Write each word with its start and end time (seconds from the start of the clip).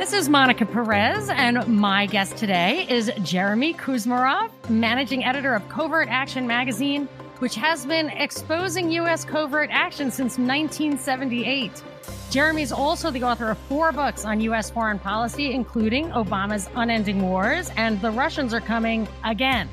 This 0.00 0.14
is 0.14 0.30
Monica 0.30 0.64
Perez, 0.64 1.28
and 1.28 1.66
my 1.68 2.06
guest 2.06 2.38
today 2.38 2.86
is 2.88 3.12
Jeremy 3.22 3.74
Kuzmarov, 3.74 4.50
managing 4.70 5.26
editor 5.26 5.54
of 5.54 5.68
Covert 5.68 6.08
Action 6.08 6.46
Magazine, 6.46 7.06
which 7.38 7.54
has 7.56 7.84
been 7.84 8.08
exposing 8.08 8.90
U.S. 8.92 9.26
covert 9.26 9.68
action 9.70 10.10
since 10.10 10.38
1978. 10.38 11.82
Jeremy 12.30 12.62
is 12.62 12.72
also 12.72 13.10
the 13.10 13.22
author 13.22 13.50
of 13.50 13.58
four 13.58 13.92
books 13.92 14.24
on 14.24 14.40
U.S. 14.40 14.70
foreign 14.70 14.98
policy, 14.98 15.52
including 15.52 16.08
Obama's 16.12 16.70
Unending 16.76 17.20
Wars 17.20 17.70
and 17.76 18.00
The 18.00 18.10
Russians 18.10 18.54
Are 18.54 18.62
Coming 18.62 19.06
Again. 19.24 19.68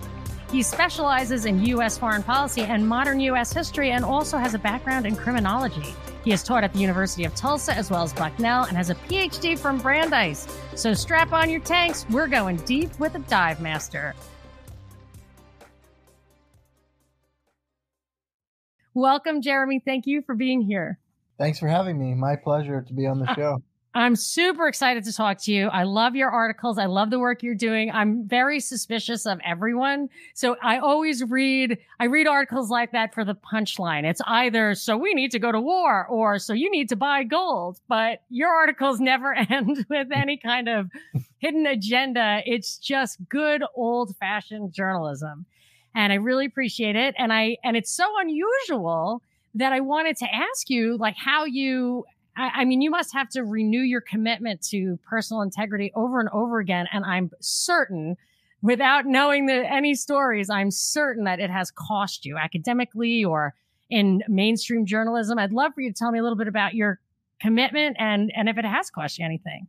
He 0.51 0.61
specializes 0.61 1.45
in 1.45 1.65
U.S. 1.67 1.97
foreign 1.97 2.21
policy 2.21 2.63
and 2.63 2.85
modern 2.85 3.21
U.S. 3.21 3.53
history 3.53 3.91
and 3.91 4.03
also 4.03 4.37
has 4.37 4.53
a 4.53 4.59
background 4.59 5.05
in 5.05 5.15
criminology. 5.15 5.95
He 6.27 6.31
has 6.31 6.43
taught 6.43 6.65
at 6.65 6.73
the 6.73 6.79
University 6.79 7.23
of 7.23 7.33
Tulsa 7.35 7.73
as 7.73 7.89
well 7.89 8.03
as 8.03 8.11
Bucknell 8.11 8.65
and 8.65 8.75
has 8.75 8.89
a 8.89 8.95
PhD 8.95 9.57
from 9.57 9.77
Brandeis. 9.77 10.45
So 10.75 10.93
strap 10.93 11.31
on 11.31 11.49
your 11.49 11.61
tanks. 11.61 12.05
We're 12.09 12.27
going 12.27 12.57
deep 12.57 12.99
with 12.99 13.15
a 13.15 13.19
dive 13.19 13.61
master. 13.61 14.13
Welcome, 18.93 19.41
Jeremy. 19.41 19.79
Thank 19.79 20.05
you 20.05 20.21
for 20.21 20.35
being 20.35 20.61
here. 20.61 20.99
Thanks 21.37 21.59
for 21.59 21.69
having 21.69 21.97
me. 21.97 22.13
My 22.13 22.35
pleasure 22.35 22.81
to 22.81 22.93
be 22.93 23.07
on 23.07 23.19
the 23.19 23.31
uh, 23.31 23.35
show. 23.35 23.63
I'm 23.97 24.15
super 24.15 24.67
excited 24.67 25.03
to 25.05 25.11
talk 25.13 25.39
to 25.39 25.51
you. 25.51 25.69
I 25.69 25.81
love 25.81 26.15
your 26.15 26.29
articles. 26.29 26.77
I 26.77 26.85
love 26.85 27.09
the 27.09 27.17
work 27.17 27.41
you're 27.41 27.55
doing. 27.55 27.89
I'm 27.91 28.27
very 28.27 28.59
suspicious 28.59 29.25
of 29.25 29.39
everyone. 29.43 30.09
So 30.35 30.55
I 30.61 30.77
always 30.77 31.23
read, 31.23 31.79
I 31.99 32.05
read 32.05 32.27
articles 32.27 32.69
like 32.69 32.91
that 32.91 33.15
for 33.15 33.25
the 33.25 33.33
punchline. 33.33 34.03
It's 34.03 34.21
either, 34.27 34.75
so 34.75 34.95
we 34.97 35.15
need 35.15 35.31
to 35.31 35.39
go 35.39 35.51
to 35.51 35.59
war 35.59 36.05
or 36.05 36.37
so 36.37 36.53
you 36.53 36.69
need 36.69 36.89
to 36.89 36.95
buy 36.95 37.23
gold, 37.23 37.79
but 37.87 38.21
your 38.29 38.49
articles 38.49 38.99
never 38.99 39.33
end 39.33 39.83
with 39.89 40.09
any 40.11 40.37
kind 40.37 40.69
of 40.69 40.91
hidden 41.39 41.65
agenda. 41.65 42.43
It's 42.45 42.77
just 42.77 43.17
good 43.29 43.63
old 43.73 44.15
fashioned 44.17 44.73
journalism. 44.73 45.47
And 45.95 46.13
I 46.13 46.17
really 46.17 46.45
appreciate 46.45 46.95
it. 46.95 47.15
And 47.17 47.33
I, 47.33 47.57
and 47.63 47.75
it's 47.75 47.89
so 47.89 48.05
unusual 48.19 49.23
that 49.55 49.73
I 49.73 49.79
wanted 49.79 50.17
to 50.17 50.27
ask 50.31 50.69
you 50.69 50.97
like 50.97 51.15
how 51.17 51.45
you 51.45 52.05
I, 52.37 52.61
I 52.61 52.65
mean, 52.65 52.81
you 52.81 52.91
must 52.91 53.13
have 53.13 53.29
to 53.29 53.43
renew 53.43 53.81
your 53.81 54.01
commitment 54.01 54.61
to 54.69 54.97
personal 55.09 55.41
integrity 55.41 55.91
over 55.95 56.19
and 56.19 56.29
over 56.29 56.59
again. 56.59 56.85
And 56.93 57.03
I'm 57.03 57.31
certain 57.41 58.15
without 58.61 59.05
knowing 59.05 59.47
the, 59.47 59.71
any 59.71 59.95
stories, 59.95 60.49
I'm 60.49 60.71
certain 60.71 61.25
that 61.25 61.39
it 61.39 61.49
has 61.49 61.71
cost 61.71 62.25
you 62.25 62.37
academically 62.37 63.23
or 63.23 63.53
in 63.89 64.21
mainstream 64.27 64.85
journalism. 64.85 65.39
I'd 65.39 65.51
love 65.51 65.73
for 65.73 65.81
you 65.81 65.91
to 65.91 65.97
tell 65.97 66.11
me 66.11 66.19
a 66.19 66.23
little 66.23 66.37
bit 66.37 66.47
about 66.47 66.73
your 66.73 66.99
commitment 67.39 67.97
and, 67.99 68.31
and 68.35 68.49
if 68.49 68.57
it 68.57 68.65
has 68.65 68.89
cost 68.89 69.19
you 69.19 69.25
anything. 69.25 69.67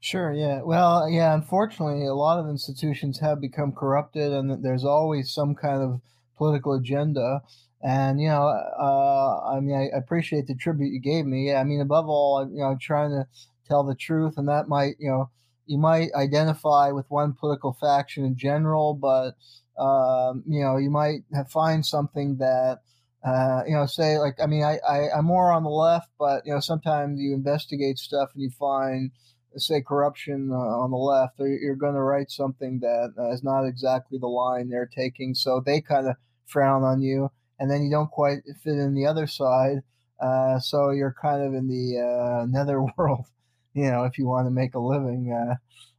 Sure, 0.00 0.32
yeah. 0.32 0.62
Well, 0.62 1.08
yeah, 1.10 1.34
unfortunately, 1.34 2.06
a 2.06 2.14
lot 2.14 2.38
of 2.38 2.48
institutions 2.48 3.18
have 3.20 3.40
become 3.40 3.72
corrupted 3.72 4.32
and 4.32 4.62
there's 4.64 4.84
always 4.84 5.32
some 5.32 5.54
kind 5.54 5.82
of 5.82 6.00
political 6.38 6.72
agenda. 6.72 7.42
And 7.82 8.20
you 8.20 8.28
know, 8.28 8.46
uh, 8.46 9.54
I 9.56 9.60
mean, 9.60 9.76
I 9.76 9.96
appreciate 9.96 10.46
the 10.46 10.54
tribute 10.54 10.92
you 10.92 11.00
gave 11.00 11.24
me. 11.24 11.54
I 11.54 11.64
mean, 11.64 11.80
above 11.80 12.08
all, 12.08 12.46
you 12.50 12.58
know, 12.58 12.66
I'm 12.66 12.78
trying 12.78 13.10
to 13.10 13.26
tell 13.66 13.84
the 13.84 13.94
truth, 13.94 14.34
and 14.36 14.48
that 14.48 14.68
might, 14.68 14.96
you 14.98 15.08
know, 15.08 15.30
you 15.66 15.78
might 15.78 16.12
identify 16.14 16.90
with 16.90 17.06
one 17.08 17.32
political 17.32 17.76
faction 17.80 18.24
in 18.24 18.36
general, 18.36 18.94
but 18.94 19.34
um, 19.82 20.42
you 20.46 20.62
know, 20.62 20.76
you 20.76 20.90
might 20.90 21.20
find 21.48 21.84
something 21.86 22.36
that, 22.36 22.80
uh, 23.24 23.62
you 23.66 23.74
know, 23.74 23.86
say 23.86 24.18
like, 24.18 24.34
I 24.42 24.46
mean, 24.46 24.62
I, 24.62 24.78
I 24.86 25.10
I'm 25.16 25.24
more 25.24 25.50
on 25.52 25.62
the 25.62 25.70
left, 25.70 26.08
but 26.18 26.42
you 26.44 26.52
know, 26.52 26.60
sometimes 26.60 27.18
you 27.18 27.32
investigate 27.32 27.98
stuff 27.98 28.30
and 28.34 28.42
you 28.42 28.50
find, 28.50 29.10
say, 29.56 29.80
corruption 29.80 30.50
uh, 30.52 30.56
on 30.56 30.90
the 30.90 30.98
left, 30.98 31.34
you're 31.38 31.76
going 31.76 31.94
to 31.94 32.02
write 32.02 32.30
something 32.30 32.80
that 32.80 33.14
uh, 33.18 33.30
is 33.32 33.42
not 33.42 33.64
exactly 33.64 34.18
the 34.18 34.26
line 34.26 34.68
they're 34.68 34.90
taking, 34.94 35.34
so 35.34 35.62
they 35.64 35.80
kind 35.80 36.08
of 36.08 36.16
frown 36.46 36.82
on 36.82 37.00
you 37.00 37.30
and 37.60 37.70
then 37.70 37.82
you 37.84 37.90
don't 37.90 38.10
quite 38.10 38.38
fit 38.64 38.78
in 38.78 38.94
the 38.94 39.06
other 39.06 39.26
side. 39.28 39.82
Uh, 40.20 40.58
so 40.58 40.90
you're 40.90 41.14
kind 41.20 41.42
of 41.42 41.54
in 41.54 41.68
the 41.68 42.00
uh, 42.00 42.46
nether 42.46 42.82
world, 42.98 43.26
you 43.74 43.90
know, 43.90 44.04
if 44.04 44.18
you 44.18 44.26
want 44.26 44.46
to 44.46 44.50
make 44.50 44.74
a 44.74 44.80
living. 44.80 45.32
Uh, 45.32 45.54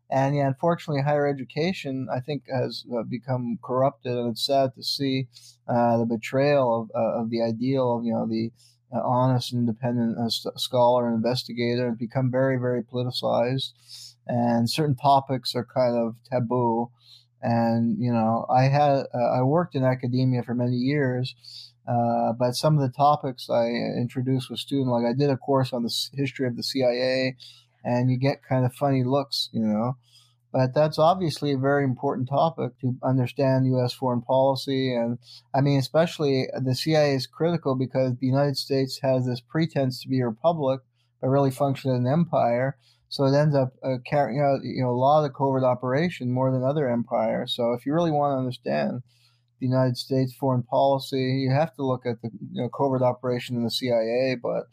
and 0.10 0.36
yeah, 0.36 0.48
unfortunately, 0.48 1.02
higher 1.02 1.28
education, 1.28 2.08
I 2.14 2.20
think, 2.20 2.44
has 2.54 2.84
uh, 2.94 3.04
become 3.04 3.58
corrupted, 3.64 4.12
and 4.12 4.32
it's 4.32 4.46
sad 4.46 4.76
to 4.76 4.84
see 4.84 5.28
uh, 5.70 6.00
the 6.00 6.06
betrayal 6.06 6.82
of, 6.82 6.92
uh, 6.94 7.22
of 7.22 7.30
the 7.30 7.42
ideal 7.42 7.98
of, 7.98 8.04
you 8.04 8.12
know, 8.12 8.28
the 8.28 8.52
honest, 8.94 9.54
independent 9.54 10.18
scholar 10.58 11.08
and 11.08 11.16
investigator. 11.16 11.88
It's 11.88 11.98
become 11.98 12.30
very, 12.30 12.58
very 12.58 12.84
politicized, 12.84 13.72
and 14.28 14.70
certain 14.70 14.96
topics 14.96 15.56
are 15.56 15.66
kind 15.74 15.96
of 15.96 16.16
taboo 16.30 16.92
and 17.42 17.98
you 18.00 18.12
know 18.12 18.46
i 18.50 18.64
had 18.64 19.04
uh, 19.14 19.38
i 19.38 19.42
worked 19.42 19.76
in 19.76 19.84
academia 19.84 20.44
for 20.44 20.54
many 20.54 20.76
years 20.76 21.36
uh, 21.88 22.32
but 22.34 22.54
some 22.54 22.76
of 22.78 22.82
the 22.82 22.96
topics 22.96 23.50
i 23.50 23.66
introduced 23.66 24.50
with 24.50 24.60
students 24.60 24.90
like 24.90 25.06
i 25.06 25.14
did 25.14 25.30
a 25.30 25.38
course 25.38 25.74
on 25.74 25.84
the 25.84 25.94
history 26.14 26.48
of 26.48 26.56
the 26.56 26.64
cia 26.64 27.36
and 27.84 28.12
you 28.12 28.18
get 28.18 28.44
kind 28.48 28.66
of 28.66 28.74
funny 28.74 29.04
looks 29.04 29.50
you 29.52 29.62
know 29.62 29.96
but 30.52 30.74
that's 30.74 31.00
obviously 31.00 31.54
a 31.54 31.58
very 31.58 31.86
important 31.86 32.28
topic 32.28 32.78
to 32.82 32.96
understand 33.04 33.68
U.S. 33.68 33.94
foreign 33.94 34.22
policy. 34.22 34.94
And 34.94 35.18
I 35.56 35.62
mean, 35.62 35.80
especially 35.80 36.48
the 36.62 36.76
CIA 36.76 37.16
is 37.16 37.26
critical 37.26 37.76
because 37.76 38.18
the 38.18 38.28
United 38.28 38.58
States 38.58 39.00
has 39.02 39.26
this 39.26 39.40
pretense 39.40 40.02
to 40.02 40.10
be 40.10 40.20
a 40.20 40.28
republic, 40.28 40.82
but 41.22 41.30
really 41.30 41.52
functions 41.52 41.94
as 41.94 42.00
an 42.00 42.08
empire. 42.08 42.78
So 43.12 43.26
it 43.26 43.36
ends 43.36 43.54
up 43.54 43.74
uh, 43.84 43.98
carrying 44.06 44.40
out, 44.40 44.64
you 44.64 44.82
know, 44.82 44.90
a 44.90 44.96
lot 44.96 45.26
of 45.26 45.34
covert 45.34 45.66
operation 45.66 46.32
more 46.32 46.50
than 46.50 46.64
other 46.64 46.90
empires. 46.90 47.54
So 47.54 47.74
if 47.74 47.86
you 47.86 47.94
really 47.94 48.10
want 48.10 48.34
to 48.34 48.40
understand 48.40 49.04
the 49.60 49.68
United 49.68 49.98
States 49.98 50.34
foreign 50.34 50.64
policy, 50.64 51.44
you 51.44 51.52
have 51.52 51.76
to 51.76 51.86
look 51.86 52.06
at 52.06 52.22
the 52.22 52.30
you 52.54 52.62
know, 52.62 52.70
covert 52.70 53.02
operation 53.02 53.58
in 53.58 53.66
the 53.66 53.70
CIA. 53.70 54.38
But 54.42 54.64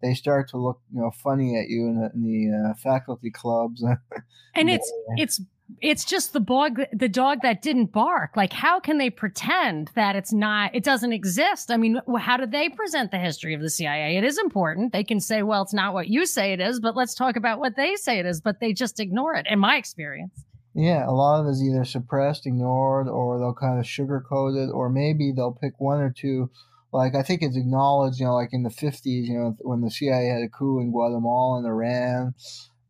they 0.00 0.14
start 0.14 0.48
to 0.48 0.56
look, 0.56 0.80
you 0.90 1.02
know, 1.02 1.10
funny 1.10 1.58
at 1.58 1.68
you 1.68 1.86
in 1.86 2.00
the, 2.00 2.10
in 2.14 2.22
the 2.22 2.70
uh, 2.70 2.74
faculty 2.82 3.30
clubs. 3.30 3.84
and 4.54 4.70
it's 4.70 4.90
it's 5.16 5.42
it's 5.80 6.04
just 6.04 6.32
the 6.32 6.40
dog 6.40 6.80
the 6.92 7.08
dog 7.08 7.40
that 7.42 7.62
didn't 7.62 7.92
bark. 7.92 8.36
Like 8.36 8.52
how 8.52 8.80
can 8.80 8.98
they 8.98 9.10
pretend 9.10 9.90
that 9.94 10.16
it's 10.16 10.32
not 10.32 10.74
it 10.74 10.84
doesn't 10.84 11.12
exist? 11.12 11.70
I 11.70 11.76
mean 11.76 12.00
how 12.18 12.36
do 12.36 12.46
they 12.46 12.68
present 12.68 13.10
the 13.10 13.18
history 13.18 13.54
of 13.54 13.60
the 13.60 13.70
cia 13.70 14.16
it 14.16 14.24
is 14.24 14.38
important. 14.38 14.92
They 14.92 15.04
can 15.04 15.20
say 15.20 15.42
well 15.42 15.62
it's 15.62 15.74
not 15.74 15.94
what 15.94 16.08
you 16.08 16.26
say 16.26 16.52
it 16.52 16.60
is 16.60 16.80
but 16.80 16.96
let's 16.96 17.14
talk 17.14 17.36
about 17.36 17.58
what 17.58 17.76
they 17.76 17.96
say 17.96 18.18
it 18.18 18.26
is 18.26 18.40
but 18.40 18.60
they 18.60 18.72
just 18.72 19.00
ignore 19.00 19.34
it 19.34 19.46
in 19.48 19.58
my 19.58 19.76
experience. 19.76 20.44
Yeah 20.74 21.06
a 21.06 21.12
lot 21.12 21.40
of 21.40 21.46
it 21.46 21.50
is 21.50 21.62
either 21.62 21.84
suppressed 21.84 22.46
ignored 22.46 23.08
or 23.08 23.38
they'll 23.38 23.54
kind 23.54 23.78
of 23.78 23.84
sugarcoat 23.84 24.56
it 24.56 24.70
or 24.72 24.88
maybe 24.88 25.32
they'll 25.32 25.58
pick 25.60 25.74
one 25.78 26.00
or 26.00 26.10
two. 26.10 26.50
Like 26.92 27.14
I 27.14 27.22
think 27.22 27.40
it's 27.42 27.56
acknowledged, 27.56 28.20
you 28.20 28.26
know, 28.26 28.34
like 28.34 28.52
in 28.52 28.64
the 28.64 28.68
50s, 28.68 29.26
you 29.26 29.38
know, 29.38 29.56
when 29.60 29.80
the 29.80 29.90
CIA 29.90 30.26
had 30.26 30.42
a 30.42 30.48
coup 30.48 30.78
in 30.78 30.90
Guatemala 30.90 31.58
and 31.58 31.66
Iran, 31.66 32.34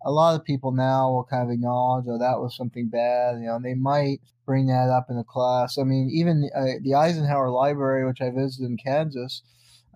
a 0.05 0.11
lot 0.11 0.35
of 0.35 0.45
people 0.45 0.73
now 0.73 1.11
will 1.11 1.25
kind 1.25 1.45
of 1.45 1.51
acknowledge, 1.51 2.07
oh, 2.09 2.19
that 2.19 2.41
was 2.41 2.57
something 2.57 2.89
bad. 2.89 3.39
You 3.41 3.47
know, 3.47 3.61
they 3.63 3.75
might 3.75 4.21
bring 4.45 4.67
that 4.67 4.89
up 4.89 5.07
in 5.09 5.19
a 5.19 5.25
class. 5.25 5.79
I 5.79 5.85
mean, 5.85 6.11
even 6.13 6.51
uh, 6.55 6.81
the 6.83 6.95
Eisenhower 6.95 7.51
Library, 7.51 8.07
which 8.07 8.21
I 8.21 8.31
visited 8.31 8.71
in 8.71 8.77
Kansas, 8.77 9.43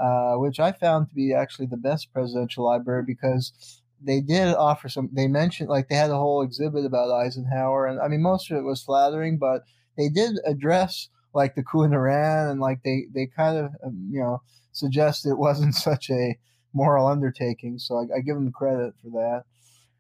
uh, 0.01 0.35
which 0.35 0.61
I 0.61 0.73
found 0.73 1.09
to 1.09 1.15
be 1.15 1.35
actually 1.35 1.67
the 1.67 1.77
best 1.77 2.13
presidential 2.13 2.65
library 2.65 3.03
because 3.07 3.81
they 4.03 4.21
did 4.21 4.55
offer 4.55 4.89
some. 4.89 5.09
They 5.13 5.27
mentioned 5.27 5.71
like 5.71 5.89
they 5.89 5.95
had 5.95 6.11
a 6.11 6.17
whole 6.17 6.43
exhibit 6.43 6.85
about 6.85 7.11
Eisenhower, 7.11 7.87
and 7.87 8.01
I 8.01 8.09
mean, 8.09 8.23
most 8.23 8.51
of 8.51 8.59
it 8.59 8.63
was 8.63 8.83
flattering, 8.83 9.39
but 9.39 9.63
they 9.97 10.09
did 10.09 10.39
address 10.45 11.09
like 11.33 11.55
the 11.55 11.63
coup 11.63 11.83
in 11.83 11.95
Iran, 11.95 12.49
and 12.49 12.61
like 12.61 12.83
they 12.83 13.07
they 13.15 13.27
kind 13.27 13.57
of 13.57 13.71
um, 13.85 14.09
you 14.11 14.21
know 14.21 14.43
suggest 14.73 15.27
it 15.27 15.39
wasn't 15.39 15.75
such 15.89 16.11
a 16.11 16.37
moral 16.75 17.07
undertaking. 17.07 17.79
So 17.79 17.97
I, 17.97 18.19
I 18.19 18.21
give 18.21 18.37
them 18.37 18.53
credit 18.53 18.95
for 19.03 19.11
that. 19.11 19.45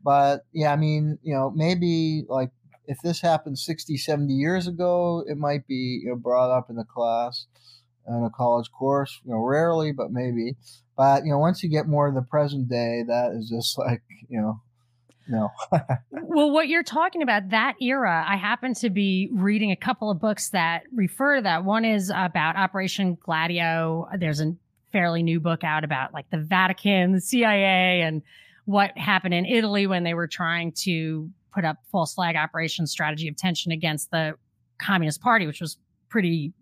But 0.03 0.43
yeah, 0.53 0.73
I 0.73 0.77
mean, 0.77 1.19
you 1.23 1.35
know, 1.35 1.53
maybe 1.55 2.25
like 2.29 2.51
if 2.87 2.99
this 3.03 3.21
happened 3.21 3.59
60, 3.59 3.97
70 3.97 4.33
years 4.33 4.67
ago, 4.67 5.25
it 5.29 5.37
might 5.37 5.67
be 5.67 6.01
you 6.05 6.11
know, 6.11 6.17
brought 6.17 6.57
up 6.57 6.71
in 6.71 6.77
the 6.77 6.85
class 6.85 7.47
in 8.07 8.25
a 8.25 8.31
college 8.31 8.71
course. 8.71 9.21
You 9.25 9.33
know, 9.33 9.39
rarely, 9.39 9.93
but 9.93 10.11
maybe. 10.11 10.57
But 10.97 11.25
you 11.25 11.33
know, 11.33 11.39
once 11.39 11.63
you 11.63 11.69
get 11.69 11.89
more 11.89 12.09
of 12.09 12.15
the 12.15 12.23
present 12.23 12.69
day, 12.69 13.03
that 13.07 13.33
is 13.33 13.49
just 13.49 13.79
like 13.79 14.03
you 14.29 14.41
know, 14.41 14.61
no. 15.29 15.51
well, 16.11 16.51
what 16.51 16.69
you're 16.69 16.83
talking 16.83 17.23
about, 17.23 17.51
that 17.51 17.75
era, 17.81 18.25
I 18.27 18.37
happen 18.37 18.75
to 18.75 18.91
be 18.91 19.29
reading 19.33 19.71
a 19.71 19.77
couple 19.77 20.11
of 20.11 20.21
books 20.21 20.51
that 20.51 20.85
refer 20.95 21.37
to 21.37 21.43
that. 21.43 21.65
One 21.65 21.85
is 21.85 22.11
about 22.15 22.57
Operation 22.57 23.17
Gladio. 23.21 24.09
There's 24.19 24.41
a 24.41 24.55
fairly 24.93 25.23
new 25.23 25.41
book 25.41 25.65
out 25.65 25.85
about 25.85 26.15
like 26.15 26.31
the 26.31 26.39
Vatican, 26.39 27.13
the 27.13 27.21
CIA, 27.21 28.03
and 28.03 28.23
what 28.67 28.97
happened 28.99 29.33
in 29.33 29.47
Italy 29.47 29.87
when 29.87 30.05
they 30.05 30.15
were 30.15 30.27
trying 30.27 30.73
to 30.73 31.31
put 31.55 31.65
up 31.65 31.79
false 31.91 32.15
flag 32.15 32.37
operation 32.37 32.87
strategy 32.87 33.29
of 33.29 33.37
tension 33.37 33.73
against 33.73 34.11
the 34.11 34.35
Communist 34.79 35.23
Party, 35.23 35.47
which 35.47 35.61
was 35.61 35.79
pretty, 36.09 36.53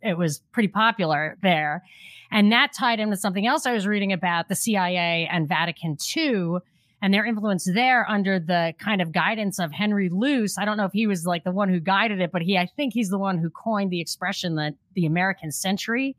it 0.00 0.16
was 0.16 0.40
pretty 0.52 0.68
popular 0.68 1.36
there. 1.42 1.82
And 2.30 2.50
that 2.50 2.72
tied 2.72 2.98
into 2.98 3.16
something 3.16 3.46
else 3.46 3.66
I 3.66 3.72
was 3.72 3.86
reading 3.86 4.12
about 4.12 4.48
the 4.48 4.54
CIA 4.54 5.28
and 5.30 5.46
Vatican 5.48 5.98
II 6.16 6.58
and 7.02 7.12
their 7.12 7.26
influence 7.26 7.68
there 7.74 8.08
under 8.08 8.38
the 8.38 8.72
kind 8.78 9.02
of 9.02 9.10
guidance 9.10 9.58
of 9.58 9.72
Henry 9.72 10.08
Luce. 10.08 10.56
I 10.56 10.64
don't 10.64 10.76
know 10.76 10.84
if 10.84 10.92
he 10.92 11.08
was 11.08 11.26
like 11.26 11.42
the 11.42 11.50
one 11.50 11.68
who 11.68 11.80
guided 11.80 12.20
it, 12.20 12.30
but 12.30 12.42
he, 12.42 12.56
I 12.56 12.66
think 12.76 12.94
he's 12.94 13.10
the 13.10 13.18
one 13.18 13.38
who 13.38 13.50
coined 13.50 13.90
the 13.90 14.00
expression 14.00 14.54
that 14.54 14.74
the 14.94 15.04
American 15.04 15.50
century. 15.50 16.16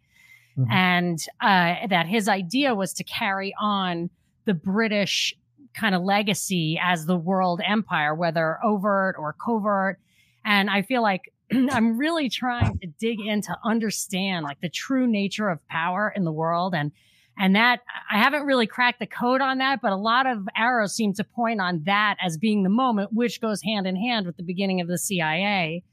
Mm-hmm. 0.57 0.71
And 0.71 1.19
uh, 1.41 1.87
that 1.87 2.05
his 2.05 2.27
idea 2.27 2.75
was 2.75 2.93
to 2.93 3.03
carry 3.03 3.55
on 3.59 4.11
the 4.45 4.53
British 4.53 5.35
kind 5.73 5.95
of 5.95 6.03
legacy 6.03 6.79
as 6.81 7.05
the 7.05 7.17
world 7.17 7.61
empire, 7.65 8.13
whether 8.13 8.59
overt 8.63 9.15
or 9.17 9.33
covert. 9.33 9.99
And 10.45 10.69
I 10.69 10.81
feel 10.81 11.01
like 11.01 11.31
I'm 11.51 11.97
really 11.97 12.29
trying 12.29 12.77
to 12.79 12.87
dig 12.87 13.19
in 13.19 13.41
to 13.41 13.57
understand 13.63 14.43
like 14.43 14.61
the 14.61 14.69
true 14.69 15.07
nature 15.07 15.49
of 15.49 15.65
power 15.67 16.13
in 16.15 16.23
the 16.23 16.31
world 16.31 16.73
and 16.75 16.91
and 17.35 17.55
that 17.55 17.79
I 18.11 18.19
haven't 18.19 18.45
really 18.45 18.67
cracked 18.67 18.99
the 18.99 19.07
code 19.07 19.41
on 19.41 19.57
that, 19.57 19.81
but 19.81 19.91
a 19.91 19.97
lot 19.97 20.27
of 20.27 20.47
arrows 20.55 20.93
seem 20.93 21.13
to 21.13 21.23
point 21.23 21.59
on 21.59 21.81
that 21.85 22.17
as 22.21 22.37
being 22.37 22.61
the 22.61 22.69
moment, 22.69 23.11
which 23.11 23.41
goes 23.41 23.63
hand 23.63 23.87
in 23.87 23.95
hand 23.95 24.27
with 24.27 24.37
the 24.37 24.43
beginning 24.43 24.81
of 24.81 24.87
the 24.87 24.99
CIA. 24.99 25.83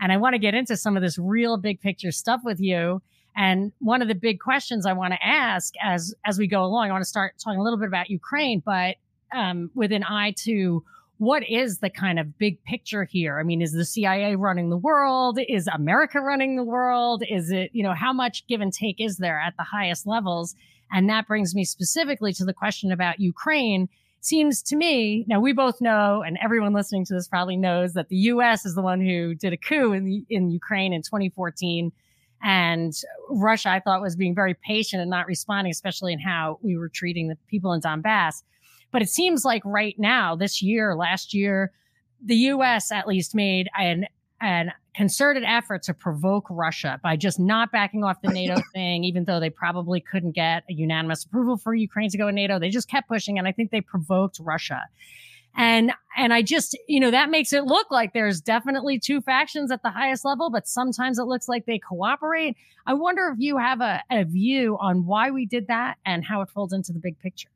And 0.00 0.10
I 0.10 0.16
want 0.16 0.34
to 0.34 0.40
get 0.40 0.54
into 0.54 0.76
some 0.76 0.96
of 0.96 1.02
this 1.02 1.16
real 1.16 1.58
big 1.58 1.80
picture 1.80 2.10
stuff 2.10 2.40
with 2.42 2.58
you. 2.58 3.02
And 3.36 3.72
one 3.78 4.02
of 4.02 4.08
the 4.08 4.14
big 4.14 4.40
questions 4.40 4.86
I 4.86 4.92
want 4.92 5.14
to 5.14 5.24
ask 5.24 5.74
as 5.82 6.14
as 6.24 6.38
we 6.38 6.46
go 6.46 6.64
along, 6.64 6.88
I 6.88 6.92
want 6.92 7.02
to 7.02 7.08
start 7.08 7.34
talking 7.42 7.60
a 7.60 7.62
little 7.62 7.78
bit 7.78 7.88
about 7.88 8.10
Ukraine, 8.10 8.62
but 8.64 8.96
um, 9.34 9.70
with 9.74 9.92
an 9.92 10.04
eye 10.04 10.34
to 10.38 10.84
what 11.20 11.46
is 11.46 11.80
the 11.80 11.90
kind 11.90 12.18
of 12.18 12.38
big 12.38 12.64
picture 12.64 13.04
here? 13.04 13.38
I 13.38 13.42
mean, 13.42 13.60
is 13.60 13.72
the 13.72 13.84
CIA 13.84 14.36
running 14.36 14.70
the 14.70 14.78
world? 14.78 15.38
Is 15.50 15.68
America 15.68 16.18
running 16.18 16.56
the 16.56 16.64
world? 16.64 17.22
Is 17.28 17.50
it, 17.50 17.70
you 17.74 17.82
know, 17.82 17.92
how 17.92 18.10
much 18.10 18.46
give 18.46 18.62
and 18.62 18.72
take 18.72 18.98
is 18.98 19.18
there 19.18 19.38
at 19.38 19.54
the 19.58 19.62
highest 19.62 20.06
levels? 20.06 20.54
And 20.90 21.10
that 21.10 21.26
brings 21.26 21.54
me 21.54 21.64
specifically 21.64 22.32
to 22.32 22.44
the 22.46 22.54
question 22.54 22.90
about 22.90 23.20
Ukraine. 23.20 23.90
Seems 24.22 24.62
to 24.62 24.76
me, 24.76 25.26
now 25.28 25.40
we 25.40 25.52
both 25.52 25.82
know, 25.82 26.22
and 26.22 26.38
everyone 26.42 26.72
listening 26.72 27.04
to 27.04 27.14
this 27.14 27.28
probably 27.28 27.58
knows 27.58 27.92
that 27.92 28.08
the 28.08 28.16
US 28.16 28.64
is 28.64 28.74
the 28.74 28.82
one 28.82 29.02
who 29.02 29.34
did 29.34 29.52
a 29.52 29.58
coup 29.58 29.92
in, 29.92 30.24
in 30.30 30.50
Ukraine 30.50 30.94
in 30.94 31.02
2014. 31.02 31.92
And 32.42 32.94
Russia, 33.28 33.70
I 33.70 33.80
thought, 33.80 34.00
was 34.00 34.16
being 34.16 34.34
very 34.34 34.54
patient 34.54 35.02
and 35.02 35.10
not 35.10 35.26
responding, 35.26 35.70
especially 35.70 36.12
in 36.12 36.18
how 36.18 36.58
we 36.62 36.76
were 36.76 36.88
treating 36.88 37.28
the 37.28 37.36
people 37.48 37.72
in 37.72 37.80
Donbass. 37.80 38.42
But 38.92 39.02
it 39.02 39.08
seems 39.08 39.44
like 39.44 39.62
right 39.64 39.98
now, 39.98 40.34
this 40.34 40.62
year, 40.62 40.96
last 40.96 41.34
year, 41.34 41.72
the 42.24 42.36
US 42.36 42.90
at 42.92 43.06
least 43.06 43.34
made 43.34 43.68
an 43.78 44.06
an 44.40 44.72
concerted 44.94 45.44
effort 45.44 45.82
to 45.82 45.94
provoke 45.94 46.46
Russia 46.50 46.98
by 47.02 47.14
just 47.14 47.38
not 47.38 47.70
backing 47.70 48.02
off 48.02 48.20
the 48.22 48.28
NATO 48.32 48.56
thing, 48.72 49.04
even 49.04 49.24
though 49.24 49.38
they 49.38 49.50
probably 49.50 50.00
couldn't 50.00 50.32
get 50.32 50.64
a 50.68 50.72
unanimous 50.72 51.24
approval 51.24 51.56
for 51.56 51.74
Ukraine 51.74 52.10
to 52.10 52.18
go 52.18 52.28
in 52.28 52.34
NATO. 52.34 52.58
They 52.58 52.70
just 52.70 52.88
kept 52.88 53.08
pushing, 53.08 53.38
and 53.38 53.46
I 53.46 53.52
think 53.52 53.70
they 53.70 53.80
provoked 53.80 54.38
Russia. 54.40 54.82
And 55.56 55.92
and 56.16 56.32
I 56.32 56.42
just, 56.42 56.76
you 56.88 57.00
know, 57.00 57.10
that 57.10 57.30
makes 57.30 57.52
it 57.52 57.64
look 57.64 57.90
like 57.90 58.12
there's 58.12 58.40
definitely 58.40 58.98
two 58.98 59.20
factions 59.20 59.70
at 59.70 59.82
the 59.82 59.90
highest 59.90 60.24
level, 60.24 60.50
but 60.50 60.66
sometimes 60.66 61.18
it 61.18 61.24
looks 61.24 61.48
like 61.48 61.66
they 61.66 61.78
cooperate. 61.78 62.56
I 62.86 62.94
wonder 62.94 63.28
if 63.32 63.38
you 63.38 63.58
have 63.58 63.80
a, 63.80 64.02
a 64.10 64.24
view 64.24 64.76
on 64.80 65.06
why 65.06 65.30
we 65.30 65.46
did 65.46 65.68
that 65.68 65.96
and 66.04 66.24
how 66.24 66.42
it 66.42 66.50
folds 66.50 66.72
into 66.72 66.92
the 66.92 66.98
big 66.98 67.18
picture. 67.20 67.48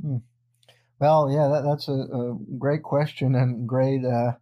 Hmm. 0.00 0.18
Well, 0.98 1.30
yeah, 1.30 1.48
that, 1.48 1.64
that's 1.64 1.88
a, 1.88 1.92
a, 1.92 2.38
great 2.58 2.82
question 2.82 3.34
and 3.34 3.68
great 3.68 4.04
uh, 4.04 4.32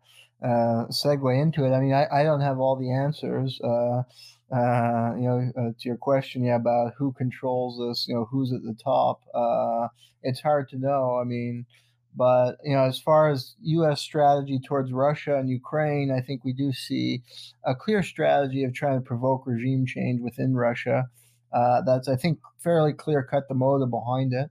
uh, 0.45 0.87
segue 0.89 1.41
into 1.41 1.65
it. 1.65 1.73
I 1.75 1.81
mean, 1.81 1.95
I, 1.95 2.07
I, 2.13 2.23
don't 2.23 2.43
have 2.43 2.59
all 2.59 2.77
the 2.77 2.93
answers. 2.93 3.59
Uh, 3.63 4.03
uh 4.55 5.15
you 5.17 5.29
know, 5.29 5.51
uh, 5.57 5.71
to 5.79 5.89
your 5.89 5.97
question, 5.97 6.45
yeah, 6.45 6.57
about 6.57 6.93
who 6.99 7.13
controls 7.13 7.79
this, 7.79 8.07
you 8.07 8.15
know, 8.15 8.27
who's 8.31 8.53
at 8.53 8.63
the 8.63 8.77
top. 8.83 9.23
Uh, 9.35 9.89
it's 10.23 10.41
hard 10.41 10.69
to 10.69 10.79
know. 10.79 11.19
I 11.19 11.25
mean, 11.25 11.65
but 12.17 12.57
you 12.65 12.75
know, 12.75 12.85
as 12.85 13.01
far 13.01 13.31
as 13.31 13.55
U.S. 13.63 14.01
strategy 14.01 14.61
towards 14.67 14.93
Russia 14.93 15.37
and 15.37 15.49
Ukraine, 15.49 16.11
I 16.11 16.21
think 16.21 16.45
we 16.45 16.53
do 16.53 16.73
see 16.73 17.23
a 17.65 17.75
clear 17.75 18.03
strategy 18.03 18.65
of 18.65 18.75
trying 18.75 18.99
to 18.99 19.05
provoke 19.05 19.47
regime 19.47 19.87
change 19.87 20.21
within 20.21 20.55
Russia. 20.55 21.09
that's, 21.53 22.09
I 22.09 22.17
think, 22.17 22.39
fairly 22.63 22.93
clear 22.93 23.23
cut 23.23 23.49
the 23.49 23.55
motive 23.55 23.91
behind 23.91 24.33
it 24.33 24.51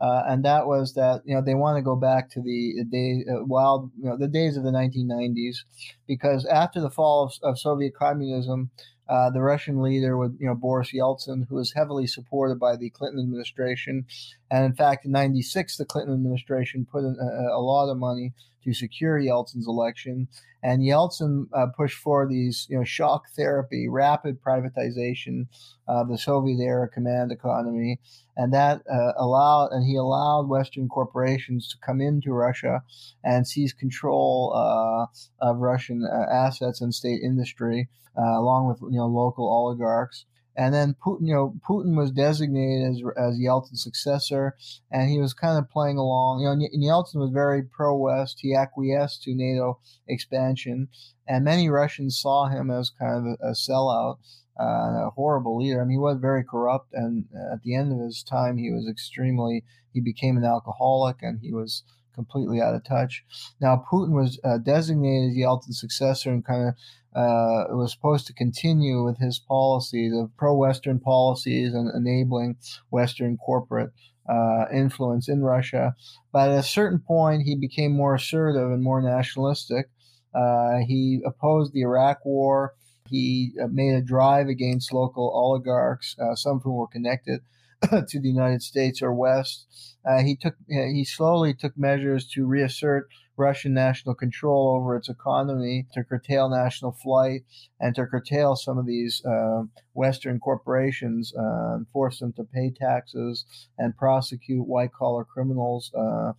uh, 0.00 0.22
and 0.28 0.44
that 0.44 0.66
was 0.66 0.94
that 0.94 1.22
you 1.24 1.34
know 1.34 1.40
they 1.40 1.54
want 1.54 1.78
to 1.78 1.82
go 1.82 1.96
back 1.96 2.28
to 2.30 2.42
the 2.42 2.84
day 2.90 3.24
uh, 3.30 3.44
wild 3.44 3.90
you 3.96 4.08
know 4.08 4.16
the 4.16 4.28
days 4.28 4.56
of 4.56 4.64
the 4.64 4.70
1990s 4.70 5.58
because 6.06 6.44
after 6.46 6.80
the 6.80 6.90
fall 6.90 7.24
of, 7.24 7.32
of 7.42 7.58
Soviet 7.58 7.94
communism, 7.94 8.70
uh, 9.08 9.30
the 9.30 9.40
Russian 9.40 9.80
leader 9.80 10.18
with 10.18 10.36
you 10.40 10.46
know 10.46 10.54
Boris 10.54 10.92
Yeltsin, 10.92 11.46
who 11.48 11.54
was 11.54 11.72
heavily 11.72 12.06
supported 12.06 12.58
by 12.58 12.76
the 12.76 12.90
Clinton 12.90 13.20
administration, 13.20 14.06
and 14.50 14.64
in 14.64 14.74
fact 14.74 15.04
in 15.04 15.12
'96 15.12 15.76
the 15.76 15.84
Clinton 15.84 16.14
administration 16.14 16.86
put 16.90 17.00
in 17.00 17.16
a, 17.20 17.56
a, 17.56 17.60
lot 17.60 17.90
of 17.90 17.98
money 17.98 18.32
to 18.64 18.72
secure 18.72 19.20
Yeltsin's 19.20 19.68
election, 19.68 20.26
and 20.62 20.82
Yeltsin 20.82 21.46
uh, 21.52 21.66
pushed 21.76 21.98
for 21.98 22.26
these 22.26 22.66
you 22.70 22.78
know 22.78 22.84
shock 22.84 23.24
therapy, 23.36 23.88
rapid 23.88 24.42
privatization 24.42 25.46
of 25.86 26.08
the 26.08 26.18
Soviet 26.18 26.60
era 26.60 26.88
command 26.88 27.30
economy, 27.30 28.00
and 28.36 28.52
that 28.52 28.82
uh, 28.90 29.12
allowed 29.18 29.68
and 29.72 29.86
he 29.86 29.96
allowed 29.96 30.48
Western 30.48 30.88
corporations 30.88 31.68
to 31.68 31.76
come 31.84 32.00
into 32.00 32.32
Russia 32.32 32.82
and 33.22 33.46
seize 33.46 33.72
control 33.72 34.52
uh, 34.54 35.06
of 35.46 35.58
Russian 35.58 36.04
uh, 36.04 36.32
assets 36.32 36.80
and 36.80 36.94
state 36.94 37.20
industry, 37.22 37.88
uh, 38.18 38.38
along 38.38 38.68
with 38.68 38.80
you 38.90 38.98
know 38.98 39.06
local 39.06 39.50
oligarchs. 39.52 40.24
And 40.56 40.72
then 40.72 40.94
Putin, 41.04 41.26
you 41.26 41.34
know, 41.34 41.54
Putin 41.68 41.96
was 41.96 42.12
designated 42.12 42.88
as, 42.88 43.02
as 43.16 43.38
Yeltsin's 43.38 43.82
successor, 43.82 44.54
and 44.90 45.10
he 45.10 45.18
was 45.18 45.34
kind 45.34 45.58
of 45.58 45.70
playing 45.70 45.98
along. 45.98 46.40
You 46.40 46.48
know, 46.48 46.92
Yeltsin 46.92 47.16
was 47.16 47.30
very 47.30 47.62
pro-West. 47.62 48.38
He 48.40 48.54
acquiesced 48.54 49.22
to 49.24 49.34
NATO 49.34 49.80
expansion, 50.06 50.88
and 51.26 51.44
many 51.44 51.68
Russians 51.68 52.20
saw 52.20 52.48
him 52.48 52.70
as 52.70 52.90
kind 52.90 53.16
of 53.16 53.24
a, 53.40 53.50
a 53.50 53.52
sellout 53.52 54.18
uh, 54.58 55.06
a 55.06 55.10
horrible 55.14 55.58
leader. 55.58 55.80
I 55.80 55.84
mean, 55.84 55.92
he 55.92 55.98
was 55.98 56.18
very 56.20 56.44
corrupt, 56.44 56.92
and 56.92 57.26
at 57.52 57.62
the 57.62 57.74
end 57.74 57.92
of 57.92 57.98
his 57.98 58.22
time, 58.22 58.56
he 58.56 58.70
was 58.70 58.88
extremely. 58.88 59.64
He 59.92 60.00
became 60.00 60.36
an 60.36 60.44
alcoholic, 60.44 61.22
and 61.22 61.40
he 61.40 61.52
was 61.52 61.82
completely 62.14 62.60
out 62.60 62.74
of 62.74 62.84
touch. 62.84 63.24
Now, 63.60 63.84
Putin 63.90 64.12
was 64.12 64.38
uh, 64.44 64.58
designated 64.58 65.30
as 65.30 65.36
Yeltsin's 65.36 65.80
successor, 65.80 66.30
and 66.30 66.44
kind 66.44 66.68
of 66.68 66.74
uh, 67.14 67.64
was 67.70 67.92
supposed 67.92 68.26
to 68.26 68.32
continue 68.32 69.04
with 69.04 69.18
his 69.18 69.38
policies 69.38 70.12
of 70.14 70.36
pro-Western 70.36 70.98
policies 70.98 71.72
and 71.72 71.90
enabling 71.94 72.56
Western 72.90 73.36
corporate 73.36 73.92
uh, 74.28 74.64
influence 74.72 75.28
in 75.28 75.42
Russia. 75.42 75.94
But 76.32 76.50
at 76.50 76.58
a 76.58 76.62
certain 76.62 76.98
point, 76.98 77.42
he 77.42 77.54
became 77.54 77.92
more 77.92 78.14
assertive 78.14 78.70
and 78.70 78.82
more 78.82 79.00
nationalistic. 79.00 79.90
Uh, 80.34 80.78
he 80.86 81.20
opposed 81.24 81.72
the 81.72 81.82
Iraq 81.82 82.24
War. 82.24 82.74
He 83.08 83.52
uh, 83.62 83.68
made 83.70 83.94
a 83.94 84.02
drive 84.02 84.48
against 84.48 84.92
local 84.92 85.30
oligarchs, 85.34 86.16
uh, 86.18 86.34
some 86.34 86.56
of 86.56 86.62
whom 86.62 86.76
were 86.76 86.88
connected 86.88 87.40
to 88.08 88.20
the 88.20 88.28
United 88.28 88.62
States 88.62 89.02
or 89.02 89.14
West. 89.14 89.66
Uh, 90.04 90.22
he 90.22 90.36
took 90.36 90.54
he 90.68 91.04
slowly 91.04 91.54
took 91.54 91.76
measures 91.78 92.26
to 92.28 92.46
reassert 92.46 93.08
Russian 93.36 93.74
national 93.74 94.14
control 94.14 94.76
over 94.76 94.96
its 94.96 95.08
economy, 95.08 95.86
to 95.92 96.04
curtail 96.04 96.48
national 96.48 96.92
flight, 96.92 97.42
and 97.80 97.94
to 97.94 98.06
curtail 98.06 98.56
some 98.56 98.78
of 98.78 98.86
these 98.86 99.24
uh, 99.24 99.62
Western 99.94 100.38
corporations, 100.38 101.32
uh, 101.36 101.74
and 101.74 101.86
force 101.88 102.20
them 102.20 102.32
to 102.34 102.44
pay 102.44 102.70
taxes 102.70 103.44
and 103.78 103.96
prosecute 103.96 104.66
white 104.66 104.92
collar 104.92 105.24
criminals 105.24 105.92
uh, 105.94 106.32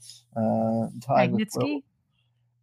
tied 1.01 1.31
Magnitsky? 1.31 1.75
with. 1.75 1.83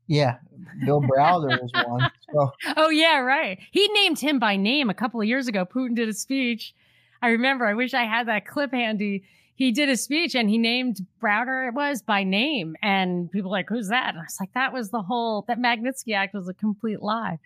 Yeah, 0.09 0.37
Bill 0.85 1.01
Browder 1.01 1.63
is 1.65 1.71
one. 1.87 2.11
So. 2.33 2.51
Oh 2.77 2.91
yeah, 2.91 3.19
right. 3.19 3.59
He 3.71 3.89
named 3.89 4.19
him 4.19 4.39
by 4.39 4.57
name 4.57 4.91
a 4.91 4.95
couple 4.95 5.21
of 5.21 5.27
years 5.27 5.49
ago. 5.49 5.65
Putin 5.65 5.95
did 5.95 6.09
a 6.09 6.13
speech. 6.13 6.75
I 7.21 7.29
remember. 7.29 7.67
I 7.67 7.75
wish 7.75 7.95
I 7.95 8.05
had 8.05 8.29
that 8.29 8.47
clip 8.47 8.73
handy. 8.73 9.25
He 9.55 9.71
did 9.71 9.89
a 9.89 9.97
speech 9.97 10.35
and 10.35 10.49
he 10.49 10.59
named 10.59 11.07
Browder. 11.23 11.69
It 11.69 11.75
was 11.75 12.03
by 12.03 12.25
name, 12.25 12.75
and 12.83 13.31
people 13.31 13.51
were 13.51 13.59
like, 13.59 13.69
"Who's 13.69 13.89
that?" 13.89 14.11
And 14.11 14.19
I 14.19 14.23
was 14.23 14.39
like, 14.41 14.53
"That 14.55 14.73
was 14.73 14.91
the 14.91 15.03
whole 15.03 15.45
that 15.49 15.59
Magnitsky 15.59 16.15
Act 16.15 16.35
was 16.35 16.49
a 16.49 16.55
complete 16.55 17.03
lie." 17.03 17.39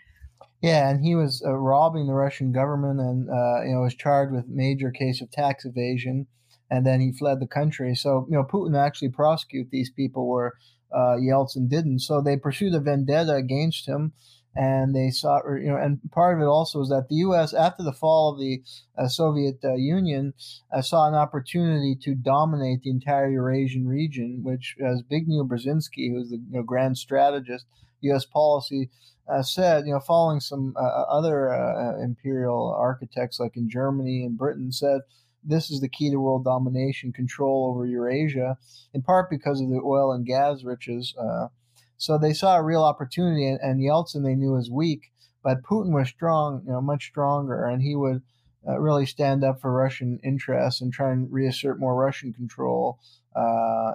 Yeah, 0.63 0.89
and 0.89 1.05
he 1.05 1.15
was 1.15 1.43
uh, 1.47 1.53
robbing 1.53 2.07
the 2.07 2.15
Russian 2.15 2.53
government, 2.53 3.01
and 3.01 3.29
uh, 3.29 3.63
you 3.63 3.75
know 3.75 3.83
was 3.83 3.95
charged 3.95 4.33
with 4.33 4.49
major 4.49 4.91
case 4.91 5.21
of 5.21 5.31
tax 5.31 5.65
evasion, 5.65 6.27
and 6.71 6.87
then 6.87 7.01
he 7.01 7.13
fled 7.13 7.41
the 7.41 7.47
country. 7.47 7.95
So 7.95 8.27
you 8.31 8.37
know 8.37 8.45
Putin 8.45 8.79
actually 8.79 9.11
prosecute 9.11 9.71
these 9.71 9.91
people 9.91 10.29
where 10.29 10.55
uh, 10.93 11.17
Yeltsin 11.21 11.69
didn't. 11.69 12.01
So 12.01 12.21
they 12.21 12.37
pursued 12.37 12.75
a 12.75 12.81
vendetta 12.81 13.35
against 13.35 13.87
him, 13.87 14.13
and 14.57 14.95
they 14.95 15.11
saw, 15.11 15.41
you 15.49 15.69
know, 15.69 15.77
and 15.77 16.01
part 16.11 16.37
of 16.37 16.43
it 16.43 16.47
also 16.47 16.81
is 16.81 16.89
that 16.89 17.09
the 17.09 17.17
U.S. 17.17 17.53
after 17.53 17.83
the 17.83 17.93
fall 17.93 18.33
of 18.33 18.41
the 18.41 18.63
uh, 18.97 19.07
Soviet 19.07 19.59
uh, 19.63 19.75
Union 19.75 20.33
uh, 20.73 20.81
saw 20.81 21.07
an 21.07 21.15
opportunity 21.15 21.95
to 22.03 22.15
dominate 22.15 22.83
the 22.83 22.91
entire 22.91 23.29
Eurasian 23.29 23.87
region, 23.87 24.41
which, 24.43 24.77
as 24.85 25.03
Zbigniew 25.03 25.47
Brzezinski, 25.47 26.11
who's 26.11 26.31
the 26.31 26.37
you 26.37 26.57
know, 26.57 26.63
grand 26.63 26.97
strategist, 26.97 27.67
U.S. 28.03 28.25
policy. 28.25 28.91
Uh, 29.29 29.43
said, 29.43 29.85
you 29.87 29.93
know, 29.93 29.99
following 29.99 30.39
some 30.39 30.73
uh, 30.77 31.03
other 31.11 31.49
imperial 32.01 32.73
architects 32.79 33.41
like 33.41 33.57
in 33.57 33.69
Germany 33.69 34.23
and 34.23 34.39
Britain, 34.39 34.71
said 34.71 35.01
this 35.47 35.71
is 35.71 35.81
the 35.81 35.89
key 35.89 36.11
to 36.11 36.21
world 36.21 36.45
domination, 36.45 37.13
control 37.13 37.73
over 37.73 37.87
Eurasia, 37.87 38.59
in 38.93 39.03
part 39.03 39.31
because 39.31 39.61
of 39.61 39.69
the 39.69 39.81
oil 39.85 40.13
and 40.13 40.27
gas 40.27 40.65
riches. 40.65 41.15
Uh, 41.19 41.49
so 41.97 42.19
they 42.19 42.33
saw 42.33 42.57
a 42.57 42.63
real 42.63 42.83
opportunity, 42.83 43.47
and, 43.47 43.61
and 43.61 43.81
Yeltsin 43.81 44.25
they 44.25 44.35
knew 44.35 44.53
was 44.53 44.71
weak, 44.71 45.13
but 45.43 45.63
Putin 45.63 45.93
was 45.93 46.09
strong, 46.09 46.63
you 46.67 46.73
know, 46.73 46.81
much 46.81 47.07
stronger, 47.07 47.65
and 47.65 47.83
he 47.83 47.95
would 47.95 48.23
uh, 48.69 48.79
really 48.79 49.07
stand 49.07 49.45
up 49.45 49.61
for 49.61 49.73
Russian 49.73 50.19
interests 50.25 50.81
and 50.81 50.93
try 50.93 51.13
and 51.13 51.33
reassert 51.33 51.79
more 51.79 51.95
Russian 51.95 52.33
control 52.33 52.99
uh, 53.37 53.93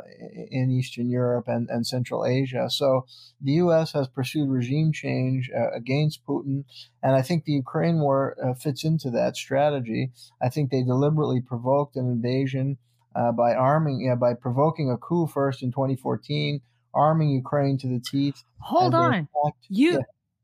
in 0.50 0.70
Eastern 0.72 1.10
Europe 1.10 1.48
and, 1.48 1.67
and 1.70 1.86
Central 1.86 2.25
Asia. 2.25 2.70
So 2.70 3.05
the 3.41 3.53
U.S. 3.53 3.91
has 3.93 4.08
pursued 4.08 4.50
regime 4.50 4.93
change 4.93 5.50
uh, 5.55 5.72
against 5.72 6.25
Putin, 6.25 6.63
and 7.03 7.15
I 7.15 7.22
think 7.22 7.43
the 7.43 7.53
Ukraine 7.53 8.00
war 8.00 8.38
uh, 8.43 8.53
fits 8.53 8.84
into 8.84 9.10
that 9.12 9.36
strategy. 9.36 10.12
I 10.41 10.50
think 10.50 10.70
they 10.70 10.84
deliberately 10.84 11.41
provoked 11.41 11.96
an 11.96 12.05
invasion 12.05 12.77
uh, 13.15 13.31
by 13.31 13.53
arming, 13.53 14.01
yeah, 14.01 14.15
by 14.15 14.36
provoking 14.36 14.89
a 14.89 14.98
coup 14.98 15.27
first 15.27 15.63
in 15.63 15.72
2014, 15.72 16.62
arming 16.93 17.29
Ukraine 17.29 17.77
to 17.79 17.88
the 17.88 18.00
teeth. 18.00 18.43
Hold 18.60 18.95
on, 18.95 19.13
attacked, 19.13 19.65
you. 19.69 19.93
Yeah. 19.93 20.00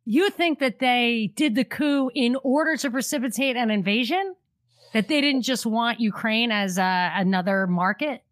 You 0.10 0.30
think 0.30 0.60
that 0.60 0.80
they 0.80 1.34
did 1.36 1.56
the 1.56 1.66
coup 1.66 2.10
in 2.16 2.38
order 2.42 2.78
to 2.78 2.90
precipitate 2.90 3.58
an 3.58 3.70
invasion? 3.70 4.36
That 4.94 5.10
they 5.10 5.20
didn't 5.20 5.42
just 5.42 5.66
want 5.66 6.00
Ukraine 6.00 6.50
as 6.50 6.80
uh, 6.80 7.10
another 7.14 7.68
market? 7.68 8.24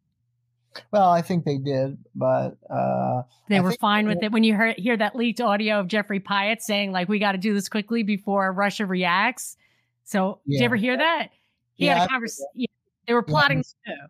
Well, 0.90 1.10
I 1.10 1.22
think 1.22 1.44
they 1.44 1.58
did, 1.58 1.98
but 2.16 2.58
uh, 2.70 3.24
they 3.50 3.60
were 3.60 3.74
fine 3.74 4.08
with 4.08 4.24
it. 4.24 4.32
When 4.32 4.46
you 4.46 4.56
hear, 4.56 4.74
hear 4.78 4.96
that 4.96 5.18
leaked 5.18 5.42
audio 5.42 5.82
of 5.82 5.90
Jeffrey 5.90 6.22
Pyatt 6.22 6.62
saying, 6.62 6.94
like, 6.94 7.10
we 7.10 7.20
got 7.20 7.34
to 7.34 7.38
do 7.38 7.54
this 7.54 7.68
quickly 7.68 8.04
before 8.04 8.54
Russia 8.54 8.86
reacts. 8.86 9.58
So, 10.06 10.40
yeah. 10.46 10.56
did 10.56 10.62
you 10.62 10.66
ever 10.66 10.76
hear 10.78 10.98
that? 10.98 11.28
He 11.74 11.88
yeah, 11.88 12.00
had 12.00 12.08
a 12.08 12.10
conversation. 12.10 12.46
Yeah, 12.56 12.68
they 13.08 13.14
were 13.14 13.22
plotting 13.22 13.66
yeah. 13.86 13.94
too. 13.94 14.02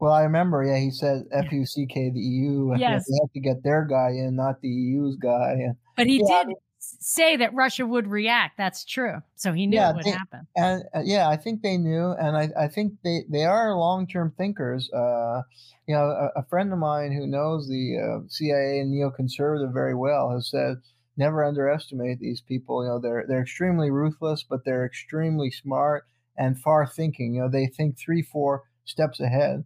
Well, 0.00 0.12
I 0.12 0.22
remember, 0.22 0.64
yeah, 0.64 0.78
he 0.78 0.90
said 0.90 1.24
F 1.30 1.52
U 1.52 1.66
C 1.66 1.86
K 1.86 2.10
the 2.10 2.20
EU. 2.20 2.74
Yes. 2.76 3.06
They 3.06 3.18
have 3.20 3.32
to 3.32 3.40
get 3.40 3.62
their 3.62 3.84
guy 3.84 4.10
in, 4.10 4.34
not 4.34 4.60
the 4.62 4.68
EU's 4.68 5.16
guy. 5.16 5.74
But 5.96 6.06
he 6.06 6.22
yeah, 6.26 6.44
did 6.44 6.56
say 6.78 7.36
that 7.36 7.52
Russia 7.52 7.86
would 7.86 8.06
react. 8.06 8.56
That's 8.56 8.84
true. 8.84 9.22
So 9.36 9.52
he 9.52 9.66
knew 9.66 9.76
yeah, 9.76 9.90
it 9.90 9.96
would 9.96 10.04
they, 10.04 10.10
happen. 10.10 10.46
And 10.56 10.84
uh, 10.94 11.02
yeah, 11.04 11.28
I 11.28 11.36
think 11.36 11.60
they 11.60 11.76
knew, 11.76 12.12
and 12.12 12.36
I, 12.36 12.48
I 12.58 12.68
think 12.68 12.94
they 13.04 13.24
they 13.28 13.44
are 13.44 13.76
long 13.76 14.06
term 14.06 14.32
thinkers. 14.36 14.90
Uh, 14.90 15.42
you 15.86 15.94
know, 15.94 16.04
a, 16.04 16.40
a, 16.40 16.44
friend 16.44 16.72
of 16.72 16.78
mine 16.78 17.12
who 17.12 17.26
knows 17.26 17.68
the 17.68 17.98
uh, 17.98 18.28
CIA 18.28 18.78
and 18.80 18.94
neoconservative 18.94 19.72
very 19.74 19.94
well 19.94 20.30
has 20.30 20.48
said 20.48 20.76
never 21.16 21.44
underestimate 21.44 22.20
these 22.20 22.40
people. 22.40 22.82
You 22.82 22.90
know, 22.90 22.98
they're 22.98 23.24
they're 23.28 23.42
extremely 23.42 23.90
ruthless, 23.90 24.44
but 24.48 24.64
they're 24.64 24.86
extremely 24.86 25.50
smart 25.50 26.06
and 26.36 26.58
far 26.58 26.86
thinking. 26.86 27.34
You 27.34 27.42
know, 27.42 27.50
they 27.50 27.66
think 27.66 27.98
three, 27.98 28.22
four 28.22 28.64
steps 28.86 29.20
ahead. 29.20 29.64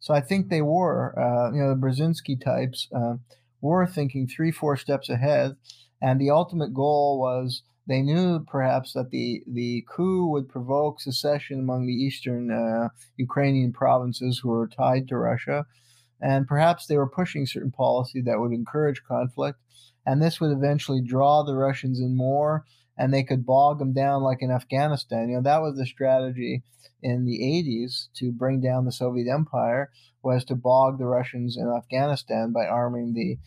So 0.00 0.14
I 0.14 0.20
think 0.20 0.48
they 0.48 0.62
were, 0.62 1.18
uh, 1.18 1.52
you 1.52 1.62
know, 1.62 1.68
the 1.68 1.80
Brzezinski 1.80 2.42
types 2.42 2.88
uh, 2.94 3.14
were 3.60 3.86
thinking 3.86 4.26
three, 4.26 4.50
four 4.50 4.76
steps 4.76 5.08
ahead 5.08 5.56
and 6.02 6.20
the 6.20 6.30
ultimate 6.30 6.72
goal 6.72 7.18
was 7.18 7.62
they 7.86 8.02
knew 8.02 8.40
perhaps 8.46 8.92
that 8.92 9.10
the, 9.10 9.42
the 9.46 9.84
coup 9.88 10.28
would 10.28 10.48
provoke 10.48 11.00
secession 11.00 11.58
among 11.58 11.86
the 11.86 11.92
eastern 11.92 12.50
uh, 12.50 12.88
Ukrainian 13.16 13.72
provinces 13.72 14.38
who 14.38 14.50
were 14.50 14.68
tied 14.68 15.08
to 15.08 15.18
Russia. 15.18 15.66
And 16.20 16.46
perhaps 16.46 16.86
they 16.86 16.96
were 16.96 17.08
pushing 17.08 17.46
certain 17.46 17.72
policy 17.72 18.20
that 18.22 18.38
would 18.38 18.52
encourage 18.52 19.02
conflict. 19.04 19.58
And 20.06 20.22
this 20.22 20.40
would 20.40 20.52
eventually 20.52 21.02
draw 21.02 21.42
the 21.42 21.54
Russians 21.54 22.00
in 22.00 22.16
more, 22.16 22.64
and 23.00 23.14
they 23.14 23.22
could 23.22 23.46
bog 23.46 23.78
them 23.78 23.94
down 23.94 24.22
like 24.22 24.42
in 24.42 24.50
Afghanistan. 24.50 25.30
You 25.30 25.36
know, 25.36 25.42
that 25.42 25.62
was 25.62 25.78
the 25.78 25.86
strategy 25.86 26.62
in 27.02 27.24
the 27.24 27.38
80s 27.40 28.08
to 28.16 28.30
bring 28.30 28.60
down 28.60 28.84
the 28.84 28.92
Soviet 28.92 29.26
Empire 29.26 29.90
was 30.22 30.44
to 30.44 30.54
bog 30.54 30.98
the 30.98 31.06
Russians 31.06 31.56
in 31.56 31.66
Afghanistan 31.66 32.52
by 32.52 32.66
arming 32.66 33.14
the 33.14 33.38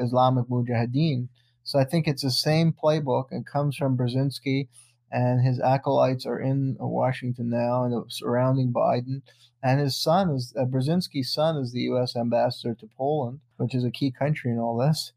Islamic 0.00 0.46
Mujahideen. 0.46 1.28
So 1.62 1.78
I 1.78 1.84
think 1.84 2.08
it's 2.08 2.22
the 2.22 2.30
same 2.30 2.72
playbook. 2.72 3.26
It 3.32 3.44
comes 3.44 3.76
from 3.76 3.98
Brzezinski, 3.98 4.68
and 5.12 5.46
his 5.46 5.60
acolytes 5.60 6.24
are 6.24 6.40
in 6.40 6.78
Washington 6.80 7.50
now 7.50 7.84
and 7.84 8.10
surrounding 8.10 8.72
Biden. 8.72 9.20
And 9.62 9.78
his 9.78 9.94
son 9.94 10.30
is 10.30 10.54
uh, 10.58 10.64
Brzezinski's 10.64 11.34
son 11.34 11.58
is 11.58 11.72
the 11.72 11.82
U.S. 11.82 12.16
ambassador 12.16 12.74
to 12.74 12.88
Poland, 12.96 13.40
which 13.58 13.74
is 13.74 13.84
a 13.84 13.90
key 13.90 14.10
country 14.10 14.52
in 14.52 14.58
all 14.58 14.78
this. 14.78 15.12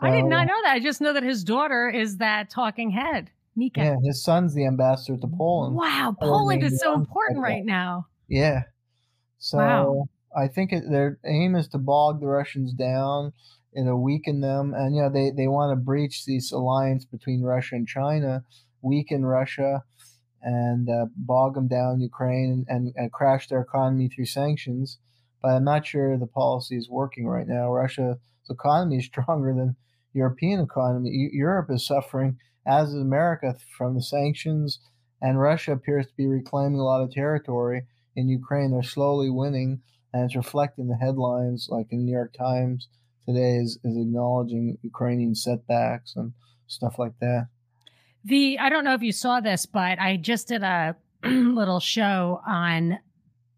So, 0.00 0.06
I 0.06 0.10
did 0.12 0.26
not 0.26 0.46
know 0.46 0.54
that. 0.62 0.72
I 0.74 0.80
just 0.80 1.00
know 1.00 1.12
that 1.12 1.22
his 1.22 1.42
daughter 1.42 1.88
is 1.88 2.18
that 2.18 2.50
talking 2.50 2.90
head, 2.90 3.30
Mika. 3.56 3.80
Yeah, 3.80 3.96
his 4.04 4.22
son's 4.22 4.54
the 4.54 4.66
ambassador 4.66 5.18
to 5.18 5.26
Poland. 5.26 5.74
Wow, 5.74 6.14
Poland 6.20 6.62
is 6.62 6.80
so 6.80 6.94
important 6.94 7.40
right 7.40 7.64
now. 7.64 8.06
Yeah. 8.28 8.62
So 9.38 9.58
wow. 9.58 10.08
I 10.36 10.46
think 10.46 10.72
it, 10.72 10.84
their 10.88 11.18
aim 11.26 11.56
is 11.56 11.68
to 11.68 11.78
bog 11.78 12.20
the 12.20 12.26
Russians 12.26 12.72
down 12.72 13.32
you 13.74 13.84
know 13.84 13.96
weaken 13.96 14.40
them 14.40 14.74
and 14.74 14.94
you 14.94 15.02
know 15.02 15.10
they 15.10 15.30
they 15.30 15.46
want 15.46 15.72
to 15.72 15.76
breach 15.76 16.24
this 16.24 16.52
alliance 16.52 17.04
between 17.04 17.42
Russia 17.42 17.76
and 17.76 17.86
China 17.86 18.42
weaken 18.82 19.24
Russia 19.24 19.84
and 20.42 20.88
uh, 20.88 21.06
bog 21.16 21.54
them 21.54 21.68
down 21.68 22.00
Ukraine 22.00 22.64
and, 22.68 22.92
and 22.96 23.12
crash 23.12 23.48
their 23.48 23.60
economy 23.60 24.08
through 24.08 24.26
sanctions 24.26 24.98
but 25.42 25.50
I'm 25.50 25.64
not 25.64 25.86
sure 25.86 26.16
the 26.16 26.26
policy 26.26 26.76
is 26.76 26.88
working 26.88 27.26
right 27.26 27.46
now 27.46 27.70
Russia's 27.72 28.16
economy 28.50 28.96
is 28.96 29.04
stronger 29.12 29.54
than 29.54 29.76
European 30.12 30.60
economy 30.60 31.30
Europe 31.32 31.70
is 31.70 31.86
suffering 31.86 32.38
as 32.66 32.88
is 32.90 33.00
America 33.00 33.56
from 33.76 33.94
the 33.94 34.02
sanctions 34.02 34.80
and 35.20 35.40
Russia 35.40 35.72
appears 35.72 36.06
to 36.06 36.12
be 36.16 36.26
reclaiming 36.26 36.78
a 36.78 36.84
lot 36.84 37.02
of 37.02 37.10
territory 37.10 37.82
in 38.16 38.28
Ukraine 38.28 38.70
they're 38.70 38.82
slowly 38.82 39.30
winning 39.30 39.80
and 40.12 40.24
it's 40.24 40.36
reflecting 40.36 40.88
the 40.88 40.96
headlines 40.96 41.68
like 41.70 41.86
in 41.90 41.98
the 41.98 42.04
New 42.04 42.12
York 42.12 42.32
Times 42.32 42.88
today 43.28 43.56
is, 43.56 43.78
is 43.84 43.96
acknowledging 43.96 44.78
Ukrainian 44.82 45.34
setbacks 45.34 46.14
and 46.16 46.32
stuff 46.66 46.98
like 46.98 47.12
that. 47.20 47.48
The 48.24 48.58
I 48.58 48.68
don't 48.68 48.84
know 48.84 48.94
if 48.94 49.02
you 49.02 49.12
saw 49.12 49.40
this, 49.40 49.66
but 49.66 49.98
I 49.98 50.16
just 50.16 50.48
did 50.48 50.62
a 50.62 50.96
little 51.24 51.80
show 51.80 52.40
on 52.46 52.98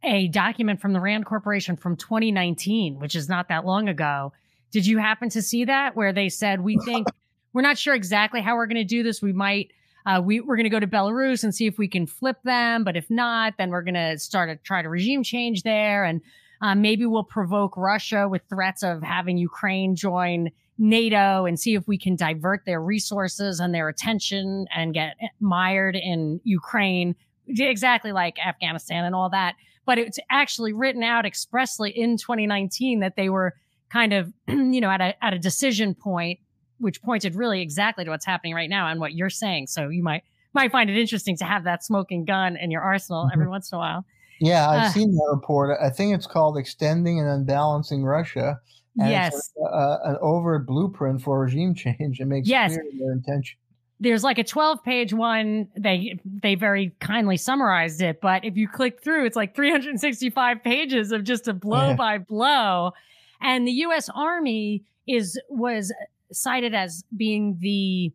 a 0.02 0.28
document 0.28 0.80
from 0.80 0.92
the 0.92 1.00
Rand 1.00 1.26
Corporation 1.26 1.76
from 1.76 1.96
2019, 1.96 2.98
which 2.98 3.14
is 3.14 3.28
not 3.28 3.48
that 3.48 3.64
long 3.64 3.88
ago. 3.88 4.32
Did 4.70 4.86
you 4.86 4.98
happen 4.98 5.28
to 5.30 5.42
see 5.42 5.64
that 5.64 5.96
where 5.96 6.12
they 6.12 6.28
said 6.28 6.60
we 6.60 6.78
think 6.84 7.08
we're 7.52 7.62
not 7.62 7.78
sure 7.78 7.94
exactly 7.94 8.40
how 8.40 8.56
we're 8.56 8.66
going 8.66 8.76
to 8.76 8.84
do 8.84 9.02
this. 9.02 9.20
We 9.20 9.32
might 9.32 9.72
uh, 10.06 10.20
we, 10.24 10.40
we're 10.40 10.56
going 10.56 10.64
to 10.64 10.70
go 10.70 10.80
to 10.80 10.86
Belarus 10.86 11.44
and 11.44 11.54
see 11.54 11.66
if 11.66 11.78
we 11.78 11.86
can 11.86 12.06
flip 12.06 12.38
them, 12.42 12.84
but 12.84 12.96
if 12.96 13.10
not, 13.10 13.54
then 13.58 13.70
we're 13.70 13.82
going 13.82 13.94
to 13.94 14.18
start 14.18 14.48
to 14.48 14.56
try 14.64 14.80
to 14.80 14.88
regime 14.88 15.22
change 15.22 15.62
there. 15.62 16.04
And 16.04 16.22
um, 16.62 16.80
maybe 16.80 17.06
we'll 17.06 17.24
provoke 17.24 17.76
Russia 17.76 18.28
with 18.28 18.42
threats 18.48 18.82
of 18.82 19.02
having 19.02 19.36
Ukraine 19.36 19.96
join 19.96 20.50
NATO 20.78 21.44
and 21.44 21.60
see 21.60 21.74
if 21.74 21.86
we 21.86 21.98
can 21.98 22.16
divert 22.16 22.64
their 22.64 22.80
resources 22.80 23.60
and 23.60 23.74
their 23.74 23.88
attention 23.88 24.66
and 24.74 24.94
get 24.94 25.16
mired 25.40 25.96
in 25.96 26.40
Ukraine, 26.44 27.14
exactly 27.46 28.12
like 28.12 28.38
Afghanistan 28.44 29.04
and 29.04 29.14
all 29.14 29.28
that. 29.30 29.54
But 29.84 29.98
it's 29.98 30.18
actually 30.30 30.72
written 30.72 31.02
out 31.02 31.26
expressly 31.26 31.90
in 31.90 32.16
2019 32.16 33.00
that 33.00 33.16
they 33.16 33.28
were 33.28 33.54
kind 33.92 34.12
of, 34.12 34.32
you 34.48 34.80
know, 34.80 34.90
at 34.90 35.00
a, 35.00 35.24
at 35.24 35.34
a 35.34 35.38
decision 35.38 35.94
point, 35.94 36.38
which 36.78 37.02
pointed 37.02 37.34
really 37.34 37.60
exactly 37.60 38.04
to 38.04 38.10
what's 38.10 38.26
happening 38.26 38.54
right 38.54 38.70
now 38.70 38.88
and 38.88 39.00
what 39.00 39.12
you're 39.12 39.30
saying. 39.30 39.66
So 39.66 39.88
you 39.88 40.02
might, 40.02 40.22
might 40.54 40.72
find 40.72 40.88
it 40.90 40.98
interesting 40.98 41.36
to 41.38 41.44
have 41.44 41.64
that 41.64 41.84
smoking 41.84 42.24
gun 42.24 42.56
in 42.56 42.70
your 42.70 42.82
arsenal 42.82 43.28
every 43.32 43.44
mm-hmm. 43.44 43.52
once 43.52 43.70
in 43.72 43.76
a 43.76 43.78
while. 43.78 44.04
Yeah, 44.40 44.68
I've 44.68 44.88
uh, 44.88 44.90
seen 44.90 45.12
that 45.12 45.28
report. 45.30 45.78
I 45.82 45.90
think 45.90 46.14
it's 46.14 46.26
called 46.26 46.56
"Extending 46.56 47.20
and 47.20 47.28
Unbalancing 47.28 48.02
Russia." 48.02 48.58
And 48.98 49.10
yes, 49.10 49.34
it's 49.34 49.52
a, 49.58 49.62
a, 49.62 50.00
an 50.04 50.16
overt 50.22 50.66
blueprint 50.66 51.22
for 51.22 51.38
regime 51.40 51.74
change. 51.74 52.20
It 52.20 52.24
makes 52.24 52.48
yes. 52.48 52.72
clear 52.72 52.84
their 52.98 53.12
intention. 53.12 53.58
There's 54.00 54.24
like 54.24 54.38
a 54.38 54.44
12 54.44 54.82
page 54.82 55.12
one. 55.12 55.68
They 55.78 56.18
they 56.24 56.54
very 56.54 56.96
kindly 57.00 57.36
summarized 57.36 58.00
it, 58.00 58.22
but 58.22 58.44
if 58.46 58.56
you 58.56 58.66
click 58.66 59.02
through, 59.02 59.26
it's 59.26 59.36
like 59.36 59.54
365 59.54 60.64
pages 60.64 61.12
of 61.12 61.22
just 61.22 61.46
a 61.46 61.52
blow 61.52 61.90
yeah. 61.90 61.96
by 61.96 62.18
blow. 62.18 62.92
And 63.40 63.66
the 63.66 63.72
U.S. 63.72 64.08
Army 64.14 64.84
is 65.06 65.40
was 65.48 65.92
cited 66.32 66.74
as 66.74 67.04
being 67.16 67.58
the 67.60 68.12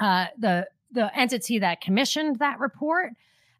uh, 0.00 0.26
the 0.38 0.68
the 0.92 1.16
entity 1.16 1.58
that 1.58 1.80
commissioned 1.80 2.38
that 2.38 2.58
report 2.58 3.12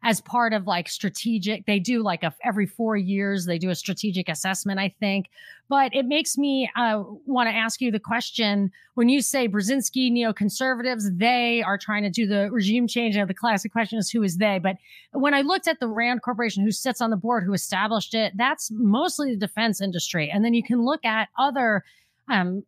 as 0.03 0.21
part 0.21 0.53
of 0.53 0.65
like 0.65 0.87
strategic 0.87 1.65
they 1.65 1.79
do 1.79 2.01
like 2.01 2.23
a 2.23 2.33
every 2.43 2.65
4 2.65 2.95
years 2.95 3.45
they 3.45 3.57
do 3.57 3.69
a 3.69 3.75
strategic 3.75 4.29
assessment 4.29 4.79
I 4.79 4.93
think. 4.99 5.29
But 5.67 5.93
it 5.93 6.07
makes 6.07 6.35
me 6.35 6.69
uh, 6.75 7.03
want 7.25 7.47
to 7.47 7.55
ask 7.55 7.79
you 7.79 7.91
the 7.91 7.99
question 7.99 8.71
when 8.95 9.07
you 9.07 9.21
say 9.21 9.47
Brzezinski 9.47 10.11
neoconservatives 10.11 11.17
they 11.17 11.61
are 11.61 11.77
trying 11.77 12.03
to 12.03 12.09
do 12.09 12.25
the 12.25 12.49
regime 12.51 12.87
change 12.87 13.15
and 13.15 13.29
the 13.29 13.33
classic 13.33 13.71
question 13.71 13.99
is 13.99 14.09
who 14.09 14.23
is 14.23 14.37
they? 14.37 14.59
But 14.59 14.77
when 15.11 15.33
I 15.33 15.41
looked 15.41 15.67
at 15.67 15.79
the 15.79 15.87
Rand 15.87 16.21
Corporation 16.21 16.63
who 16.63 16.71
sits 16.71 17.01
on 17.01 17.09
the 17.09 17.17
board 17.17 17.43
who 17.43 17.53
established 17.53 18.13
it 18.13 18.33
that's 18.35 18.71
mostly 18.71 19.31
the 19.31 19.47
defense 19.47 19.81
industry. 19.81 20.29
And 20.29 20.43
then 20.43 20.53
you 20.53 20.63
can 20.63 20.83
look 20.83 21.05
at 21.05 21.29
other 21.37 21.83
um, 22.29 22.63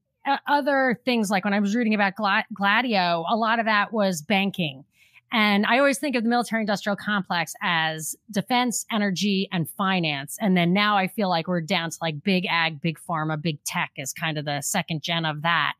other 0.47 0.99
things 1.05 1.31
like 1.31 1.45
when 1.45 1.53
I 1.53 1.59
was 1.59 1.75
reading 1.75 1.93
about 1.93 2.13
Gladio, 2.53 3.25
a 3.27 3.35
lot 3.35 3.59
of 3.59 3.65
that 3.65 3.91
was 3.91 4.21
banking 4.21 4.83
And 5.31 5.65
I 5.65 5.77
always 5.79 5.97
think 5.97 6.15
of 6.15 6.23
the 6.23 6.29
military 6.29 6.61
industrial 6.61 6.97
complex 6.97 7.53
as 7.61 8.15
defense, 8.31 8.85
energy, 8.91 9.47
and 9.51 9.69
finance. 9.69 10.37
And 10.41 10.57
then 10.57 10.73
now 10.73 10.97
I 10.97 11.07
feel 11.07 11.29
like 11.29 11.47
we're 11.47 11.61
down 11.61 11.89
to 11.89 11.97
like 12.01 12.21
big 12.21 12.45
ag, 12.49 12.81
big 12.81 12.99
pharma, 12.99 13.41
big 13.41 13.63
tech 13.63 13.91
is 13.95 14.11
kind 14.11 14.37
of 14.37 14.43
the 14.43 14.61
second 14.61 15.03
gen 15.03 15.23
of 15.23 15.41
that. 15.43 15.73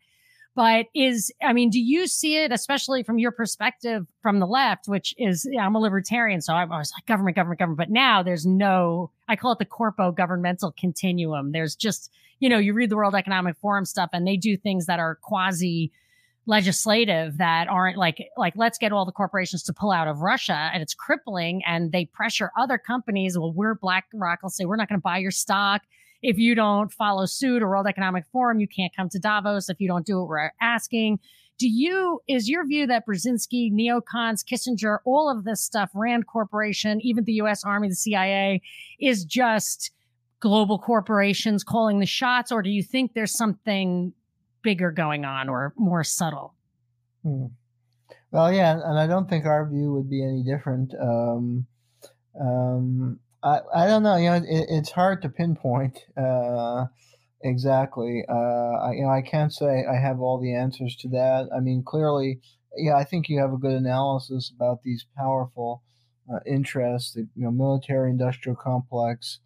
But 0.53 0.88
is, 0.93 1.31
I 1.41 1.53
mean, 1.53 1.70
do 1.70 1.79
you 1.79 2.08
see 2.08 2.38
it, 2.38 2.51
especially 2.51 3.03
from 3.03 3.20
your 3.20 3.31
perspective 3.31 4.05
from 4.22 4.39
the 4.39 4.48
left, 4.48 4.88
which 4.88 5.13
is, 5.17 5.50
I'm 5.60 5.75
a 5.75 5.79
libertarian, 5.79 6.41
so 6.41 6.53
I'm 6.53 6.72
always 6.72 6.91
like 6.96 7.05
government, 7.05 7.36
government, 7.36 7.60
government. 7.60 7.77
But 7.77 7.89
now 7.89 8.22
there's 8.22 8.46
no, 8.46 9.12
I 9.29 9.38
call 9.38 9.53
it 9.53 9.60
the 9.60 9.65
corpo 9.65 10.12
governmental 10.12 10.74
continuum. 10.77 11.53
There's 11.53 11.75
just, 11.75 12.12
you 12.39 12.50
know, 12.50 12.58
you 12.58 12.74
read 12.74 12.89
the 12.89 12.98
World 12.98 13.15
Economic 13.15 13.55
Forum 13.58 13.86
stuff 13.86 14.10
and 14.12 14.27
they 14.27 14.36
do 14.36 14.58
things 14.58 14.88
that 14.88 15.00
are 15.00 15.15
quasi 15.22 15.91
legislative 16.48 17.38
that 17.38 17.67
aren't 17.67 17.98
like 17.98 18.17
like 18.36 18.53
let's 18.55 18.77
get 18.77 18.91
all 18.91 19.05
the 19.05 19.12
corporations 19.12 19.62
to 19.63 19.74
pull 19.74 19.91
out 19.91 20.07
of 20.07 20.19
Russia 20.19 20.71
and 20.74 20.81
it's 20.81 20.93
crippling 20.93 21.62
and 21.67 21.91
they 21.91 22.05
pressure 22.05 22.51
other 22.57 22.79
companies 22.79 23.38
well 23.38 23.53
we're 23.53 23.75
BlackRock 23.75 24.41
will 24.41 24.50
say 24.50 24.65
we're 24.65 24.75
not 24.75 24.89
going 24.89 25.00
to 25.00 25.03
buy 25.03 25.19
your 25.19 25.31
stock 25.31 25.83
if 26.21 26.38
you 26.38 26.55
don't 26.55 26.91
follow 26.91 27.25
suit 27.25 27.63
or 27.63 27.69
World 27.69 27.88
Economic 27.88 28.25
Forum, 28.31 28.60
you 28.60 28.67
can't 28.67 28.95
come 28.95 29.10
to 29.10 29.19
Davos. 29.19 29.69
If 29.69 29.79
you 29.79 29.88
don't 29.88 30.05
do 30.05 30.19
what 30.19 30.27
we're 30.27 30.51
asking, 30.62 31.19
do 31.57 31.67
you, 31.67 32.21
is 32.27 32.50
your 32.50 32.65
view 32.65 32.88
that 32.88 33.05
Brzezinski, 33.07 33.71
neocons, 33.71 34.43
Kissinger, 34.45 35.00
all 35.05 35.29
of 35.29 35.43
this 35.43 35.62
stuff, 35.62 35.91
Rand 35.93 36.27
Corporation, 36.27 37.01
even 37.01 37.24
the 37.24 37.33
US 37.33 37.63
Army, 37.63 37.89
the 37.89 37.95
CIA, 37.95 38.62
is 39.00 39.25
just 39.25 39.91
global 40.39 40.79
corporations 40.79 41.63
calling 41.63 42.00
the 42.00 42.05
shots? 42.05 42.51
Or 42.51 42.62
do 42.62 42.69
you 42.69 42.83
think 42.83 43.13
there's 43.13 43.36
something 43.36 44.13
bigger 44.63 44.91
going 44.91 45.25
on 45.25 45.50
or 45.50 45.74
more 45.77 46.03
subtle? 46.03 46.56
Hmm. 47.24 47.48
Well, 48.32 48.53
yeah, 48.53 48.80
and 48.84 48.98
I 48.98 49.08
don't 49.08 49.30
think 49.30 49.46
our 49.46 49.68
view 49.70 49.94
would 49.94 50.10
be 50.10 50.24
any 50.24 50.44
different. 50.44 50.94
Um, 51.00 51.68
um, 52.39 53.20
I, 53.44 53.60
I 53.75 53.88
don't 53.88 54.03
know. 54.03 54.15
You 54.15 54.30
know, 54.30 54.36
it, 54.36 54.46
it's 54.70 54.91
hard 54.91 55.22
to 55.22 55.30
pinpoint 55.30 56.00
uh, 56.15 56.86
exactly. 57.44 58.24
Uh, 58.30 58.34
I, 58.34 58.91
you 58.94 59.03
know, 59.03 59.10
I 59.10 59.22
can't 59.22 59.53
say 59.53 59.86
I 59.86 60.00
have 60.00 60.22
all 60.22 60.39
the 60.39 60.56
answers 60.56 60.96
to 60.98 61.10
that. 61.10 61.50
I 61.56 61.60
mean, 61.60 61.84
clearly, 61.84 62.39
yeah, 62.77 62.96
I 62.96 63.03
think 63.03 63.27
you 63.27 63.39
have 63.39 63.53
a 63.53 63.58
good 63.58 63.74
analysis 63.74 64.51
about 64.56 64.84
these 64.84 65.06
powerful 65.18 65.84
uh, 66.32 66.39
interests. 66.46 67.13
The 67.13 67.27
you 67.36 67.44
know, 67.44 67.51
military-industrial 67.51 68.56
complex, 68.56 69.39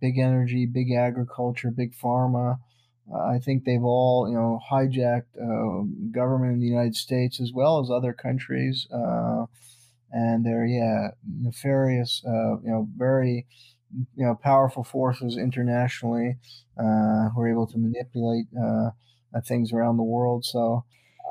big 0.00 0.18
energy, 0.18 0.66
big 0.66 0.92
agriculture, 0.92 1.70
big 1.70 1.94
pharma. 1.94 2.58
I 3.14 3.38
think 3.38 3.64
they've 3.64 3.82
all, 3.82 4.28
you 4.28 4.34
know, 4.34 4.60
hijacked 4.70 5.34
uh, 5.40 5.84
government 6.10 6.54
in 6.54 6.60
the 6.60 6.66
United 6.66 6.94
States 6.94 7.40
as 7.40 7.52
well 7.52 7.80
as 7.80 7.90
other 7.90 8.12
countries. 8.12 8.86
Uh, 8.92 9.46
and 10.10 10.44
they're 10.44 10.66
yeah 10.66 11.08
nefarious, 11.26 12.22
uh, 12.26 12.58
you 12.60 12.70
know, 12.70 12.88
very 12.96 13.46
you 14.16 14.26
know 14.26 14.34
powerful 14.34 14.84
forces 14.84 15.36
internationally 15.36 16.36
uh, 16.78 17.28
who 17.30 17.40
are 17.40 17.50
able 17.50 17.66
to 17.66 17.78
manipulate 17.78 18.46
uh, 18.58 18.90
uh 19.34 19.40
things 19.46 19.72
around 19.72 19.96
the 19.96 20.02
world. 20.02 20.44
So. 20.44 20.84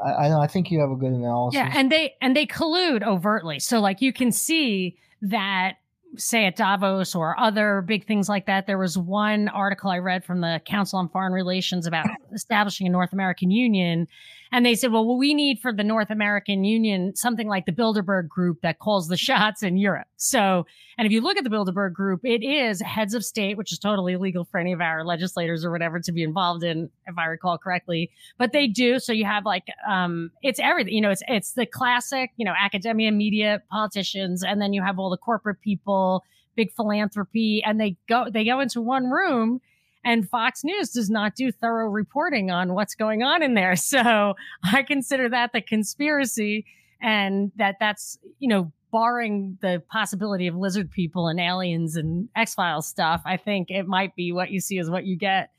I, 0.05 0.27
I, 0.27 0.43
I 0.43 0.45
think 0.45 0.69
you 0.69 0.79
have 0.79 0.91
a 0.91 0.95
good 0.95 1.11
analysis. 1.11 1.57
Yeah, 1.57 1.71
and 1.73 1.91
they 1.91 2.13
and 2.21 2.37
they 2.37 2.45
collude 2.45 3.01
overtly. 3.01 3.57
So 3.57 3.79
like 3.79 3.99
you 3.99 4.13
can 4.13 4.31
see 4.31 4.95
that 5.23 5.77
say 6.15 6.45
at 6.45 6.55
Davos 6.55 7.15
or 7.15 7.39
other 7.39 7.81
big 7.81 8.07
things 8.07 8.29
like 8.29 8.45
that. 8.45 8.67
There 8.67 8.77
was 8.77 8.97
one 8.97 9.47
article 9.49 9.89
I 9.89 9.97
read 9.97 10.23
from 10.23 10.41
the 10.41 10.61
Council 10.65 10.99
on 10.99 11.09
Foreign 11.09 11.33
Relations 11.33 11.85
about 11.85 12.07
establishing 12.33 12.87
a 12.87 12.89
North 12.89 13.13
American 13.13 13.51
Union. 13.51 14.07
And 14.51 14.65
they 14.65 14.75
said, 14.75 14.91
well, 14.91 15.05
what 15.05 15.17
we 15.17 15.33
need 15.33 15.59
for 15.59 15.73
the 15.73 15.83
North 15.83 16.09
American 16.09 16.63
Union, 16.63 17.15
something 17.15 17.47
like 17.47 17.65
the 17.65 17.71
Bilderberg 17.71 18.27
group 18.27 18.61
that 18.61 18.79
calls 18.79 19.07
the 19.07 19.17
shots 19.17 19.63
in 19.63 19.77
Europe. 19.77 20.07
So, 20.15 20.65
and 20.97 21.05
if 21.05 21.11
you 21.11 21.21
look 21.21 21.37
at 21.37 21.43
the 21.43 21.49
Bilderberg 21.49 21.93
group, 21.93 22.21
it 22.23 22.43
is 22.43 22.81
heads 22.81 23.13
of 23.13 23.23
state, 23.23 23.57
which 23.57 23.71
is 23.71 23.79
totally 23.79 24.13
illegal 24.13 24.45
for 24.45 24.59
any 24.59 24.73
of 24.73 24.81
our 24.81 25.03
legislators 25.03 25.65
or 25.65 25.71
whatever 25.71 25.99
to 25.99 26.11
be 26.11 26.23
involved 26.23 26.63
in, 26.63 26.89
if 27.05 27.17
I 27.17 27.25
recall 27.25 27.57
correctly. 27.57 28.09
But 28.37 28.51
they 28.51 28.67
do. 28.67 28.99
So 28.99 29.13
you 29.13 29.25
have 29.25 29.45
like, 29.45 29.67
um, 29.89 30.31
it's 30.41 30.59
everything, 30.59 30.93
you 30.93 31.01
know, 31.01 31.11
it's, 31.11 31.23
it's 31.27 31.53
the 31.53 31.65
classic, 31.65 32.31
you 32.37 32.45
know, 32.45 32.53
academia, 32.57 33.11
media, 33.11 33.61
politicians, 33.69 34.43
and 34.43 34.61
then 34.61 34.73
you 34.73 34.81
have 34.81 34.97
all 34.97 35.09
the 35.09 35.17
corporate 35.17 35.61
people, 35.61 36.23
big 36.55 36.71
philanthropy, 36.71 37.61
and 37.65 37.79
they 37.79 37.97
go, 38.07 38.25
they 38.31 38.45
go 38.45 38.59
into 38.59 38.81
one 38.81 39.05
room 39.05 39.61
and 40.07 40.27
Fox 40.29 40.63
News 40.63 40.91
does 40.91 41.09
not 41.09 41.35
do 41.35 41.51
thorough 41.51 41.89
reporting 41.89 42.49
on 42.49 42.73
what's 42.73 42.95
going 42.95 43.23
on 43.23 43.43
in 43.43 43.53
there. 43.53 43.75
So 43.87 44.35
I 44.63 44.83
consider 44.83 45.29
that 45.29 45.51
the 45.53 45.61
conspiracy 45.61 46.65
and 47.01 47.51
that 47.57 47.75
that's, 47.79 48.17
you 48.39 48.47
know, 48.47 48.71
barring 48.91 49.57
the 49.61 49.81
possibility 49.89 50.47
of 50.47 50.55
lizard 50.55 50.89
people 50.91 51.27
and 51.27 51.39
aliens 51.39 51.95
and 51.95 52.29
X 52.35 52.53
Files 52.53 52.87
stuff, 52.87 53.21
I 53.25 53.37
think 53.37 53.69
it 53.69 53.85
might 53.85 54.15
be 54.15 54.31
what 54.31 54.49
you 54.49 54.61
see 54.61 54.77
is 54.77 54.89
what 54.89 55.05
you 55.05 55.17
get. 55.17 55.49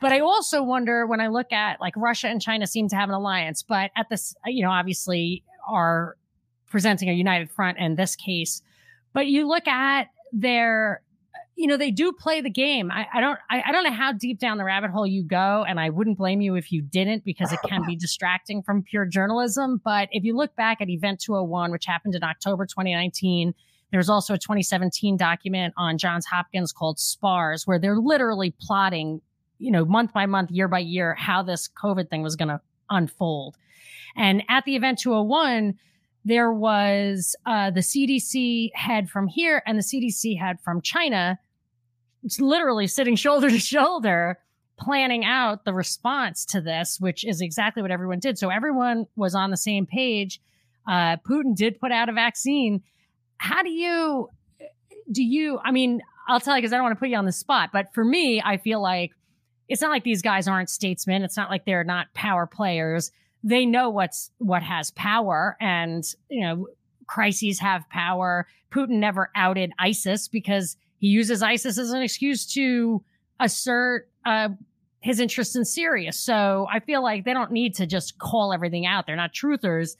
But 0.00 0.12
I 0.12 0.20
also 0.20 0.62
wonder 0.62 1.06
when 1.06 1.20
I 1.20 1.28
look 1.28 1.52
at 1.52 1.80
like 1.80 1.94
Russia 1.96 2.28
and 2.28 2.40
China 2.40 2.66
seem 2.66 2.88
to 2.88 2.96
have 2.96 3.08
an 3.08 3.14
alliance, 3.14 3.62
but 3.62 3.90
at 3.96 4.08
this, 4.08 4.34
you 4.46 4.62
know, 4.62 4.70
obviously 4.70 5.44
are 5.68 6.16
presenting 6.68 7.08
a 7.08 7.14
united 7.14 7.50
front 7.50 7.78
in 7.78 7.96
this 7.96 8.14
case. 8.16 8.62
But 9.12 9.26
you 9.26 9.48
look 9.48 9.66
at 9.66 10.08
their 10.32 11.02
you 11.56 11.66
know, 11.66 11.76
they 11.76 11.90
do 11.90 12.12
play 12.12 12.40
the 12.40 12.50
game. 12.50 12.90
I, 12.90 13.06
I 13.12 13.20
don't, 13.20 13.38
I, 13.50 13.62
I, 13.66 13.72
don't 13.72 13.84
know 13.84 13.92
how 13.92 14.12
deep 14.12 14.38
down 14.38 14.58
the 14.58 14.64
rabbit 14.64 14.90
hole 14.90 15.06
you 15.06 15.22
go, 15.22 15.64
and 15.68 15.78
I 15.78 15.90
wouldn't 15.90 16.18
blame 16.18 16.40
you 16.40 16.54
if 16.54 16.72
you 16.72 16.80
didn't 16.82 17.24
because 17.24 17.52
it 17.52 17.60
can 17.66 17.84
be 17.86 17.94
distracting 18.00 18.62
from 18.62 18.82
pure 18.82 19.04
journalism. 19.04 19.80
But 19.84 20.08
if 20.12 20.24
you 20.24 20.34
look 20.34 20.56
back 20.56 20.80
at 20.80 20.88
Event 20.88 21.20
201, 21.20 21.70
which 21.70 21.84
happened 21.84 22.14
in 22.14 22.24
October 22.24 22.64
2019, 22.64 23.54
there's 23.90 24.08
also 24.08 24.34
a 24.34 24.38
2017 24.38 25.18
document 25.18 25.74
on 25.76 25.98
Johns 25.98 26.24
Hopkins 26.24 26.72
called 26.72 26.98
SPARS, 26.98 27.66
where 27.66 27.78
they're 27.78 27.98
literally 27.98 28.54
plotting, 28.58 29.20
you 29.58 29.70
know, 29.70 29.84
month 29.84 30.14
by 30.14 30.24
month, 30.24 30.50
year 30.50 30.68
by 30.68 30.78
year, 30.78 31.14
how 31.14 31.42
this 31.42 31.68
COVID 31.68 32.08
thing 32.08 32.22
was 32.22 32.34
going 32.34 32.48
to 32.48 32.60
unfold. 32.88 33.56
And 34.16 34.42
at 34.48 34.64
the 34.64 34.76
Event 34.76 34.98
201, 34.98 35.78
there 36.24 36.52
was 36.52 37.34
uh, 37.46 37.70
the 37.70 37.80
CDC 37.80 38.70
head 38.74 39.10
from 39.10 39.26
here 39.26 39.62
and 39.66 39.78
the 39.78 39.82
CDC 39.82 40.38
head 40.38 40.60
from 40.60 40.80
China, 40.80 41.38
it's 42.22 42.40
literally 42.40 42.86
sitting 42.86 43.16
shoulder 43.16 43.50
to 43.50 43.58
shoulder, 43.58 44.38
planning 44.78 45.24
out 45.24 45.64
the 45.64 45.72
response 45.74 46.44
to 46.46 46.60
this, 46.60 46.98
which 47.00 47.24
is 47.24 47.40
exactly 47.40 47.82
what 47.82 47.90
everyone 47.90 48.18
did. 48.18 48.38
So 48.38 48.50
everyone 48.50 49.06
was 49.16 49.34
on 49.34 49.50
the 49.50 49.56
same 49.56 49.86
page. 49.86 50.40
Uh, 50.88 51.16
Putin 51.18 51.54
did 51.54 51.80
put 51.80 51.92
out 51.92 52.08
a 52.08 52.12
vaccine. 52.12 52.82
How 53.38 53.62
do 53.62 53.70
you, 53.70 54.28
do 55.10 55.22
you, 55.22 55.60
I 55.64 55.72
mean, 55.72 56.00
I'll 56.28 56.40
tell 56.40 56.56
you 56.56 56.62
because 56.62 56.72
I 56.72 56.76
don't 56.76 56.84
want 56.84 56.96
to 56.96 57.00
put 57.00 57.08
you 57.08 57.16
on 57.16 57.24
the 57.24 57.32
spot, 57.32 57.70
but 57.72 57.92
for 57.92 58.04
me, 58.04 58.40
I 58.44 58.56
feel 58.56 58.80
like 58.80 59.12
it's 59.68 59.82
not 59.82 59.90
like 59.90 60.04
these 60.04 60.22
guys 60.22 60.46
aren't 60.46 60.70
statesmen. 60.70 61.22
It's 61.22 61.36
not 61.36 61.50
like 61.50 61.64
they're 61.64 61.84
not 61.84 62.12
power 62.14 62.46
players 62.46 63.10
they 63.42 63.66
know 63.66 63.90
what's 63.90 64.30
what 64.38 64.62
has 64.62 64.90
power 64.92 65.56
and 65.60 66.04
you 66.28 66.42
know 66.42 66.68
crises 67.06 67.58
have 67.60 67.88
power. 67.90 68.46
Putin 68.70 68.98
never 68.98 69.30
outed 69.34 69.72
isis 69.78 70.28
because 70.28 70.76
he 70.98 71.08
uses 71.08 71.42
isis 71.42 71.78
as 71.78 71.90
an 71.90 72.02
excuse 72.02 72.46
to 72.54 73.02
assert 73.40 74.08
uh, 74.24 74.48
his 75.00 75.20
interest 75.20 75.56
in 75.56 75.64
syria. 75.64 76.12
So 76.12 76.66
i 76.72 76.80
feel 76.80 77.02
like 77.02 77.24
they 77.24 77.32
don't 77.32 77.50
need 77.52 77.74
to 77.76 77.86
just 77.86 78.18
call 78.18 78.52
everything 78.52 78.86
out. 78.86 79.06
They're 79.06 79.16
not 79.16 79.32
truthers. 79.32 79.96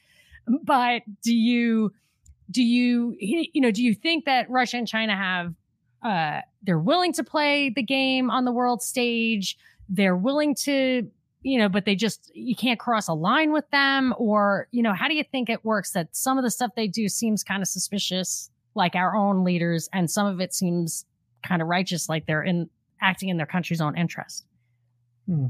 But 0.65 1.03
do 1.23 1.35
you 1.35 1.93
do 2.51 2.63
you 2.63 3.17
you 3.19 3.61
know 3.61 3.71
do 3.71 3.83
you 3.83 3.95
think 3.95 4.25
that 4.25 4.51
russia 4.51 4.77
and 4.77 4.87
china 4.87 5.17
have 5.17 5.55
uh, 6.03 6.41
they're 6.63 6.79
willing 6.79 7.13
to 7.13 7.25
play 7.25 7.71
the 7.71 7.83
game 7.83 8.31
on 8.31 8.45
the 8.45 8.53
world 8.53 8.83
stage? 8.83 9.57
They're 9.89 10.17
willing 10.17 10.55
to 10.57 11.09
you 11.43 11.59
know, 11.59 11.69
but 11.69 11.85
they 11.85 11.95
just, 11.95 12.31
you 12.35 12.55
can't 12.55 12.79
cross 12.79 13.09
a 13.09 13.15
line 13.15 13.53
with 13.53 13.69
them? 13.71 14.15
Or, 14.17 14.69
you 14.71 14.83
know, 14.83 14.93
how 14.93 15.09
do 15.09 15.15
you 15.15 15.25
think 15.25 15.51
it 15.51 15.65
works 15.65 15.93
that 15.93 16.15
some 16.15 16.39
of 16.39 16.45
the 16.45 16.51
stuff 16.51 16.73
they 16.77 16.89
do 16.89 17.09
seems 17.09 17.43
kind 17.43 17.63
of 17.63 17.69
suspicious, 17.69 18.51
like 18.75 18.95
our 18.95 19.15
own 19.15 19.45
leaders, 19.45 19.89
and 19.93 20.11
some 20.11 20.27
of 20.27 20.41
it 20.41 20.55
seems 20.55 21.05
kind 21.47 21.61
of 21.61 21.69
righteous, 21.69 22.09
like 22.09 22.27
they're 22.27 22.43
in 22.43 22.71
acting 23.01 23.29
in 23.29 23.37
their 23.37 23.47
country's 23.47 23.81
own 23.81 23.97
interest? 23.97 24.47
Hmm. 25.27 25.47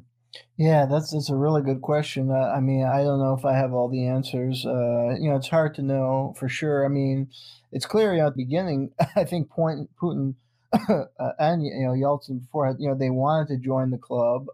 Yeah, 0.56 0.86
that's 0.86 1.10
that's 1.10 1.28
a 1.28 1.36
really 1.36 1.60
good 1.60 1.82
question. 1.82 2.30
Uh, 2.30 2.52
I 2.56 2.60
mean, 2.60 2.86
I 2.86 3.02
don't 3.02 3.18
know 3.18 3.34
if 3.34 3.44
I 3.44 3.54
have 3.54 3.74
all 3.74 3.90
the 3.90 4.06
answers. 4.06 4.64
Uh, 4.64 5.14
you 5.20 5.28
know, 5.28 5.36
it's 5.36 5.48
hard 5.48 5.74
to 5.74 5.82
know 5.82 6.34
for 6.38 6.48
sure. 6.48 6.86
I 6.86 6.88
mean, 6.88 7.28
it's 7.70 7.84
clear 7.84 8.14
you 8.14 8.20
know, 8.20 8.28
at 8.28 8.36
the 8.36 8.44
beginning. 8.44 8.92
I 9.16 9.24
think 9.24 9.50
point 9.50 9.90
Putin 10.00 10.34
uh, 10.88 11.04
and 11.38 11.62
you 11.62 11.84
know 11.84 11.92
Yeltsin 11.92 12.40
before 12.40 12.74
you 12.78 12.88
know 12.88 12.94
they 12.94 13.10
wanted 13.10 13.48
to 13.48 13.58
join 13.58 13.90
the 13.90 13.98
club. 13.98 14.46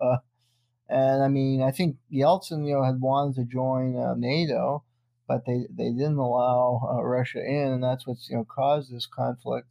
And 0.88 1.22
I 1.22 1.29
mean, 1.29 1.62
I 1.62 1.70
think 1.70 1.96
Yeltsin, 2.12 2.66
you 2.66 2.74
know, 2.74 2.83
had 2.83 3.01
wanted 3.01 3.35
to 3.37 3.44
join 3.44 3.96
uh, 3.96 4.14
NATO, 4.16 4.85
but 5.27 5.44
they, 5.44 5.66
they 5.70 5.90
didn't 5.90 6.16
allow 6.16 6.81
uh, 6.90 7.03
Russia 7.03 7.40
in, 7.44 7.72
and 7.72 7.83
that's 7.83 8.07
what's 8.07 8.31
you 8.31 8.37
know 8.37 8.44
caused 8.44 8.92
this 8.92 9.07
conflict. 9.07 9.68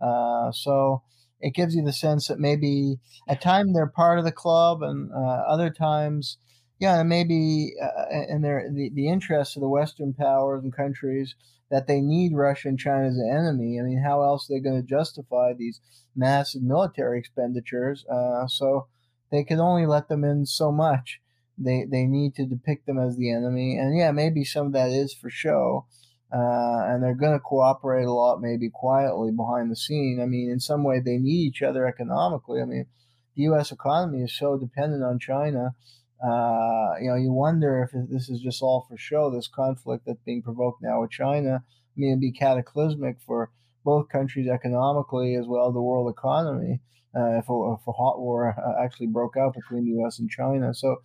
Uh, 0.00 0.52
so 0.52 1.02
it 1.40 1.54
gives 1.54 1.74
you 1.74 1.82
the 1.82 1.92
sense 1.92 2.28
that 2.28 2.38
maybe 2.38 3.00
at 3.28 3.40
times 3.40 3.74
they're 3.74 3.86
part 3.86 4.18
of 4.18 4.24
the 4.24 4.32
club, 4.32 4.82
and 4.82 5.10
uh, 5.12 5.42
other 5.48 5.70
times, 5.70 6.38
yeah, 6.78 7.02
maybe 7.02 7.72
uh, 7.82 8.04
in 8.28 8.42
their 8.42 8.70
the, 8.72 8.90
the 8.94 9.08
interests 9.08 9.56
of 9.56 9.62
the 9.62 9.68
Western 9.68 10.14
powers 10.14 10.62
and 10.62 10.74
countries, 10.74 11.34
that 11.70 11.88
they 11.88 12.00
need 12.00 12.34
Russia 12.34 12.68
and 12.68 12.78
China 12.78 13.08
as 13.08 13.16
an 13.16 13.28
enemy. 13.28 13.80
I 13.80 13.82
mean, 13.82 14.02
how 14.04 14.22
else 14.22 14.48
are 14.48 14.54
they 14.54 14.60
going 14.60 14.80
to 14.80 14.86
justify 14.86 15.52
these 15.52 15.80
massive 16.14 16.62
military 16.62 17.18
expenditures? 17.18 18.04
Uh, 18.06 18.46
so 18.46 18.86
they 19.30 19.44
can 19.44 19.60
only 19.60 19.86
let 19.86 20.08
them 20.08 20.24
in 20.24 20.46
so 20.46 20.72
much. 20.72 21.20
They 21.56 21.84
they 21.90 22.04
need 22.04 22.34
to 22.36 22.46
depict 22.46 22.86
them 22.86 22.98
as 22.98 23.16
the 23.16 23.30
enemy, 23.30 23.76
and 23.76 23.96
yeah, 23.96 24.12
maybe 24.12 24.44
some 24.44 24.66
of 24.66 24.72
that 24.72 24.90
is 24.90 25.14
for 25.14 25.30
show. 25.30 25.86
Uh, 26.32 26.86
and 26.86 27.02
they're 27.02 27.12
going 27.12 27.32
to 27.32 27.40
cooperate 27.40 28.04
a 28.04 28.12
lot, 28.12 28.40
maybe 28.40 28.70
quietly 28.72 29.32
behind 29.32 29.68
the 29.68 29.74
scene. 29.74 30.20
I 30.22 30.26
mean, 30.26 30.48
in 30.48 30.60
some 30.60 30.84
way, 30.84 31.00
they 31.00 31.18
need 31.18 31.48
each 31.48 31.60
other 31.60 31.88
economically. 31.88 32.62
I 32.62 32.66
mean, 32.66 32.86
the 33.34 33.42
U.S. 33.44 33.72
economy 33.72 34.22
is 34.22 34.38
so 34.38 34.56
dependent 34.56 35.02
on 35.02 35.18
China. 35.18 35.74
Uh, 36.22 36.94
you 37.00 37.08
know, 37.08 37.16
you 37.16 37.32
wonder 37.32 37.82
if 37.82 37.90
this 38.08 38.28
is 38.28 38.40
just 38.40 38.62
all 38.62 38.86
for 38.88 38.96
show. 38.96 39.28
This 39.28 39.48
conflict 39.48 40.04
that's 40.06 40.22
being 40.24 40.40
provoked 40.40 40.80
now 40.82 41.00
with 41.00 41.10
China, 41.10 41.64
I 41.64 41.92
mean, 41.96 42.10
it'd 42.10 42.20
be 42.20 42.30
cataclysmic 42.30 43.16
for 43.26 43.50
both 43.84 44.08
countries 44.08 44.48
economically 44.48 45.34
as 45.34 45.46
well 45.48 45.72
the 45.72 45.80
world 45.80 46.12
economy 46.12 46.80
if, 47.14 47.48
a, 47.48 47.74
if 47.74 47.86
a 47.86 47.92
hot 47.92 48.20
war 48.20 48.54
uh, 48.56 48.84
actually 48.84 49.08
broke 49.08 49.36
out 49.36 49.54
between 49.54 49.84
the 49.84 49.92
U.S. 50.00 50.18
and 50.18 50.30
China. 50.30 50.72
So 50.74 50.96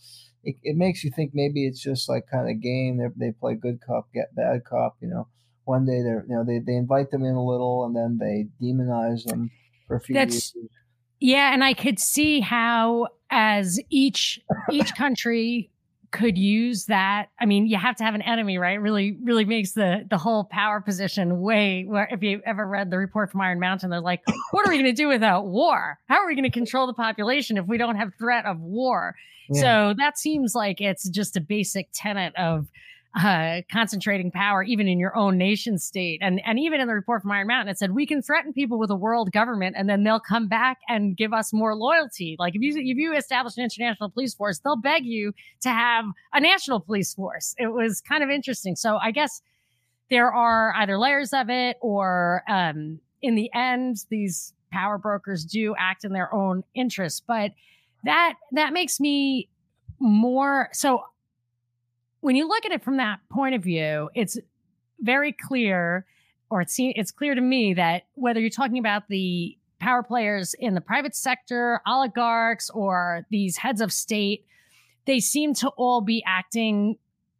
it, 0.44 0.56
it 0.64 0.76
makes 0.76 1.04
you 1.04 1.12
think 1.12 1.32
maybe 1.34 1.66
it's 1.66 1.82
just 1.82 2.08
like 2.08 2.28
kind 2.32 2.50
of 2.50 2.62
game. 2.62 2.98
They, 2.98 3.28
they 3.28 3.32
play 3.32 3.56
good 3.56 3.80
cop, 3.86 4.08
get 4.14 4.36
bad 4.36 4.64
cop. 4.66 4.98
You 5.02 5.10
know, 5.10 5.28
one 5.66 5.86
day 5.86 6.02
they're 6.02 6.26
you 6.28 6.36
know 6.36 6.44
they, 6.46 6.60
they 6.60 6.76
invite 6.76 7.12
them 7.12 7.24
in 7.24 7.36
a 7.36 7.44
little 7.44 7.86
and 7.86 7.96
then 7.96 8.18
they 8.20 8.48
demonize 8.64 9.26
them 9.26 9.52
for 9.88 9.98
a 9.98 10.00
few 10.00 10.14
That's, 10.14 10.56
years. 10.56 10.70
Yeah, 11.20 11.54
and 11.54 11.64
I 11.64 11.74
could 11.74 12.00
see 12.00 12.42
how 12.42 13.08
as 13.30 13.80
each 13.90 14.40
each 14.72 14.96
country 14.96 15.72
could 16.16 16.38
use 16.38 16.86
that. 16.86 17.28
I 17.40 17.46
mean, 17.46 17.68
you 17.68 17.78
have 17.78 17.96
to 17.98 18.04
have 18.04 18.16
an 18.16 18.22
enemy, 18.22 18.58
right? 18.58 18.80
Really, 18.80 19.18
really 19.24 19.46
makes 19.46 19.74
the 19.74 20.06
the 20.10 20.18
whole 20.18 20.46
power 20.46 20.82
position 20.82 21.42
way. 21.42 21.84
Where 21.88 22.08
if 22.12 22.24
you 22.24 22.42
ever 22.46 22.66
read 22.66 22.90
the 22.90 22.98
report 22.98 23.32
from 23.32 23.42
Iron 23.42 23.60
Mountain, 23.60 23.90
they're 23.90 24.00
like, 24.00 24.22
"What 24.52 24.68
are 24.68 24.70
we 24.70 24.78
going 24.78 24.86
to 24.86 24.94
do 24.94 25.08
without 25.08 25.46
war? 25.46 26.00
How 26.08 26.16
are 26.18 26.28
we 26.28 26.36
going 26.36 26.44
to 26.44 26.50
control 26.50 26.88
the 26.88 26.94
population 26.94 27.58
if 27.58 27.68
we 27.68 27.78
don't 27.78 27.96
have 27.96 28.14
threat 28.18 28.46
of 28.46 28.60
war?" 28.60 29.16
Yeah. 29.50 29.62
So 29.62 29.94
that 29.98 30.18
seems 30.18 30.56
like 30.56 30.82
it's 30.82 31.08
just 31.10 31.36
a 31.36 31.42
basic 31.42 31.90
tenet 31.94 32.36
of 32.36 32.68
uh, 33.16 33.62
concentrating 33.72 34.30
power 34.30 34.62
even 34.62 34.88
in 34.88 35.00
your 35.00 35.16
own 35.16 35.38
nation 35.38 35.78
state. 35.78 36.20
And, 36.22 36.42
and 36.46 36.60
even 36.60 36.82
in 36.82 36.88
the 36.88 36.94
report 36.94 37.22
from 37.22 37.32
Iron 37.32 37.48
Mountain, 37.48 37.70
it 37.70 37.78
said 37.78 37.92
we 37.92 38.06
can 38.06 38.22
threaten 38.22 38.52
people 38.52 38.78
with 38.78 38.90
a 38.90 38.96
world 38.96 39.32
government 39.32 39.76
and 39.78 39.90
then 39.90 40.04
they'll 40.04 40.20
come 40.20 40.48
back 40.48 40.80
and 40.90 41.16
give 41.16 41.32
us 41.32 41.54
more 41.54 41.76
loyalty. 41.76 42.36
Like 42.38 42.56
if 42.56 42.62
you, 42.62 42.74
if 42.76 42.98
you 42.98 43.16
establish 43.16 43.56
an 43.58 43.64
international 43.64 44.10
police 44.10 44.34
force, 44.34 44.60
they'll 44.60 44.76
beg 44.76 45.06
you 45.06 45.34
to 45.62 45.70
have 45.70 46.06
a 46.34 46.42
national 46.42 46.82
police 46.82 47.14
force. 47.14 47.56
It 47.58 47.68
was 47.68 48.02
kind 48.02 48.24
of 48.24 48.30
interesting. 48.30 48.76
So 48.76 48.98
I 48.98 49.12
guess 49.12 49.42
there 50.10 50.32
are 50.34 50.74
either 50.76 50.98
layers 50.98 51.32
of 51.32 51.50
it 51.50 51.78
or, 51.82 52.44
um, 52.50 53.00
in 53.22 53.36
the 53.36 53.50
end, 53.56 53.98
these 54.10 54.54
power 54.72 54.98
brokers 54.98 55.46
do 55.46 55.74
act 55.80 56.04
in 56.04 56.12
their 56.12 56.32
own 56.34 56.64
interests. 56.76 57.22
But 57.26 57.52
that, 58.04 58.36
that 58.52 58.74
makes 58.74 59.00
me 59.00 59.50
more 60.00 60.70
so 60.74 61.06
when 62.26 62.36
you 62.36 62.48
look 62.48 62.66
at 62.66 62.72
it 62.72 62.84
from 62.84 62.98
that 62.98 63.20
point 63.30 63.54
of 63.54 63.62
view, 63.62 64.10
it's 64.16 64.36
very 65.00 65.32
clear, 65.32 66.08
or 66.50 66.62
it's 66.62 66.76
it's 66.80 67.12
clear 67.12 67.36
to 67.36 67.42
me 67.42 67.76
that 67.76 68.08
whether 68.16 68.40
you're 68.40 68.50
talking 68.50 68.80
about 68.80 69.08
the 69.10 69.56
power 69.80 70.02
players 70.02 70.56
in 70.58 70.74
the 70.74 70.82
private 70.82 71.16
sector, 71.16 71.82
oligarchs, 71.86 72.72
or 72.72 73.28
these 73.30 73.58
heads 73.58 73.80
of 73.80 73.94
state, 73.94 74.44
they 75.06 75.20
seem 75.20 75.54
to 75.54 75.68
all 75.78 76.02
be 76.02 76.24
acting 76.26 76.98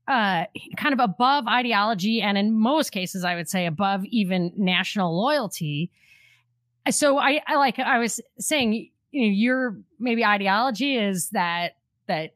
uh, 0.08 0.46
kind 0.78 0.94
of 0.94 1.00
above 1.00 1.48
ideology, 1.48 2.22
and 2.22 2.38
in 2.38 2.54
most 2.54 2.92
cases, 2.92 3.24
I 3.24 3.34
would 3.34 3.50
say 3.50 3.66
above 3.66 4.06
even 4.06 4.54
national 4.56 5.20
loyalty. 5.20 5.90
So 6.92 7.18
I, 7.18 7.42
I 7.48 7.56
like 7.56 7.80
I 7.80 7.98
was 7.98 8.22
saying, 8.38 8.92
you 9.10 9.22
know, 9.22 9.34
your 9.34 9.78
maybe 10.00 10.24
ideology 10.24 10.96
is 10.96 11.30
that 11.30 11.78
that 12.06 12.36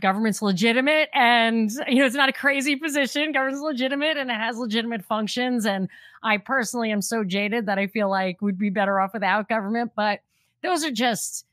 government's 0.00 0.42
legitimate 0.42 1.08
and 1.14 1.70
you 1.88 1.96
know 1.96 2.06
it's 2.06 2.16
not 2.16 2.28
a 2.28 2.32
crazy 2.32 2.76
position. 2.76 3.32
Government's 3.32 3.62
legitimate 3.62 4.16
and 4.16 4.30
it 4.30 4.34
has 4.34 4.56
legitimate 4.56 5.04
functions. 5.04 5.66
And 5.66 5.88
i 6.22 6.36
personally 6.38 6.90
am 6.90 7.02
so 7.02 7.22
jaded 7.22 7.66
that 7.66 7.78
i 7.78 7.86
feel 7.86 8.08
like 8.08 8.40
we'd 8.40 8.58
be 8.58 8.70
better 8.70 9.00
off 9.00 9.12
without 9.12 9.48
government. 9.48 9.92
But 9.94 10.20
those 10.62 10.84
are 10.84 10.90
just 10.90 11.46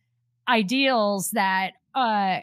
ideals 0.48 1.32
that 1.32 1.74
uh 1.96 2.40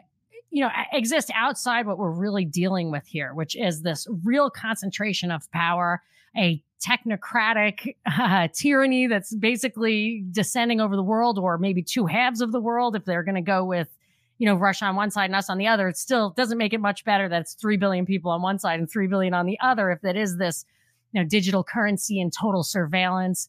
you 0.50 0.62
know 0.62 0.70
exist 0.92 1.30
outside 1.34 1.86
what 1.86 1.98
we're 1.98 2.10
really 2.10 2.44
dealing 2.44 2.90
with 2.90 3.06
here 3.06 3.34
which 3.34 3.56
is 3.56 3.82
this 3.82 4.06
real 4.24 4.48
concentration 4.48 5.30
of 5.30 5.50
power 5.50 6.02
a 6.36 6.62
technocratic 6.80 7.96
uh, 8.06 8.48
tyranny 8.54 9.06
that's 9.06 9.34
basically 9.34 10.24
descending 10.30 10.80
over 10.80 10.96
the 10.96 11.02
world 11.02 11.38
or 11.38 11.58
maybe 11.58 11.82
two 11.82 12.06
halves 12.06 12.40
of 12.40 12.52
the 12.52 12.60
world 12.60 12.94
if 12.94 13.04
they're 13.04 13.24
going 13.24 13.34
to 13.34 13.40
go 13.40 13.64
with 13.64 13.88
you 14.38 14.46
know, 14.46 14.54
Russia 14.54 14.86
on 14.86 14.96
one 14.96 15.10
side 15.10 15.26
and 15.26 15.36
us 15.36 15.50
on 15.50 15.58
the 15.58 15.66
other, 15.66 15.88
it 15.88 15.96
still 15.96 16.30
doesn't 16.30 16.58
make 16.58 16.72
it 16.72 16.80
much 16.80 17.04
better 17.04 17.28
that 17.28 17.42
it's 17.42 17.54
3 17.54 17.76
billion 17.76 18.06
people 18.06 18.30
on 18.30 18.40
one 18.40 18.58
side 18.58 18.78
and 18.78 18.90
3 18.90 19.08
billion 19.08 19.34
on 19.34 19.46
the 19.46 19.58
other 19.60 19.90
if 19.90 20.00
that 20.02 20.16
is 20.16 20.36
this, 20.38 20.64
you 21.12 21.20
know, 21.20 21.28
digital 21.28 21.64
currency 21.64 22.20
and 22.20 22.32
total 22.32 22.62
surveillance. 22.62 23.48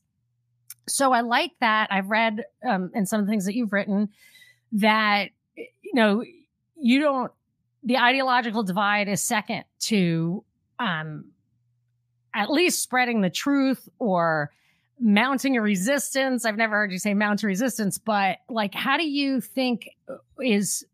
So 0.88 1.13
I 1.13 1.21
like 1.21 1.52
that. 1.60 1.89
I've 1.91 2.10
read 2.10 2.43
um, 2.67 2.91
in 2.95 3.06
some 3.06 3.19
of 3.19 3.28
the 3.28 3.30
things 3.30 3.45
that 3.45 3.54
you've 3.56 3.71
written 3.71 4.10
that, 4.71 5.30
you 5.56 5.93
know, 5.93 6.23
you 6.75 6.99
don't, 6.99 7.32
the 7.84 7.97
ideological 7.97 8.63
divide 8.63 9.08
is 9.08 9.21
second 9.21 9.65
to 9.82 10.43
um, 10.80 11.25
at 12.34 12.49
least 12.49 12.82
spreading 12.82 13.21
the 13.21 13.30
truth 13.30 13.88
or 13.99 14.52
mounting 14.99 15.57
a 15.57 15.62
resistance. 15.62 16.45
I've 16.45 16.57
never 16.57 16.75
heard 16.75 16.91
you 16.91 16.99
say 16.99 17.13
mount 17.13 17.43
a 17.43 17.47
resistance, 17.47 17.97
but 17.97 18.38
like, 18.49 18.73
how 18.73 18.97
do 18.97 19.07
you 19.07 19.41
think 19.41 19.89
uh, 20.09 20.15
is 20.41 20.85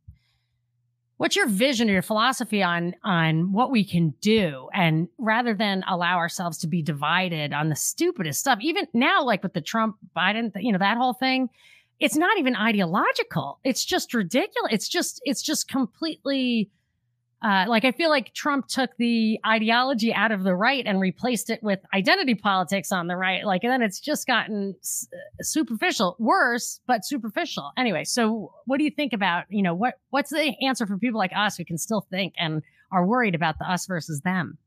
what's 1.17 1.35
your 1.35 1.47
vision 1.47 1.89
or 1.89 1.93
your 1.93 2.01
philosophy 2.01 2.61
on 2.61 2.95
on 3.03 3.51
what 3.51 3.71
we 3.71 3.83
can 3.83 4.13
do? 4.21 4.69
And 4.73 5.07
rather 5.17 5.53
than 5.53 5.83
allow 5.87 6.17
ourselves 6.17 6.57
to 6.59 6.67
be 6.67 6.81
divided 6.81 7.53
on 7.53 7.69
the 7.69 7.75
stupidest 7.75 8.39
stuff 8.39 8.59
even 8.61 8.87
now 8.93 9.23
like 9.23 9.41
with 9.43 9.53
the 9.53 9.61
trump 9.61 9.95
biden 10.15 10.51
you 10.55 10.71
know 10.71 10.77
that 10.77 10.97
whole 10.97 11.13
thing 11.13 11.49
it's 11.99 12.15
not 12.15 12.37
even 12.37 12.55
ideological. 12.55 13.59
It's 13.63 13.85
just 13.85 14.13
ridiculous. 14.13 14.71
It's 14.73 14.87
just 14.87 15.21
it's 15.23 15.41
just 15.41 15.67
completely 15.67 16.69
uh, 17.41 17.65
like 17.67 17.85
I 17.85 17.91
feel 17.91 18.09
like 18.09 18.33
Trump 18.33 18.67
took 18.67 18.91
the 18.97 19.39
ideology 19.45 20.13
out 20.13 20.31
of 20.31 20.43
the 20.43 20.55
right 20.55 20.85
and 20.85 20.99
replaced 20.99 21.49
it 21.49 21.61
with 21.61 21.79
identity 21.93 22.33
politics 22.33 22.91
on 22.91 23.07
the 23.07 23.15
right. 23.15 23.45
Like, 23.45 23.63
and 23.63 23.71
then 23.71 23.81
it's 23.81 23.99
just 23.99 24.25
gotten 24.25 24.75
s- 24.81 25.07
superficial, 25.41 26.15
worse, 26.17 26.79
but 26.87 27.05
superficial. 27.05 27.71
Anyway, 27.77 28.03
so 28.03 28.53
what 28.65 28.77
do 28.77 28.83
you 28.83 28.89
think 28.89 29.13
about, 29.13 29.45
you 29.49 29.61
know, 29.61 29.75
what 29.75 29.99
what's 30.09 30.31
the 30.31 30.53
answer 30.65 30.87
for 30.87 30.97
people 30.97 31.19
like 31.19 31.33
us 31.35 31.57
who 31.57 31.65
can 31.65 31.77
still 31.77 32.07
think 32.09 32.33
and 32.39 32.63
are 32.91 33.05
worried 33.05 33.35
about 33.35 33.59
the 33.59 33.69
us 33.69 33.85
versus 33.85 34.21
them? 34.21 34.57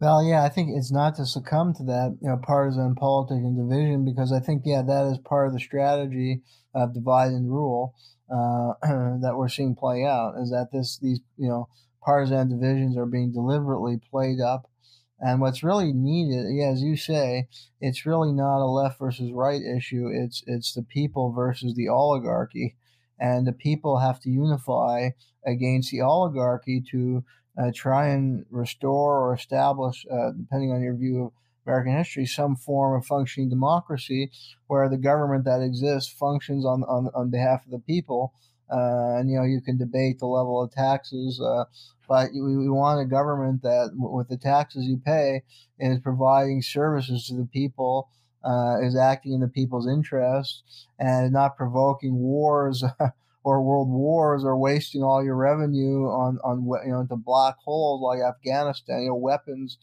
Well, 0.00 0.24
yeah, 0.24 0.42
I 0.42 0.48
think 0.48 0.70
it's 0.76 0.90
not 0.92 1.14
to 1.16 1.26
succumb 1.26 1.74
to 1.74 1.84
that, 1.84 2.18
you 2.20 2.28
know, 2.28 2.38
partisan 2.42 2.94
politics 2.94 3.44
and 3.44 3.56
division, 3.56 4.04
because 4.04 4.32
I 4.32 4.40
think, 4.40 4.62
yeah, 4.64 4.82
that 4.82 5.06
is 5.12 5.18
part 5.18 5.46
of 5.46 5.52
the 5.52 5.60
strategy 5.60 6.42
of 6.74 6.92
divide 6.92 7.28
and 7.28 7.48
rule 7.48 7.94
uh, 8.30 8.74
that 9.20 9.34
we're 9.36 9.48
seeing 9.48 9.74
play 9.74 10.04
out. 10.04 10.34
Is 10.40 10.50
that 10.50 10.68
this 10.72 10.98
these 10.98 11.20
you 11.36 11.48
know 11.48 11.68
partisan 12.02 12.48
divisions 12.48 12.96
are 12.96 13.06
being 13.06 13.32
deliberately 13.32 13.98
played 14.10 14.40
up. 14.40 14.68
And 15.20 15.40
what's 15.40 15.62
really 15.62 15.92
needed, 15.92 16.46
yeah, 16.52 16.68
as 16.68 16.82
you 16.82 16.96
say, 16.96 17.48
it's 17.80 18.04
really 18.04 18.32
not 18.32 18.62
a 18.62 18.66
left 18.66 18.98
versus 18.98 19.32
right 19.32 19.62
issue. 19.62 20.10
It's 20.12 20.42
it's 20.46 20.74
the 20.74 20.82
people 20.82 21.32
versus 21.32 21.74
the 21.74 21.88
oligarchy, 21.88 22.76
and 23.18 23.46
the 23.46 23.52
people 23.52 23.98
have 23.98 24.20
to 24.20 24.30
unify 24.30 25.10
against 25.46 25.90
the 25.90 26.02
oligarchy 26.02 26.82
to 26.90 27.24
uh, 27.56 27.70
try 27.74 28.08
and 28.08 28.44
restore 28.50 29.20
or 29.20 29.34
establish, 29.34 30.04
uh, 30.10 30.32
depending 30.32 30.72
on 30.72 30.82
your 30.82 30.96
view 30.96 31.24
of 31.26 31.32
American 31.66 31.96
history, 31.96 32.26
some 32.26 32.56
form 32.56 32.98
of 32.98 33.06
functioning 33.06 33.48
democracy 33.48 34.30
where 34.66 34.88
the 34.88 34.96
government 34.96 35.44
that 35.44 35.62
exists 35.62 36.12
functions 36.12 36.64
on 36.64 36.82
on, 36.84 37.10
on 37.14 37.30
behalf 37.30 37.64
of 37.64 37.70
the 37.70 37.78
people. 37.78 38.32
Uh, 38.70 39.18
and 39.18 39.30
you 39.30 39.36
know 39.36 39.44
you 39.44 39.60
can 39.60 39.76
debate 39.76 40.18
the 40.18 40.26
level 40.26 40.62
of 40.62 40.72
taxes, 40.72 41.40
uh, 41.40 41.64
but 42.08 42.30
we, 42.32 42.56
we 42.56 42.68
want 42.68 43.00
a 43.00 43.04
government 43.04 43.62
that, 43.62 43.90
with 43.94 44.28
the 44.28 44.36
taxes 44.36 44.86
you 44.86 44.96
pay, 44.96 45.42
is 45.78 45.98
providing 46.00 46.62
services 46.62 47.26
to 47.26 47.34
the 47.34 47.46
people, 47.46 48.08
uh, 48.44 48.76
is 48.82 48.96
acting 48.96 49.32
in 49.32 49.40
the 49.40 49.48
people's 49.48 49.86
interest, 49.86 50.62
and 50.98 51.32
not 51.32 51.56
provoking 51.56 52.14
wars 52.16 52.84
or 53.44 53.62
world 53.62 53.88
wars 53.88 54.42
or 54.44 54.56
wasting 54.56 55.02
all 55.02 55.22
your 55.22 55.36
revenue 55.36 56.06
on 56.06 56.38
on 56.42 56.64
you 56.86 56.92
know 56.92 57.00
into 57.00 57.16
black 57.16 57.56
holes 57.64 58.00
like 58.02 58.20
Afghanistan, 58.26 59.02
you 59.02 59.08
know 59.08 59.14
weapons 59.14 59.78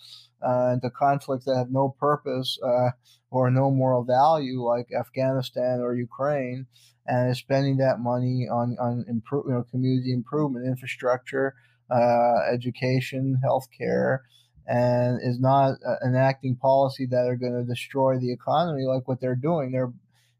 uh, 0.46 0.72
into 0.74 0.90
conflicts 0.90 1.46
that 1.46 1.56
have 1.56 1.72
no 1.72 1.96
purpose 2.00 2.58
uh, 2.66 2.90
or 3.30 3.50
no 3.50 3.72
moral 3.72 4.04
value 4.04 4.62
like 4.64 4.88
Afghanistan 5.00 5.80
or 5.80 5.96
Ukraine 5.96 6.66
and 7.08 7.32
is 7.32 7.40
spending 7.40 7.78
that 7.78 8.00
money 8.00 8.48
on 8.52 8.76
on 8.80 9.06
improve, 9.08 9.46
you 9.48 9.54
know, 9.54 9.64
community 9.70 10.14
improvement, 10.14 10.66
infrastructure, 10.66 11.56
uh, 11.90 12.52
education, 12.52 13.40
healthcare, 13.44 14.20
and 14.68 15.20
is 15.22 15.40
not 15.40 15.74
uh, 15.88 15.96
enacting 16.06 16.56
policy 16.56 17.06
that 17.06 17.28
are 17.28 17.36
going 17.36 17.54
to 17.54 17.64
destroy 17.64 18.18
the 18.18 18.32
economy 18.32 18.84
like 18.84 19.08
what 19.08 19.20
they're 19.20 19.36
doing. 19.36 19.72
They're, 19.72 19.92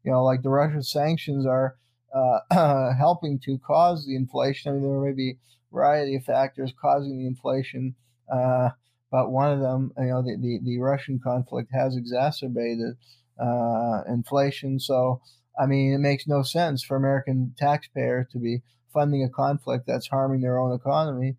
you 0.04 0.12
know, 0.12 0.24
like 0.24 0.42
the 0.42 0.50
Russian 0.50 0.82
sanctions 0.82 1.46
are 1.46 1.76
uh, 2.14 2.94
helping 2.98 3.38
to 3.40 3.58
cause 3.58 4.06
the 4.06 4.16
inflation. 4.16 4.70
I 4.70 4.74
mean, 4.74 4.82
there 4.82 5.00
may 5.00 5.12
be 5.12 5.30
a 5.30 5.36
variety 5.74 6.16
of 6.16 6.24
factors 6.24 6.72
causing 6.80 7.18
the 7.18 7.26
inflation, 7.26 7.94
uh, 8.32 8.70
but 9.10 9.30
one 9.30 9.52
of 9.52 9.60
them, 9.60 9.92
you 9.98 10.06
know, 10.06 10.22
the, 10.22 10.36
the, 10.40 10.60
the 10.62 10.78
Russian 10.78 11.20
conflict 11.22 11.70
has 11.72 11.96
exacerbated 11.96 12.96
uh, 13.38 14.02
inflation. 14.08 14.78
So, 14.78 15.20
I 15.60 15.66
mean, 15.66 15.92
it 15.92 15.98
makes 15.98 16.26
no 16.26 16.42
sense 16.42 16.82
for 16.82 16.96
American 16.96 17.54
taxpayers 17.58 18.26
to 18.32 18.38
be 18.38 18.62
funding 18.92 19.22
a 19.22 19.28
conflict 19.28 19.86
that's 19.86 20.08
harming 20.08 20.40
their 20.40 20.58
own 20.58 20.74
economy 20.74 21.36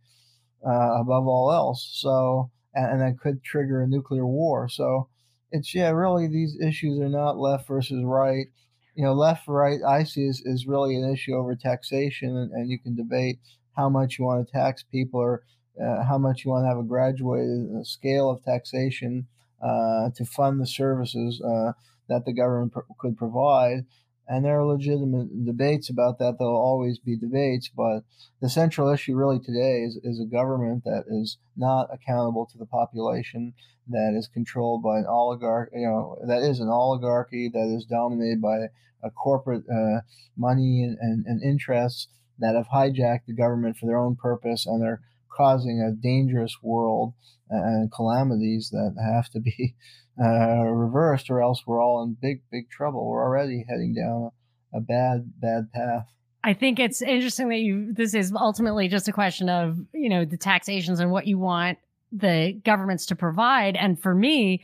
uh, 0.66 1.00
above 1.02 1.28
all 1.28 1.52
else. 1.52 1.90
So, 1.94 2.52
and, 2.74 2.94
and 2.94 3.02
that 3.02 3.20
could 3.20 3.44
trigger 3.44 3.82
a 3.82 3.88
nuclear 3.88 4.26
war. 4.26 4.70
So, 4.70 5.10
it's 5.52 5.76
yeah, 5.76 5.92
really 5.92 6.28
these 6.28 6.58
issues 6.60 7.00
are 7.00 7.10
not 7.10 7.38
left 7.38 7.68
versus 7.68 8.04
right. 8.04 8.48
You 8.96 9.04
know, 9.04 9.14
left 9.14 9.48
right 9.48 9.80
I 9.88 10.04
see 10.04 10.26
is, 10.26 10.42
is 10.46 10.68
really 10.68 10.96
an 10.96 11.12
issue 11.12 11.34
over 11.36 11.56
taxation, 11.56 12.36
and, 12.38 12.52
and 12.52 12.70
you 12.70 12.80
can 12.80 12.96
debate 12.96 13.40
how 13.76 13.90
much 13.90 14.20
you 14.20 14.26
want 14.26 14.46
to 14.46 14.52
tax 14.52 14.84
people 14.84 15.20
or 15.20 15.44
uh, 15.84 16.04
how 16.04 16.18
much 16.18 16.46
you 16.46 16.52
want 16.52 16.64
to 16.64 16.68
have 16.68 16.78
a 16.78 16.84
graduated 16.84 17.70
uh, 17.76 17.84
scale 17.84 18.30
of 18.30 18.44
taxation 18.44 19.28
uh, 19.62 20.10
to 20.16 20.26
fund 20.26 20.62
the 20.62 20.68
services 20.68 21.42
uh, 21.42 21.72
that 22.10 22.26
the 22.26 22.34
government 22.34 22.72
pr- 22.72 22.82
could 23.00 23.18
provide. 23.18 23.86
And 24.28 24.46
there 24.46 24.60
are 24.60 24.66
legitimate 24.66 25.46
debates 25.46 25.90
about 25.90 26.20
that. 26.20 26.36
There'll 26.40 26.56
always 26.56 26.98
be 26.98 27.18
debates, 27.18 27.70
but 27.70 28.04
the 28.42 28.50
central 28.50 28.90
issue 28.90 29.16
really 29.16 29.40
today 29.40 29.82
is, 29.82 30.00
is 30.04 30.20
a 30.20 30.26
government 30.26 30.84
that 30.86 31.04
is 31.08 31.38
not 31.58 31.90
accountable 31.94 32.46
to 32.52 32.58
the 32.58 32.66
population, 32.66 33.54
that 33.90 34.16
is 34.18 34.28
controlled 34.28 34.82
by 34.82 35.00
an 35.00 35.06
oligarch, 35.08 35.72
you 35.74 35.86
know, 35.86 36.18
that 36.26 36.42
is 36.42 36.60
an 36.60 36.70
oligarchy 36.70 37.50
that 37.54 37.74
is 37.76 37.86
dominated 37.86 38.42
by 38.42 38.68
a 39.04 39.10
corporate 39.10 39.64
uh, 39.70 40.00
money 40.38 40.84
and, 40.84 40.98
and, 41.02 41.26
and 41.26 41.44
interests 41.44 42.08
that 42.40 42.56
have 42.56 42.68
hijacked 42.74 43.26
the 43.28 43.36
government 43.36 43.78
for 43.78 43.86
their 43.86 44.00
own 44.00 44.16
purpose 44.16 44.66
and 44.66 44.82
they're 44.82 45.02
causing 45.30 45.82
a 45.82 45.92
dangerous 45.92 46.58
world 46.62 47.14
and 47.50 47.92
calamities 47.92 48.70
that 48.72 48.96
have 49.04 49.30
to 49.30 49.40
be 49.40 49.76
uh, 50.22 50.70
reversed, 50.70 51.30
or 51.30 51.42
else 51.42 51.64
we're 51.66 51.82
all 51.82 52.04
in 52.04 52.18
big, 52.22 52.42
big 52.52 52.70
trouble. 52.70 53.08
We're 53.08 53.24
already 53.24 53.66
heading 53.68 53.96
down 53.96 54.32
a, 54.74 54.78
a 54.78 54.82
bad, 54.82 55.34
bad 55.40 55.72
path. 55.74 56.08
I 56.44 56.54
think 56.54 56.80
it's 56.80 57.02
interesting 57.02 57.50
that 57.50 57.60
you. 57.60 57.94
This 57.94 58.14
is 58.14 58.34
ultimately 58.36 58.88
just 58.88 59.08
a 59.08 59.14
question 59.14 59.50
of 59.50 59.78
you 59.94 60.10
know 60.10 60.26
the 60.26 60.38
taxations 60.38 61.00
and 61.00 61.10
what 61.12 61.26
you 61.26 61.40
want 61.40 61.78
the 62.14 62.60
governments 62.64 63.08
to 63.08 63.16
provide. 63.16 63.76
And 63.76 64.00
for 64.00 64.14
me, 64.14 64.64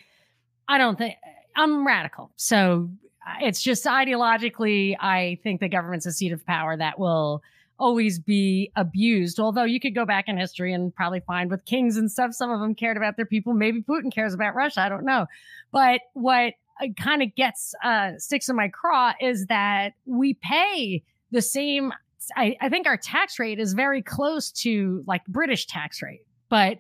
I 0.68 0.78
don't 0.78 0.98
think 0.98 1.16
I'm 1.56 1.86
radical. 1.86 2.32
So 2.36 2.92
uh, 3.28 3.34
it's 3.42 3.62
just 3.62 3.86
ideologically, 3.86 4.96
I 5.00 5.40
think 5.44 5.60
the 5.60 5.68
government's 5.68 6.06
a 6.06 6.12
seat 6.12 6.32
of 6.32 6.46
power 6.46 6.78
that 6.78 7.00
will 7.00 7.42
always 7.80 8.20
be 8.20 8.72
abused. 8.76 9.40
Although 9.40 9.64
you 9.64 9.80
could 9.80 9.96
go 9.96 10.06
back 10.06 10.26
in 10.28 10.38
history 10.38 10.74
and 10.74 10.94
probably 10.94 11.22
find 11.22 11.50
with 11.50 11.66
kings 11.66 11.98
and 11.98 12.12
stuff, 12.12 12.34
some 12.34 12.52
of 12.52 12.60
them 12.60 12.76
cared 12.76 12.98
about 12.98 13.16
their 13.16 13.26
people. 13.26 13.54
Maybe 13.54 13.82
Putin 13.82 14.14
cares 14.14 14.34
about 14.34 14.54
Russia. 14.54 14.82
I 14.82 14.90
don't 14.90 15.06
know. 15.06 15.26
But 15.72 16.02
what 16.14 16.54
uh, 16.82 16.88
kind 17.00 17.24
of 17.24 17.34
gets 17.36 17.74
uh, 17.84 18.12
sticks 18.18 18.50
in 18.50 18.56
my 18.56 18.68
craw 18.68 19.14
is 19.22 19.48
that 19.48 19.94
we 20.06 20.36
pay 20.36 21.04
the 21.32 21.42
same. 21.42 21.94
I, 22.36 22.58
I 22.62 22.70
think 22.70 22.86
our 22.86 22.98
tax 22.98 23.40
rate 23.40 23.60
is 23.60 23.74
very 23.74 24.02
close 24.02 24.52
to 24.52 25.04
like 25.08 25.26
British 25.26 25.66
tax 25.66 26.02
rate, 26.02 26.26
but 26.50 26.78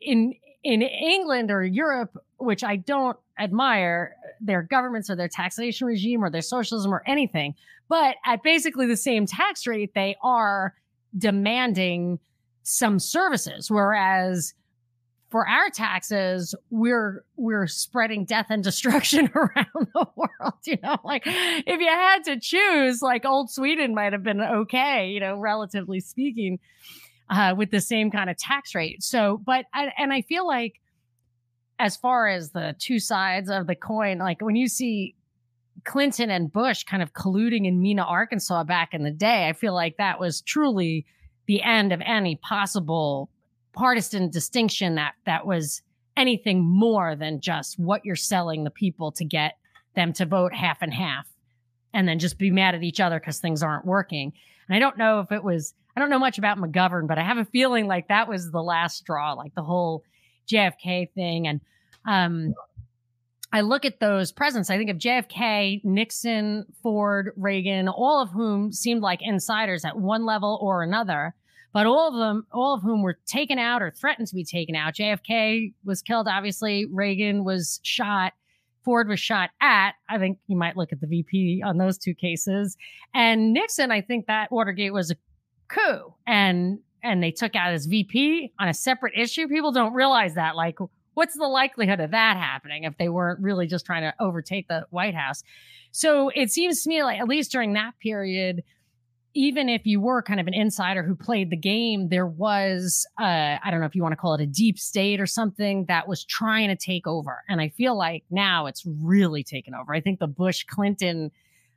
in 0.00 0.34
in 0.62 0.82
England 0.82 1.50
or 1.50 1.64
Europe, 1.64 2.16
which 2.38 2.62
I 2.62 2.76
don't 2.76 3.16
admire 3.40 4.16
their 4.40 4.62
governments 4.62 5.10
or 5.10 5.16
their 5.16 5.28
taxation 5.28 5.86
regime 5.86 6.24
or 6.24 6.30
their 6.30 6.42
socialism 6.42 6.92
or 6.92 7.02
anything, 7.06 7.54
but 7.88 8.16
at 8.24 8.42
basically 8.42 8.86
the 8.86 8.96
same 8.96 9.26
tax 9.26 9.66
rate, 9.66 9.94
they 9.94 10.16
are 10.22 10.74
demanding 11.16 12.18
some 12.62 12.98
services. 12.98 13.70
Whereas 13.70 14.54
for 15.30 15.48
our 15.48 15.70
taxes, 15.70 16.54
we're 16.70 17.24
we're 17.36 17.66
spreading 17.66 18.24
death 18.24 18.46
and 18.50 18.64
destruction 18.64 19.30
around 19.34 19.88
the 19.94 20.06
world. 20.16 20.54
You 20.64 20.78
know, 20.82 20.98
like 21.04 21.22
if 21.26 21.80
you 21.80 21.88
had 21.88 22.24
to 22.24 22.38
choose, 22.38 23.00
like 23.00 23.24
old 23.24 23.50
Sweden 23.50 23.94
might 23.94 24.12
have 24.12 24.22
been 24.22 24.40
okay, 24.40 25.08
you 25.08 25.20
know, 25.20 25.36
relatively 25.36 26.00
speaking 26.00 26.58
uh, 27.30 27.54
with 27.56 27.70
the 27.70 27.80
same 27.80 28.10
kind 28.10 28.28
of 28.28 28.36
tax 28.36 28.74
rate. 28.74 29.02
So, 29.02 29.40
but, 29.44 29.66
I, 29.72 29.92
and 29.96 30.12
I 30.12 30.22
feel 30.22 30.46
like 30.46 30.80
as 31.80 31.96
far 31.96 32.28
as 32.28 32.50
the 32.50 32.76
two 32.78 32.98
sides 32.98 33.48
of 33.48 33.66
the 33.66 33.74
coin, 33.74 34.18
like 34.18 34.42
when 34.42 34.54
you 34.54 34.68
see 34.68 35.16
Clinton 35.86 36.28
and 36.28 36.52
Bush 36.52 36.84
kind 36.84 37.02
of 37.02 37.14
colluding 37.14 37.66
in 37.66 37.80
Mena, 37.80 38.02
Arkansas 38.02 38.64
back 38.64 38.92
in 38.92 39.02
the 39.02 39.10
day, 39.10 39.48
I 39.48 39.54
feel 39.54 39.72
like 39.72 39.96
that 39.96 40.20
was 40.20 40.42
truly 40.42 41.06
the 41.46 41.62
end 41.62 41.92
of 41.92 42.02
any 42.04 42.36
possible 42.36 43.30
partisan 43.72 44.28
distinction 44.28 44.96
that 44.96 45.14
that 45.24 45.46
was 45.46 45.80
anything 46.18 46.60
more 46.62 47.16
than 47.16 47.40
just 47.40 47.78
what 47.78 48.04
you're 48.04 48.14
selling 48.14 48.64
the 48.64 48.70
people 48.70 49.10
to 49.12 49.24
get 49.24 49.54
them 49.94 50.12
to 50.12 50.26
vote 50.26 50.54
half 50.54 50.82
and 50.82 50.92
half 50.92 51.26
and 51.94 52.06
then 52.06 52.18
just 52.18 52.36
be 52.36 52.50
mad 52.50 52.74
at 52.74 52.82
each 52.82 53.00
other 53.00 53.18
because 53.18 53.38
things 53.38 53.62
aren't 53.62 53.86
working. 53.86 54.34
And 54.68 54.76
I 54.76 54.80
don't 54.80 54.98
know 54.98 55.20
if 55.20 55.32
it 55.32 55.42
was 55.42 55.72
I 55.96 56.00
don't 56.00 56.10
know 56.10 56.18
much 56.18 56.36
about 56.36 56.58
McGovern, 56.58 57.08
but 57.08 57.18
I 57.18 57.24
have 57.24 57.38
a 57.38 57.44
feeling 57.46 57.86
like 57.86 58.08
that 58.08 58.28
was 58.28 58.50
the 58.50 58.62
last 58.62 58.98
straw, 58.98 59.32
like 59.32 59.54
the 59.54 59.62
whole 59.62 60.04
JFK 60.50 61.12
thing. 61.12 61.46
And 61.46 61.60
um, 62.06 62.54
I 63.52 63.62
look 63.62 63.84
at 63.84 64.00
those 64.00 64.32
presidents. 64.32 64.70
I 64.70 64.76
think 64.76 64.90
of 64.90 64.98
JFK, 64.98 65.84
Nixon, 65.84 66.66
Ford, 66.82 67.32
Reagan, 67.36 67.88
all 67.88 68.22
of 68.22 68.30
whom 68.30 68.72
seemed 68.72 69.02
like 69.02 69.20
insiders 69.22 69.84
at 69.84 69.98
one 69.98 70.24
level 70.24 70.58
or 70.60 70.82
another. 70.82 71.34
But 71.72 71.86
all 71.86 72.08
of 72.08 72.14
them, 72.14 72.46
all 72.52 72.74
of 72.74 72.82
whom 72.82 73.02
were 73.02 73.18
taken 73.26 73.58
out 73.58 73.80
or 73.80 73.90
threatened 73.90 74.28
to 74.28 74.34
be 74.34 74.44
taken 74.44 74.74
out. 74.74 74.94
JFK 74.94 75.72
was 75.84 76.02
killed, 76.02 76.26
obviously. 76.28 76.86
Reagan 76.86 77.44
was 77.44 77.80
shot. 77.82 78.32
Ford 78.84 79.08
was 79.08 79.20
shot 79.20 79.50
at. 79.60 79.92
I 80.08 80.18
think 80.18 80.38
you 80.46 80.56
might 80.56 80.76
look 80.76 80.92
at 80.92 81.00
the 81.00 81.06
VP 81.06 81.62
on 81.64 81.78
those 81.78 81.98
two 81.98 82.14
cases. 82.14 82.76
And 83.14 83.52
Nixon, 83.52 83.90
I 83.90 84.00
think 84.00 84.26
that 84.26 84.50
Watergate 84.50 84.92
was 84.92 85.10
a 85.10 85.16
coup 85.68 86.14
and 86.26 86.78
and 87.02 87.22
they 87.22 87.30
took 87.30 87.54
out 87.56 87.72
his 87.72 87.86
VP 87.86 88.52
on 88.58 88.68
a 88.68 88.74
separate 88.74 89.14
issue. 89.16 89.48
People 89.48 89.72
don't 89.72 89.94
realize 89.94 90.34
that. 90.34 90.56
Like, 90.56 90.78
what's 91.14 91.36
the 91.36 91.46
likelihood 91.46 92.00
of 92.00 92.10
that 92.12 92.36
happening 92.36 92.84
if 92.84 92.96
they 92.98 93.08
weren't 93.08 93.40
really 93.40 93.66
just 93.66 93.86
trying 93.86 94.02
to 94.02 94.14
overtake 94.20 94.68
the 94.68 94.86
White 94.90 95.14
House? 95.14 95.42
So 95.92 96.30
it 96.34 96.50
seems 96.50 96.82
to 96.82 96.88
me 96.88 97.02
like, 97.02 97.20
at 97.20 97.28
least 97.28 97.52
during 97.52 97.72
that 97.74 97.92
period, 98.00 98.62
even 99.34 99.68
if 99.68 99.86
you 99.86 100.00
were 100.00 100.22
kind 100.22 100.40
of 100.40 100.46
an 100.46 100.54
insider 100.54 101.02
who 101.02 101.14
played 101.14 101.50
the 101.50 101.56
game, 101.56 102.08
there 102.08 102.26
was, 102.26 103.06
uh, 103.20 103.58
I 103.62 103.70
don't 103.70 103.80
know 103.80 103.86
if 103.86 103.94
you 103.94 104.02
want 104.02 104.12
to 104.12 104.16
call 104.16 104.34
it 104.34 104.40
a 104.40 104.46
deep 104.46 104.78
state 104.78 105.20
or 105.20 105.26
something 105.26 105.84
that 105.86 106.08
was 106.08 106.24
trying 106.24 106.68
to 106.68 106.76
take 106.76 107.06
over. 107.06 107.42
And 107.48 107.60
I 107.60 107.68
feel 107.68 107.96
like 107.96 108.24
now 108.30 108.66
it's 108.66 108.84
really 108.84 109.44
taken 109.44 109.74
over. 109.74 109.94
I 109.94 110.00
think 110.00 110.18
the 110.18 110.26
Bush 110.26 110.64
Clinton 110.68 111.30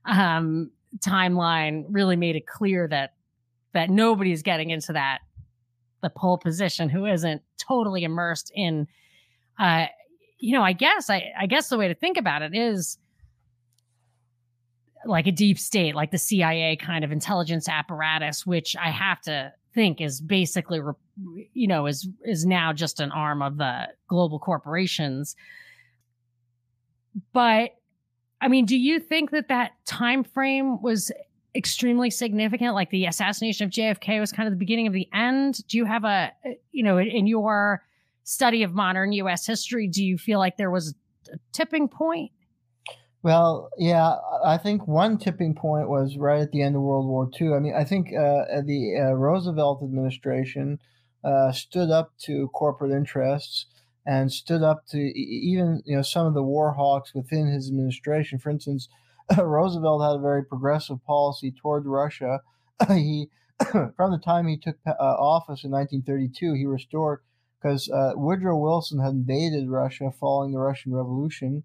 um, 0.05 0.71
timeline 0.99 1.85
really 1.89 2.15
made 2.15 2.35
it 2.35 2.47
clear 2.47 2.87
that 2.87 3.13
that 3.73 3.89
nobody's 3.89 4.41
getting 4.41 4.69
into 4.69 4.93
that 4.93 5.19
the 6.01 6.09
pole 6.09 6.37
position 6.37 6.89
who 6.89 7.05
isn't 7.05 7.41
totally 7.57 8.03
immersed 8.03 8.51
in 8.53 8.87
uh 9.59 9.85
you 10.39 10.51
know 10.53 10.63
i 10.63 10.73
guess 10.73 11.09
i 11.09 11.31
i 11.39 11.45
guess 11.45 11.69
the 11.69 11.77
way 11.77 11.87
to 11.87 11.95
think 11.95 12.17
about 12.17 12.41
it 12.41 12.55
is 12.55 12.97
like 15.05 15.27
a 15.27 15.31
deep 15.31 15.57
state 15.57 15.95
like 15.95 16.11
the 16.11 16.17
cia 16.17 16.75
kind 16.75 17.03
of 17.03 17.11
intelligence 17.11 17.69
apparatus 17.69 18.45
which 18.45 18.75
i 18.75 18.89
have 18.89 19.21
to 19.21 19.51
think 19.73 20.01
is 20.01 20.21
basically 20.21 20.79
you 21.53 21.67
know 21.67 21.85
is 21.85 22.07
is 22.23 22.45
now 22.45 22.71
just 22.71 22.99
an 22.99 23.11
arm 23.11 23.41
of 23.41 23.57
the 23.57 23.87
global 24.07 24.39
corporations. 24.39 25.35
But 27.31 27.71
i 28.41 28.47
mean 28.47 28.65
do 28.65 28.77
you 28.77 28.99
think 28.99 29.31
that 29.31 29.47
that 29.47 29.71
time 29.85 30.23
frame 30.23 30.81
was 30.81 31.11
extremely 31.55 32.09
significant 32.09 32.73
like 32.73 32.89
the 32.89 33.05
assassination 33.05 33.65
of 33.65 33.71
JFK 33.71 34.19
was 34.19 34.31
kind 34.31 34.47
of 34.47 34.53
the 34.53 34.57
beginning 34.57 34.87
of 34.87 34.93
the 34.93 35.07
end. 35.13 35.65
Do 35.67 35.77
you 35.77 35.85
have 35.85 36.03
a 36.03 36.31
you 36.71 36.83
know 36.83 36.97
in 36.97 37.27
your 37.27 37.83
study 38.23 38.63
of 38.63 38.73
modern 38.73 39.11
US 39.13 39.45
history 39.45 39.87
do 39.87 40.03
you 40.03 40.17
feel 40.17 40.39
like 40.39 40.57
there 40.57 40.71
was 40.71 40.95
a 41.31 41.37
tipping 41.51 41.87
point? 41.87 42.31
Well 43.21 43.69
yeah 43.77 44.15
I 44.43 44.57
think 44.57 44.87
one 44.87 45.17
tipping 45.17 45.53
point 45.53 45.89
was 45.89 46.17
right 46.17 46.41
at 46.41 46.51
the 46.51 46.61
end 46.61 46.75
of 46.75 46.81
World 46.81 47.07
War 47.07 47.29
II 47.39 47.53
I 47.53 47.59
mean 47.59 47.75
I 47.75 47.83
think 47.83 48.07
uh, 48.07 48.61
the 48.65 48.95
uh, 48.99 49.13
Roosevelt 49.13 49.83
administration 49.83 50.79
uh, 51.23 51.51
stood 51.51 51.91
up 51.91 52.13
to 52.21 52.49
corporate 52.49 52.91
interests 52.91 53.67
and 54.05 54.31
stood 54.31 54.63
up 54.63 54.85
to 54.87 54.97
even 54.97 55.83
you 55.85 55.95
know 55.95 56.01
some 56.01 56.25
of 56.25 56.33
the 56.33 56.43
war 56.43 56.73
hawks 56.73 57.13
within 57.13 57.47
his 57.47 57.69
administration. 57.69 58.39
For 58.39 58.49
instance 58.49 58.89
Roosevelt 59.37 60.01
had 60.03 60.17
a 60.17 60.21
very 60.21 60.43
progressive 60.43 61.03
policy 61.05 61.51
toward 61.51 61.85
Russia. 61.85 62.41
he, 62.87 63.29
from 63.71 64.11
the 64.11 64.21
time 64.23 64.47
he 64.47 64.57
took 64.57 64.77
uh, 64.85 64.91
office 64.99 65.63
in 65.63 65.71
1932, 65.71 66.53
he 66.53 66.65
restored 66.65 67.21
because 67.61 67.89
uh, 67.89 68.11
Woodrow 68.15 68.57
Wilson 68.57 68.99
had 68.99 69.11
invaded 69.13 69.69
Russia 69.69 70.11
following 70.19 70.51
the 70.51 70.59
Russian 70.59 70.93
Revolution. 70.93 71.63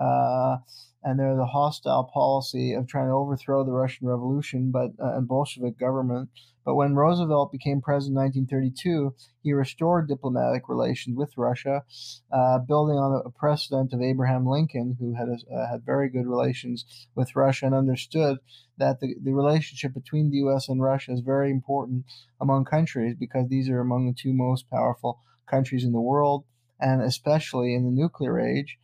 Uh, 0.00 0.58
and 1.02 1.18
there's 1.18 1.38
a 1.38 1.46
hostile 1.46 2.04
policy 2.04 2.74
of 2.74 2.86
trying 2.86 3.08
to 3.08 3.12
overthrow 3.12 3.64
the 3.64 3.72
Russian 3.72 4.06
Revolution, 4.06 4.70
but 4.70 4.90
uh, 5.02 5.16
and 5.16 5.26
Bolshevik 5.26 5.78
government. 5.78 6.28
But 6.62 6.74
when 6.74 6.94
Roosevelt 6.94 7.52
became 7.52 7.80
president 7.80 8.18
in 8.18 8.46
1932, 8.46 9.14
he 9.42 9.52
restored 9.54 10.08
diplomatic 10.08 10.68
relations 10.68 11.16
with 11.16 11.38
Russia, 11.38 11.84
uh, 12.30 12.58
building 12.58 12.96
on 12.96 13.22
a 13.24 13.30
precedent 13.30 13.94
of 13.94 14.02
Abraham 14.02 14.46
Lincoln, 14.46 14.96
who 15.00 15.14
had 15.14 15.28
uh, 15.28 15.70
had 15.70 15.86
very 15.86 16.10
good 16.10 16.26
relations 16.26 16.84
with 17.14 17.34
Russia 17.34 17.66
and 17.66 17.74
understood 17.74 18.38
that 18.76 19.00
the, 19.00 19.14
the 19.22 19.32
relationship 19.32 19.94
between 19.94 20.30
the 20.30 20.36
U.S. 20.38 20.68
and 20.68 20.82
Russia 20.82 21.12
is 21.12 21.20
very 21.20 21.50
important 21.50 22.04
among 22.40 22.66
countries 22.66 23.16
because 23.18 23.48
these 23.48 23.70
are 23.70 23.80
among 23.80 24.06
the 24.06 24.14
two 24.14 24.34
most 24.34 24.68
powerful 24.68 25.20
countries 25.46 25.84
in 25.84 25.92
the 25.92 26.00
world 26.00 26.44
and 26.80 27.02
especially 27.02 27.74
in 27.74 27.84
the 27.84 27.90
nuclear 27.90 28.40
age. 28.40 28.78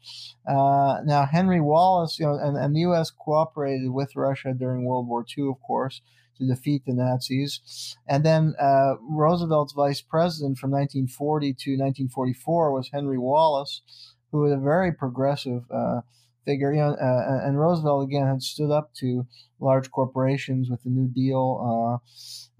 Uh, 0.49 0.99
now, 1.05 1.27
Henry 1.27 1.61
Wallace, 1.61 2.19
you 2.19 2.27
know, 2.27 2.35
and, 2.35 2.57
and 2.57 2.75
the 2.75 2.81
U.S. 2.81 3.11
cooperated 3.11 3.91
with 3.91 4.17
Russia 4.17 4.55
during 4.57 4.85
World 4.85 5.09
War 5.09 5.25
II, 5.37 5.49
of 5.49 5.61
course, 5.67 6.03
to 6.39 6.47
defeat 6.47 6.83
the 6.87 6.93
Nazis. 6.93 7.97
And 8.07 8.25
then 8.25 8.55
uh, 8.61 8.95
Roosevelt's 9.01 9.73
vice 9.73 10.03
president 10.03 10.59
from 10.59 10.71
1940 10.71 11.47
to 11.47 11.71
1944 11.73 12.73
was 12.73 12.91
Henry 12.93 13.19
Wallace, 13.19 13.83
who 14.31 14.41
was 14.41 14.53
a 14.53 14.59
very 14.59 14.93
progressive 14.93 15.63
uh, 15.71 16.03
figure. 16.47 16.73
You 16.73 16.81
know, 16.81 16.91
uh, 16.93 17.47
and 17.47 17.61
Roosevelt 17.61 18.05
again 18.05 18.27
had 18.27 18.43
stood 18.43 18.71
up 18.71 18.95
to 18.95 19.27
large 19.61 19.91
corporations 19.91 20.71
with 20.71 20.83
the 20.83 20.91
New 20.91 21.09
Deal, 21.09 21.61
uh, 21.61 21.99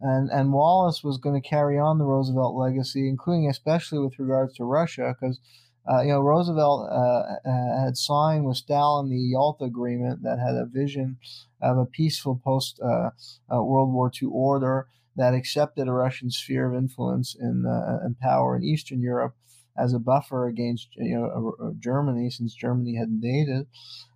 and 0.07 0.29
and 0.31 0.53
Wallace 0.53 1.03
was 1.03 1.17
going 1.17 1.41
to 1.41 1.49
carry 1.49 1.79
on 1.79 1.99
the 1.99 2.05
Roosevelt 2.05 2.55
legacy, 2.55 3.09
including 3.09 3.49
especially 3.49 3.99
with 4.01 4.19
regards 4.19 4.55
to 4.57 4.65
Russia, 4.65 5.15
because. 5.19 5.41
Uh, 5.89 6.03
you 6.03 6.09
know, 6.09 6.19
Roosevelt 6.19 6.89
uh, 6.91 7.49
uh, 7.49 7.85
had 7.85 7.97
signed 7.97 8.45
with 8.45 8.57
Stalin 8.57 9.09
the 9.09 9.17
Yalta 9.17 9.67
Agreement 9.67 10.21
that 10.25 10.41
had 10.41 10.57
a 10.57 10.67
vision 10.67 11.17
of 11.63 11.79
a 11.79 11.87
peaceful 11.87 12.41
post 12.43 12.81
uh, 12.81 13.11
World 13.49 13.93
War 13.93 14.11
II 14.21 14.31
order 14.33 14.89
that 15.15 15.33
accepted 15.33 15.87
a 15.87 15.93
Russian 15.93 16.33
sphere 16.33 16.69
of 16.69 16.77
influence 16.77 17.37
in, 17.39 17.63
and 18.03 18.19
power 18.19 18.57
in 18.57 18.65
Eastern 18.65 19.01
Europe 19.01 19.37
as 19.79 19.93
a 19.93 19.99
buffer 19.99 20.47
against 20.47 20.89
you 20.97 21.17
know 21.17 21.75
Germany, 21.79 22.31
since 22.31 22.55
Germany 22.55 22.97
had 22.97 23.09
invaded. 23.09 23.67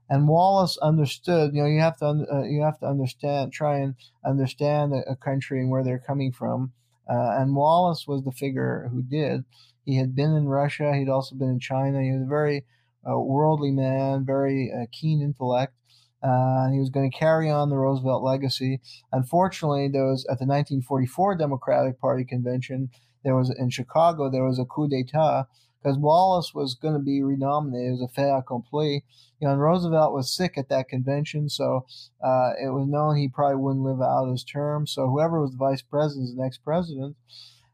And 0.09 0.27
Wallace 0.27 0.77
understood. 0.79 1.55
You 1.55 1.63
know, 1.63 1.69
you 1.69 1.81
have 1.81 1.97
to 1.99 2.07
uh, 2.07 2.43
you 2.43 2.63
have 2.63 2.79
to 2.81 2.87
understand, 2.87 3.53
try 3.53 3.79
and 3.79 3.95
understand 4.25 4.93
a, 4.93 5.11
a 5.11 5.17
country 5.17 5.61
and 5.61 5.71
where 5.71 5.85
they're 5.85 6.03
coming 6.05 6.33
from. 6.33 6.73
Uh, 7.09 7.37
and 7.39 7.55
Wallace 7.57 8.07
was 8.07 8.25
the 8.25 8.33
figure 8.33 8.89
who 8.93 9.03
did. 9.03 9.45
He 9.85 9.97
had 9.97 10.15
been 10.15 10.35
in 10.35 10.47
Russia. 10.49 10.95
He'd 10.95 11.09
also 11.09 11.35
been 11.37 11.49
in 11.49 11.61
China. 11.61 12.03
He 12.03 12.13
was 12.13 12.23
a 12.23 12.29
very 12.29 12.65
uh, 13.09 13.19
worldly 13.19 13.71
man, 13.71 14.25
very 14.25 14.73
uh, 14.73 14.87
keen 14.93 15.23
intellect. 15.23 15.75
Uh, 16.23 16.69
he 16.71 16.79
was 16.79 16.91
going 16.91 17.11
to 17.11 17.17
carry 17.17 17.49
on 17.49 17.71
the 17.71 17.77
Roosevelt 17.77 18.23
legacy. 18.23 18.81
Unfortunately, 19.13 19.89
there 19.89 20.05
was 20.05 20.25
at 20.25 20.39
the 20.39 20.47
1944 20.47 21.37
Democratic 21.37 21.99
Party 21.99 22.25
convention 22.25 22.91
there 23.25 23.37
was 23.37 23.51
in 23.51 23.71
Chicago 23.71 24.31
there 24.31 24.45
was 24.45 24.59
a 24.59 24.65
coup 24.65 24.89
d'état 24.89 25.47
because 25.83 25.99
Wallace 25.99 26.53
was 26.55 26.75
going 26.75 26.95
to 26.95 27.01
be 27.01 27.23
renominated. 27.23 27.93
Was 27.93 28.03
a 28.03 28.09
fait 28.09 28.31
accompli. 28.31 29.05
You 29.41 29.47
know, 29.47 29.53
and 29.53 29.63
Roosevelt 29.63 30.13
was 30.13 30.35
sick 30.35 30.59
at 30.59 30.69
that 30.69 30.89
convention, 30.89 31.49
so 31.49 31.87
uh, 32.23 32.53
it 32.63 32.73
was 32.73 32.87
known 32.87 33.17
he 33.17 33.29
probably 33.29 33.57
wouldn't 33.57 33.85
live 33.85 34.03
out 34.03 34.31
his 34.31 34.45
term. 34.45 34.87
So 34.87 35.09
whoever 35.09 35.41
was 35.41 35.53
the 35.53 35.57
vice 35.57 35.83
president 35.83 36.29
is 36.29 36.37
the 36.37 36.43
next 36.43 36.59
president. 36.59 37.17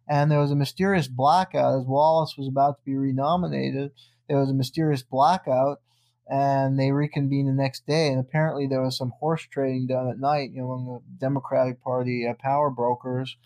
And 0.09 0.31
there 0.31 0.39
was 0.39 0.53
a 0.53 0.57
mysterious 0.57 1.09
blackout 1.09 1.81
as 1.81 1.87
Wallace 1.87 2.37
was 2.39 2.47
about 2.47 2.79
to 2.79 2.85
be 2.85 2.97
renominated. 2.97 3.91
There 4.29 4.39
was 4.39 4.51
a 4.51 4.55
mysterious 4.55 5.03
blackout, 5.03 5.81
and 6.31 6.79
they 6.79 6.93
reconvened 6.93 7.49
the 7.49 7.53
next 7.53 7.85
day. 7.89 8.09
And 8.09 8.21
apparently, 8.21 8.69
there 8.69 8.83
was 8.83 8.97
some 8.97 9.13
horse 9.19 9.43
trading 9.51 9.89
done 9.89 10.09
at 10.09 10.21
night 10.21 10.53
you 10.53 10.63
know, 10.63 10.71
among 10.71 11.03
the 11.03 11.19
Democratic 11.19 11.83
Party 11.83 12.25
uh, 12.25 12.35
power 12.35 12.71
brokers 12.71 13.37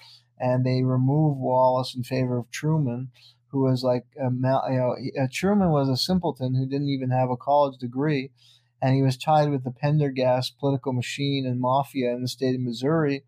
and 0.40 0.64
they 0.64 0.82
removed 0.82 1.38
Wallace 1.38 1.94
in 1.94 2.02
favor 2.02 2.38
of 2.38 2.50
Truman, 2.50 3.10
who 3.48 3.62
was 3.62 3.84
like, 3.84 4.06
a, 4.18 4.24
you 4.24 4.78
know, 4.78 4.96
uh, 5.20 5.26
Truman 5.30 5.70
was 5.70 5.88
a 5.88 5.96
simpleton 5.96 6.54
who 6.54 6.66
didn't 6.66 6.88
even 6.88 7.10
have 7.10 7.30
a 7.30 7.36
college 7.36 7.78
degree, 7.78 8.30
and 8.80 8.94
he 8.94 9.02
was 9.02 9.16
tied 9.16 9.50
with 9.50 9.64
the 9.64 9.70
Pendergast 9.70 10.58
political 10.58 10.92
machine 10.92 11.46
and 11.46 11.60
mafia 11.60 12.12
in 12.12 12.22
the 12.22 12.28
state 12.28 12.54
of 12.54 12.60
Missouri. 12.60 13.24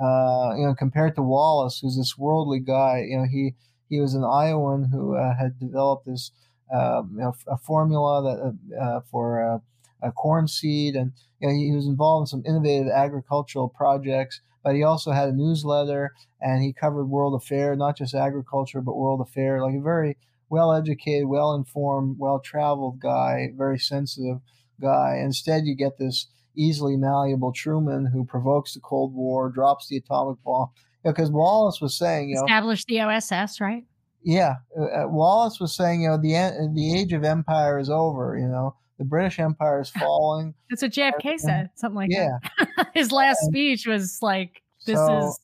Uh, 0.00 0.54
you 0.56 0.64
know, 0.64 0.74
compared 0.78 1.16
to 1.16 1.22
Wallace, 1.22 1.80
who's 1.80 1.96
this 1.96 2.16
worldly 2.16 2.60
guy, 2.60 3.04
you 3.08 3.18
know, 3.18 3.26
he 3.30 3.54
he 3.88 4.00
was 4.00 4.14
an 4.14 4.24
Iowan 4.24 4.90
who 4.92 5.16
uh, 5.16 5.34
had 5.36 5.58
developed 5.58 6.06
this 6.06 6.30
uh, 6.72 7.02
you 7.10 7.18
know, 7.18 7.34
a 7.46 7.56
formula 7.56 8.22
that 8.22 8.78
uh, 8.80 9.00
for 9.10 9.42
uh, 9.42 9.58
a 10.02 10.12
corn 10.12 10.46
seed, 10.46 10.94
and 10.94 11.12
you 11.40 11.48
know, 11.48 11.54
he 11.54 11.72
was 11.72 11.86
involved 11.86 12.22
in 12.22 12.26
some 12.26 12.42
innovative 12.46 12.88
agricultural 12.88 13.68
projects 13.68 14.40
but 14.62 14.74
he 14.74 14.82
also 14.82 15.12
had 15.12 15.28
a 15.28 15.32
newsletter 15.32 16.12
and 16.40 16.62
he 16.62 16.72
covered 16.72 17.06
world 17.06 17.40
affairs, 17.40 17.78
not 17.78 17.96
just 17.96 18.14
agriculture, 18.14 18.80
but 18.80 18.96
world 18.96 19.20
affairs. 19.20 19.62
Like 19.62 19.74
a 19.74 19.80
very 19.80 20.16
well 20.50 20.72
educated, 20.72 21.26
well 21.26 21.54
informed, 21.54 22.16
well 22.18 22.40
traveled 22.40 23.00
guy, 23.00 23.50
very 23.56 23.78
sensitive 23.78 24.38
guy. 24.80 25.20
Instead, 25.22 25.66
you 25.66 25.74
get 25.74 25.98
this 25.98 26.26
easily 26.56 26.96
malleable 26.96 27.52
Truman 27.52 28.06
who 28.06 28.24
provokes 28.24 28.74
the 28.74 28.80
Cold 28.80 29.14
War, 29.14 29.48
drops 29.48 29.88
the 29.88 29.96
atomic 29.96 30.42
bomb. 30.44 30.70
Because 31.04 31.28
you 31.28 31.32
know, 31.32 31.38
Wallace 31.38 31.80
was 31.80 31.96
saying, 31.96 32.30
you 32.30 32.36
know, 32.36 32.44
established 32.44 32.86
the 32.88 33.00
OSS, 33.00 33.60
right? 33.60 33.84
Yeah, 34.22 34.56
uh, 34.76 35.04
uh, 35.04 35.08
Wallace 35.08 35.60
was 35.60 35.74
saying, 35.74 36.02
you 36.02 36.08
know, 36.08 36.16
the 36.16 36.70
the 36.74 36.98
age 36.98 37.12
of 37.12 37.24
empire 37.24 37.78
is 37.78 37.88
over. 37.88 38.36
You 38.36 38.48
know, 38.48 38.74
the 38.98 39.04
British 39.04 39.38
Empire 39.38 39.80
is 39.80 39.90
falling. 39.90 40.54
That's 40.70 40.82
what 40.82 40.92
JFK 40.92 41.38
said, 41.38 41.70
something 41.76 41.96
like 41.96 42.10
yeah. 42.10 42.38
that. 42.58 42.88
His 42.94 43.12
last 43.12 43.38
and 43.42 43.52
speech 43.52 43.86
was 43.86 44.18
like, 44.22 44.62
"This 44.86 44.96
so, 44.96 45.18
is." 45.18 45.40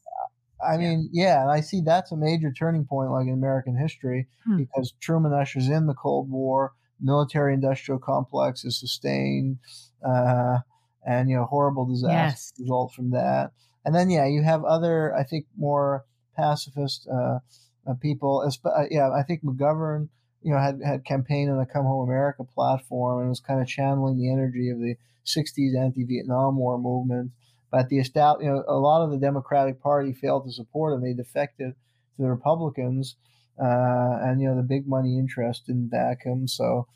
I 0.66 0.76
mean, 0.76 1.10
yeah. 1.12 1.24
yeah, 1.24 1.42
and 1.42 1.50
I 1.50 1.60
see 1.60 1.82
that's 1.84 2.12
a 2.12 2.16
major 2.16 2.52
turning 2.52 2.84
point, 2.84 3.10
like 3.10 3.26
in 3.26 3.34
American 3.34 3.76
history, 3.76 4.26
hmm. 4.46 4.56
because 4.56 4.94
Truman 5.00 5.32
ushers 5.32 5.68
in 5.68 5.86
the 5.86 5.94
Cold 5.94 6.30
War, 6.30 6.72
military-industrial 7.00 8.00
complex 8.00 8.64
is 8.64 8.78
sustained, 8.78 9.58
uh, 10.06 10.58
and 11.06 11.28
you 11.28 11.36
know, 11.36 11.44
horrible 11.44 11.86
disasters 11.86 12.52
yes. 12.56 12.60
result 12.60 12.92
from 12.94 13.10
that. 13.10 13.52
And 13.84 13.94
then, 13.94 14.10
yeah, 14.10 14.26
you 14.26 14.42
have 14.42 14.64
other, 14.64 15.14
I 15.14 15.24
think, 15.24 15.46
more 15.56 16.04
pacifist 16.36 17.06
uh, 17.12 17.40
uh, 17.86 17.94
people. 18.00 18.50
Uh, 18.64 18.84
yeah, 18.90 19.10
I 19.10 19.22
think 19.22 19.44
McGovern 19.44 20.08
you 20.44 20.52
know, 20.52 20.58
had, 20.58 20.80
had 20.84 21.04
campaigned 21.04 21.50
on 21.50 21.58
the 21.58 21.66
Come 21.66 21.86
Home 21.86 22.06
America 22.06 22.44
platform 22.44 23.20
and 23.20 23.28
was 23.30 23.40
kind 23.40 23.60
of 23.60 23.66
channeling 23.66 24.18
the 24.18 24.30
energy 24.30 24.68
of 24.68 24.78
the 24.78 24.96
60s 25.24 25.76
anti-Vietnam 25.76 26.58
War 26.58 26.78
movement. 26.78 27.32
But 27.70 27.88
the 27.88 27.96
you 27.96 28.46
know, 28.46 28.62
a 28.68 28.78
lot 28.78 29.02
of 29.02 29.10
the 29.10 29.16
Democratic 29.16 29.80
Party 29.82 30.12
failed 30.12 30.44
to 30.44 30.52
support 30.52 30.92
him. 30.94 31.02
They 31.02 31.14
defected 31.14 31.74
to 32.16 32.22
the 32.22 32.28
Republicans, 32.28 33.16
uh, 33.58 34.18
and 34.22 34.40
you 34.40 34.48
know 34.48 34.54
the 34.54 34.62
big 34.62 34.86
money 34.86 35.18
interest 35.18 35.66
didn't 35.66 35.88
back 35.88 36.24
him. 36.24 36.46
So, 36.46 36.86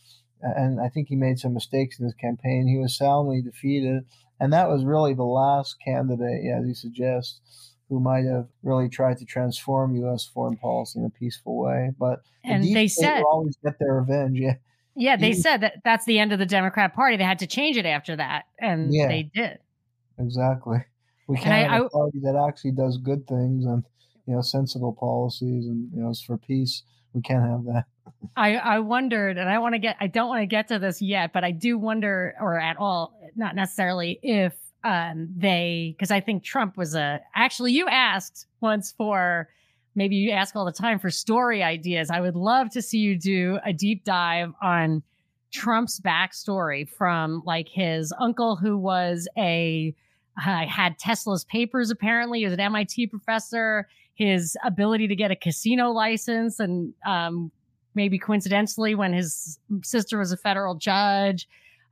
and 0.40 0.80
I 0.80 0.88
think 0.88 1.08
he 1.08 1.16
made 1.16 1.40
some 1.40 1.52
mistakes 1.52 1.98
in 1.98 2.04
his 2.04 2.14
campaign. 2.14 2.68
He 2.68 2.78
was 2.78 2.96
soundly 2.96 3.42
defeated, 3.42 4.04
and 4.38 4.52
that 4.52 4.68
was 4.68 4.84
really 4.84 5.14
the 5.14 5.24
last 5.24 5.76
candidate, 5.84 6.46
as 6.46 6.68
you 6.68 6.74
suggest, 6.74 7.40
who 7.88 8.00
might 8.00 8.24
have 8.24 8.46
really 8.62 8.88
tried 8.88 9.18
to 9.18 9.24
transform 9.24 9.94
U.S. 9.96 10.24
foreign 10.24 10.56
policy 10.56 10.98
in 10.98 11.06
a 11.06 11.10
peaceful 11.10 11.58
way. 11.58 11.90
But 11.98 12.20
and 12.44 12.62
the 12.62 12.74
they 12.74 12.88
said 12.88 13.22
always 13.22 13.56
get 13.64 13.78
their 13.78 13.94
revenge. 13.94 14.38
Yeah. 14.38 14.54
Yeah, 15.00 15.16
they 15.16 15.32
said 15.32 15.60
that 15.60 15.74
that's 15.84 16.04
the 16.06 16.18
end 16.18 16.32
of 16.32 16.40
the 16.40 16.46
Democrat 16.46 16.92
Party. 16.92 17.16
They 17.16 17.22
had 17.22 17.38
to 17.38 17.46
change 17.46 17.76
it 17.76 17.86
after 17.86 18.16
that, 18.16 18.46
and 18.58 18.92
yeah, 18.92 19.06
they 19.06 19.30
did. 19.32 19.58
Exactly. 20.18 20.78
We 21.28 21.36
can't 21.36 21.70
I, 21.70 21.72
have 21.74 21.84
a 21.84 21.88
party 21.88 22.18
that 22.24 22.34
actually 22.48 22.72
does 22.72 22.98
good 22.98 23.24
things 23.28 23.64
and 23.64 23.84
you 24.26 24.34
know 24.34 24.40
sensible 24.40 24.92
policies 24.92 25.66
and 25.66 25.88
you 25.94 26.02
know 26.02 26.10
it's 26.10 26.20
for 26.20 26.36
peace. 26.36 26.82
We 27.12 27.22
can't 27.22 27.44
have 27.44 27.64
that. 27.66 27.84
I 28.36 28.56
I 28.56 28.78
wondered, 28.80 29.38
and 29.38 29.48
I 29.48 29.58
want 29.58 29.74
to 29.74 29.78
get. 29.78 29.96
I 30.00 30.08
don't 30.08 30.28
want 30.28 30.42
to 30.42 30.46
get 30.46 30.68
to 30.68 30.78
this 30.80 31.00
yet, 31.00 31.32
but 31.32 31.44
I 31.44 31.52
do 31.52 31.78
wonder, 31.78 32.34
or 32.40 32.58
at 32.58 32.76
all, 32.76 33.14
not 33.36 33.54
necessarily, 33.54 34.18
if 34.22 34.54
um, 34.84 35.28
they 35.36 35.94
because 35.96 36.10
I 36.10 36.20
think 36.20 36.44
Trump 36.44 36.76
was 36.76 36.94
a 36.94 37.20
actually 37.34 37.72
you 37.72 37.88
asked 37.88 38.46
once 38.60 38.92
for 38.92 39.48
maybe 39.94 40.16
you 40.16 40.30
ask 40.30 40.54
all 40.54 40.64
the 40.64 40.72
time 40.72 40.98
for 40.98 41.10
story 41.10 41.62
ideas. 41.62 42.10
I 42.10 42.20
would 42.20 42.36
love 42.36 42.70
to 42.70 42.82
see 42.82 42.98
you 42.98 43.18
do 43.18 43.58
a 43.64 43.72
deep 43.72 44.04
dive 44.04 44.52
on 44.62 45.02
Trump's 45.50 46.00
backstory 46.00 46.88
from 46.88 47.42
like 47.44 47.68
his 47.68 48.12
uncle 48.20 48.56
who 48.56 48.76
was 48.78 49.28
a 49.36 49.94
uh, 50.38 50.66
had 50.66 50.98
Tesla's 50.98 51.44
papers 51.44 51.90
apparently, 51.90 52.38
he 52.40 52.44
was 52.44 52.54
an 52.54 52.60
MIT 52.60 53.08
professor, 53.08 53.88
his 54.14 54.56
ability 54.64 55.08
to 55.08 55.16
get 55.16 55.32
a 55.32 55.36
casino 55.36 55.90
license 55.90 56.60
and 56.60 56.94
um, 57.04 57.50
maybe 57.94 58.18
coincidentally 58.18 58.94
when 58.94 59.12
his 59.12 59.58
sister 59.82 60.18
was 60.18 60.30
a 60.30 60.36
federal 60.36 60.76
judge 60.76 61.48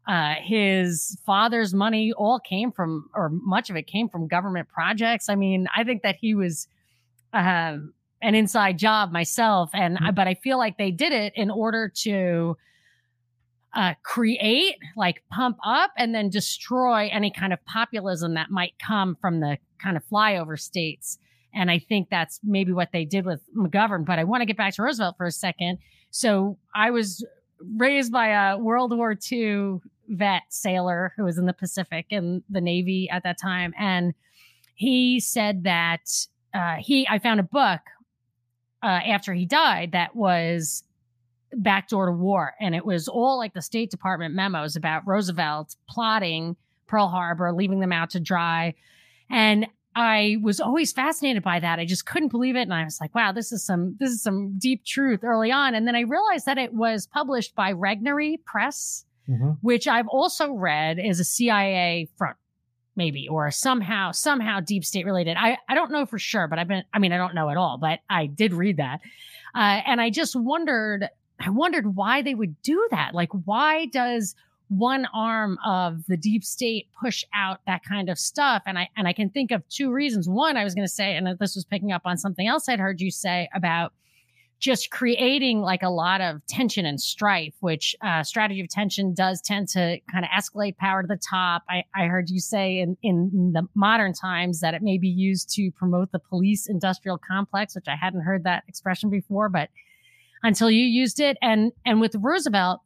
uh, 0.07 0.35
his 0.41 1.19
father's 1.27 1.75
money 1.75 2.13
all 2.13 2.39
came 2.39 2.71
from, 2.71 3.09
or 3.15 3.29
much 3.31 3.71
of 3.71 3.77
it 3.77 3.87
came 3.87 4.09
from 4.09 4.29
government 4.29 4.69
projects. 4.69 5.29
I 5.29 5.35
mean, 5.35 5.67
I 5.75 5.85
think 5.85 6.03
that 6.03 6.17
he 6.21 6.35
was, 6.35 6.69
uh, 7.33 7.79
an 8.23 8.35
inside 8.35 8.79
job 8.79 9.13
myself, 9.13 9.71
and 9.73 9.97
mm-hmm. 9.97 10.15
but 10.15 10.27
I 10.27 10.35
feel 10.35 10.59
like 10.59 10.79
they 10.79 10.91
did 10.91 11.13
it 11.13 11.33
in 11.37 11.51
order 11.51 11.91
to 12.03 12.57
uh, 13.75 13.95
create, 14.03 14.77
like 14.97 15.23
pump 15.31 15.59
up, 15.65 15.91
and 15.99 16.15
then 16.15 16.31
destroy 16.31 17.09
any 17.13 17.31
kind 17.31 17.53
of 17.53 17.65
populism 17.67 18.35
that 18.35 18.51
might 18.51 18.73
come 18.79 19.17
from 19.21 19.41
the 19.41 19.59
kind 19.83 19.97
of 19.97 20.03
flyover 20.11 20.59
states. 20.59 21.19
And 21.55 21.71
I 21.71 21.79
think 21.79 22.09
that's 22.11 22.41
maybe 22.43 22.73
what 22.73 22.91
they 22.93 23.05
did 23.05 23.27
with 23.27 23.41
McGovern. 23.57 24.05
But 24.05 24.19
I 24.19 24.25
want 24.25 24.43
to 24.43 24.47
get 24.47 24.57
back 24.57 24.75
to 24.75 24.83
Roosevelt 24.83 25.17
for 25.17 25.27
a 25.27 25.33
second. 25.33 25.79
So 26.11 26.59
I 26.75 26.91
was 26.91 27.25
raised 27.77 28.13
by 28.13 28.29
a 28.29 28.59
World 28.59 28.97
War 28.97 29.17
II 29.31 29.81
vet 30.09 30.43
sailor 30.49 31.13
who 31.17 31.25
was 31.25 31.39
in 31.39 31.47
the 31.47 31.53
Pacific 31.53 32.07
and 32.11 32.43
the 32.49 32.61
Navy 32.61 33.09
at 33.11 33.23
that 33.25 33.39
time. 33.41 33.75
And 33.79 34.15
he 34.75 35.21
said 35.21 35.65
that 35.65 36.27
uh, 36.55 36.77
he, 36.79 37.07
I 37.09 37.19
found 37.19 37.41
a 37.41 37.45
book 37.45 37.81
uh, 38.83 38.87
after 38.87 39.33
he 39.35 39.47
died 39.47 39.93
that 39.93 40.15
was 40.15 40.85
backdoor 41.53 42.07
to 42.07 42.13
war. 42.13 42.55
And 42.61 42.75
it 42.75 42.85
was 42.85 43.09
all 43.09 43.39
like 43.39 43.55
the 43.55 43.63
State 43.63 43.91
Department 43.91 44.35
memos 44.35 44.77
about 44.77 45.07
Roosevelt 45.07 45.77
plotting 45.89 46.57
Pearl 46.87 47.09
Harbor, 47.09 47.53
leaving 47.53 47.81
them 47.81 47.93
out 47.93 48.11
to 48.11 48.21
dry. 48.21 48.75
And 49.31 49.67
I 49.95 50.37
was 50.43 50.61
always 50.61 50.93
fascinated 50.93 51.43
by 51.43 51.59
that. 51.59 51.79
I 51.79 51.87
just 51.87 52.05
couldn't 52.05 52.29
believe 52.29 52.55
it. 52.55 52.63
And 52.63 52.75
I 52.75 52.85
was 52.85 53.01
like, 53.01 53.15
wow, 53.15 53.33
this 53.33 53.51
is 53.51 53.65
some, 53.65 53.97
this 53.99 54.11
is 54.11 54.23
some 54.23 54.59
deep 54.59 54.85
truth 54.85 55.25
early 55.25 55.51
on. 55.51 55.75
And 55.75 55.89
then 55.89 55.97
I 55.97 56.01
realized 56.01 56.45
that 56.45 56.59
it 56.59 56.75
was 56.75 57.07
published 57.07 57.55
by 57.55 57.73
Regnery 57.73 58.37
Press, 58.45 59.06
mm-hmm. 59.29 59.51
which 59.61 59.87
I've 59.87 60.09
also 60.09 60.53
read 60.53 60.99
is 60.99 61.21
a 61.21 61.25
CIA 61.25 62.09
front, 62.17 62.37
maybe, 62.95 63.29
or 63.29 63.51
somehow, 63.51 64.13
somehow 64.13 64.61
deep 64.61 64.85
state 64.85 65.07
related. 65.07 65.37
I, 65.39 65.59
I 65.69 65.75
don't 65.75 65.91
know 65.91 66.07
for 66.07 66.19
sure, 66.19 66.49
but 66.49 66.59
I've 66.59 66.69
been, 66.69 66.85
I 66.93 66.99
mean, 66.99 67.13
I 67.13 67.17
don't 67.17 67.35
know 67.35 67.51
at 67.51 67.57
all, 67.57 67.79
but 67.79 68.01
I 68.09 68.27
did 68.27 68.53
read 68.53 68.79
that. 68.79 69.01
Uh, 69.55 69.81
and 69.87 70.01
I 70.01 70.11
just 70.11 70.37
wondered, 70.37 71.09
I 71.41 71.51
wondered 71.51 71.97
why 71.97 72.23
they 72.23 72.35
would 72.35 72.61
do 72.63 72.87
that. 72.91 73.15
Like, 73.15 73.31
why 73.45 73.87
does 73.87 74.35
one 74.69 75.07
arm 75.15 75.59
of 75.65 76.05
the 76.07 76.17
deep 76.17 76.45
state 76.45 76.89
push 77.01 77.25
out 77.35 77.61
that 77.67 77.85
kind 77.85 78.11
of 78.11 78.19
stuff 78.19 78.63
and 78.67 78.79
i 78.79 78.89
and 78.97 79.07
i 79.07 79.13
can 79.13 79.31
think 79.31 79.53
of 79.53 79.67
two 79.69 79.93
reasons 79.93 80.29
one 80.29 80.57
i 80.57 80.65
was 80.65 80.75
going 80.75 80.87
to 80.87 80.93
say 80.93 81.15
and 81.15 81.39
this 81.39 81.55
was 81.55 81.65
picking 81.65 81.93
up 81.93 82.03
on 82.05 82.17
something 82.17 82.49
else 82.49 82.69
i'd 82.69 82.81
heard 82.81 83.01
you 83.01 83.11
say 83.11 83.49
about 83.55 83.93
just 84.59 84.91
creating 84.91 85.61
like 85.61 85.83
a 85.83 85.91
lot 85.91 86.21
of 86.21 86.45
tension 86.47 86.87
and 86.87 87.01
strife, 87.01 87.55
which 87.61 87.95
uh, 88.03 88.23
strategy 88.23 88.61
of 88.61 88.69
tension 88.69 89.13
does 89.13 89.41
tend 89.41 89.69
to 89.69 89.99
kind 90.11 90.25
of 90.25 90.31
escalate 90.31 90.77
power 90.77 91.03
to 91.03 91.09
the 91.09 91.17
top. 91.17 91.63
I, 91.69 91.85
I 91.95 92.07
heard 92.07 92.31
you 92.31 92.41
say 92.41 92.79
in, 92.79 92.97
in 93.03 93.53
the 93.53 93.69
modern 93.75 94.13
times 94.15 94.61
that 94.61 94.75
it 94.75 94.83
may 94.83 94.99
be 94.99 95.09
used 95.09 95.51
to 95.55 95.71
promote 95.73 96.11
the 96.11 96.19
police 96.19 96.69
industrial 96.69 97.19
complex, 97.19 97.75
which 97.75 97.89
I 97.89 97.97
hadn't 97.97 98.23
heard 98.23 98.45
that 98.45 98.65
expression 98.67 99.11
before, 99.11 99.49
but 99.49 99.69
until 100.43 100.71
you 100.71 100.85
used 100.85 101.21
it. 101.21 101.37
And, 101.43 101.73
and 101.85 102.01
with 102.01 102.15
Roosevelt, 102.15 102.81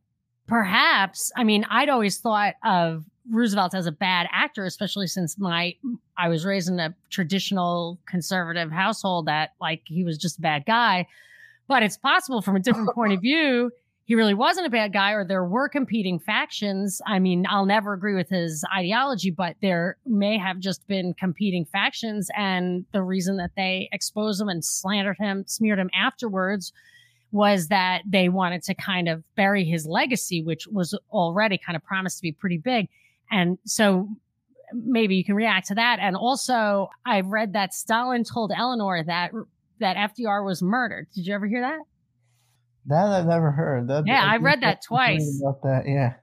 perhaps, 0.48 1.30
I 1.36 1.44
mean, 1.44 1.64
I'd 1.70 1.88
always 1.88 2.18
thought 2.18 2.54
of 2.64 3.04
Roosevelt 3.30 3.74
as 3.74 3.86
a 3.86 3.92
bad 3.92 4.28
actor, 4.32 4.64
especially 4.64 5.06
since 5.06 5.38
my 5.38 5.76
I 6.16 6.28
was 6.28 6.44
raised 6.44 6.68
in 6.68 6.80
a 6.80 6.94
traditional 7.10 8.00
conservative 8.06 8.72
household 8.72 9.26
that 9.26 9.50
like 9.60 9.82
he 9.86 10.04
was 10.04 10.18
just 10.18 10.38
a 10.38 10.40
bad 10.40 10.64
guy. 10.66 11.06
But 11.70 11.84
it's 11.84 11.96
possible 11.96 12.42
from 12.42 12.56
a 12.56 12.58
different 12.58 12.90
point 12.96 13.12
of 13.12 13.20
view, 13.20 13.70
he 14.04 14.16
really 14.16 14.34
wasn't 14.34 14.66
a 14.66 14.70
bad 14.70 14.92
guy, 14.92 15.12
or 15.12 15.24
there 15.24 15.44
were 15.44 15.68
competing 15.68 16.18
factions. 16.18 17.00
I 17.06 17.20
mean, 17.20 17.46
I'll 17.48 17.64
never 17.64 17.92
agree 17.92 18.16
with 18.16 18.28
his 18.28 18.64
ideology, 18.76 19.30
but 19.30 19.54
there 19.62 19.96
may 20.04 20.36
have 20.36 20.58
just 20.58 20.84
been 20.88 21.14
competing 21.14 21.64
factions, 21.64 22.28
and 22.36 22.84
the 22.90 23.04
reason 23.04 23.36
that 23.36 23.52
they 23.56 23.88
exposed 23.92 24.40
him 24.40 24.48
and 24.48 24.64
slandered 24.64 25.16
him, 25.16 25.44
smeared 25.46 25.78
him 25.78 25.90
afterwards 25.94 26.72
was 27.30 27.68
that 27.68 28.02
they 28.04 28.28
wanted 28.28 28.64
to 28.64 28.74
kind 28.74 29.08
of 29.08 29.22
bury 29.36 29.64
his 29.64 29.86
legacy, 29.86 30.42
which 30.42 30.66
was 30.66 30.98
already 31.12 31.56
kind 31.56 31.76
of 31.76 31.84
promised 31.84 32.18
to 32.18 32.22
be 32.22 32.32
pretty 32.32 32.58
big. 32.58 32.88
And 33.30 33.58
so 33.64 34.08
maybe 34.72 35.14
you 35.14 35.22
can 35.22 35.36
react 35.36 35.68
to 35.68 35.76
that. 35.76 36.00
And 36.00 36.16
also, 36.16 36.90
I've 37.06 37.28
read 37.28 37.52
that 37.52 37.74
Stalin 37.74 38.24
told 38.24 38.50
Eleanor 38.50 39.04
that 39.04 39.30
that 39.80 39.96
FDR 39.96 40.44
was 40.44 40.62
murdered. 40.62 41.08
Did 41.14 41.26
you 41.26 41.34
ever 41.34 41.46
hear 41.46 41.62
that? 41.62 41.80
That 42.86 43.06
I've 43.06 43.26
never 43.26 43.50
heard. 43.50 43.88
That, 43.88 44.04
yeah, 44.06 44.24
I, 44.24 44.34
I 44.34 44.36
read 44.38 44.62
that 44.62 44.82
twice. 44.82 45.40
About 45.42 45.62
that, 45.62 45.82
yeah. 45.86 46.14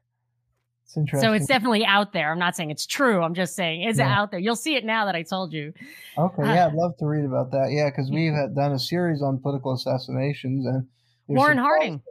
It's 0.87 0.95
interesting. 0.95 1.27
So 1.27 1.33
it's 1.33 1.47
definitely 1.47 1.85
out 1.85 2.13
there. 2.13 2.31
I'm 2.31 2.39
not 2.39 2.55
saying 2.55 2.71
it's 2.71 2.85
true. 2.85 3.21
I'm 3.21 3.33
just 3.33 3.55
saying 3.55 3.81
it's 3.83 3.99
yeah. 3.99 4.17
out 4.17 4.31
there. 4.31 4.39
You'll 4.39 4.55
see 4.55 4.75
it 4.75 4.85
now 4.85 5.05
that 5.05 5.15
I 5.15 5.23
told 5.23 5.51
you. 5.51 5.73
Okay, 6.17 6.43
uh, 6.43 6.45
yeah, 6.45 6.67
I'd 6.67 6.73
love 6.73 6.95
to 6.99 7.05
read 7.05 7.25
about 7.25 7.51
that. 7.51 7.71
Yeah, 7.71 7.89
because 7.89 8.09
we've 8.09 8.33
done 8.55 8.71
a 8.71 8.79
series 8.79 9.21
on 9.21 9.39
political 9.39 9.73
assassinations, 9.73 10.65
and 10.65 10.87
Warren 11.27 11.57
Harding. 11.57 12.01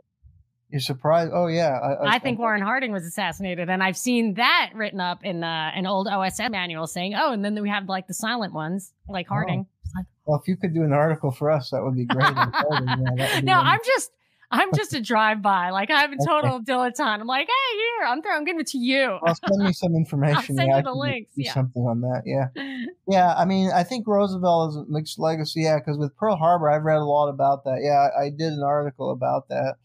You're 0.68 0.80
surprised? 0.80 1.30
Oh 1.32 1.46
yeah, 1.46 1.78
I, 1.78 1.92
I, 1.92 2.14
I 2.14 2.18
think 2.18 2.38
Warren 2.38 2.60
Harding 2.60 2.92
was 2.92 3.06
assassinated, 3.06 3.70
and 3.70 3.82
I've 3.82 3.96
seen 3.96 4.34
that 4.34 4.72
written 4.74 5.00
up 5.00 5.24
in 5.24 5.42
uh, 5.42 5.70
an 5.74 5.86
old 5.86 6.06
OSM 6.06 6.50
manual 6.50 6.86
saying, 6.86 7.14
"Oh, 7.16 7.32
and 7.32 7.42
then 7.42 7.60
we 7.62 7.70
have 7.70 7.88
like 7.88 8.08
the 8.08 8.14
silent 8.14 8.52
ones, 8.52 8.92
like 9.08 9.26
Harding." 9.26 9.66
Well, 10.26 10.40
if 10.40 10.48
you 10.48 10.56
could 10.56 10.74
do 10.74 10.82
an 10.82 10.92
article 10.92 11.30
for 11.30 11.50
us, 11.50 11.70
that 11.70 11.82
would 11.82 11.94
be 11.94 12.04
great. 12.04 12.26
yeah, 12.26 13.40
no, 13.44 13.54
I'm 13.54 13.80
just 13.84 14.10
I'm 14.50 14.72
just 14.74 14.94
a 14.94 15.00
drive 15.00 15.42
by. 15.42 15.70
Like 15.70 15.90
I'm 15.90 16.12
a 16.12 16.16
total 16.24 16.56
okay. 16.56 16.72
dilettante. 16.72 17.20
I'm 17.20 17.26
like, 17.26 17.48
hey, 17.48 17.76
here, 17.76 18.06
I'm 18.06 18.22
throwing, 18.22 18.38
I'm 18.38 18.44
giving 18.44 18.60
it 18.60 18.68
to 18.68 18.78
you. 18.78 19.18
I'll 19.24 19.34
send 19.34 19.62
me 19.62 19.72
some 19.72 19.94
information. 19.96 20.36
I'll 20.36 20.42
send 20.42 20.58
yeah, 20.58 20.76
you 20.78 20.82
the 20.82 20.92
links. 20.92 21.30
Do 21.34 21.42
yeah. 21.42 21.54
something 21.54 21.82
on 21.82 22.00
that. 22.02 22.22
Yeah, 22.24 22.48
yeah. 23.08 23.34
I 23.34 23.44
mean, 23.44 23.70
I 23.72 23.82
think 23.82 24.06
Roosevelt 24.06 24.70
is 24.70 24.76
a 24.76 24.84
mixed 24.88 25.18
legacy. 25.18 25.62
Yeah, 25.62 25.78
because 25.78 25.98
with 25.98 26.16
Pearl 26.16 26.36
Harbor, 26.36 26.70
I've 26.70 26.84
read 26.84 26.98
a 26.98 27.04
lot 27.04 27.28
about 27.28 27.64
that. 27.64 27.78
Yeah, 27.82 28.08
I, 28.18 28.26
I 28.26 28.30
did 28.30 28.52
an 28.52 28.62
article 28.62 29.10
about 29.10 29.48
that 29.48 29.76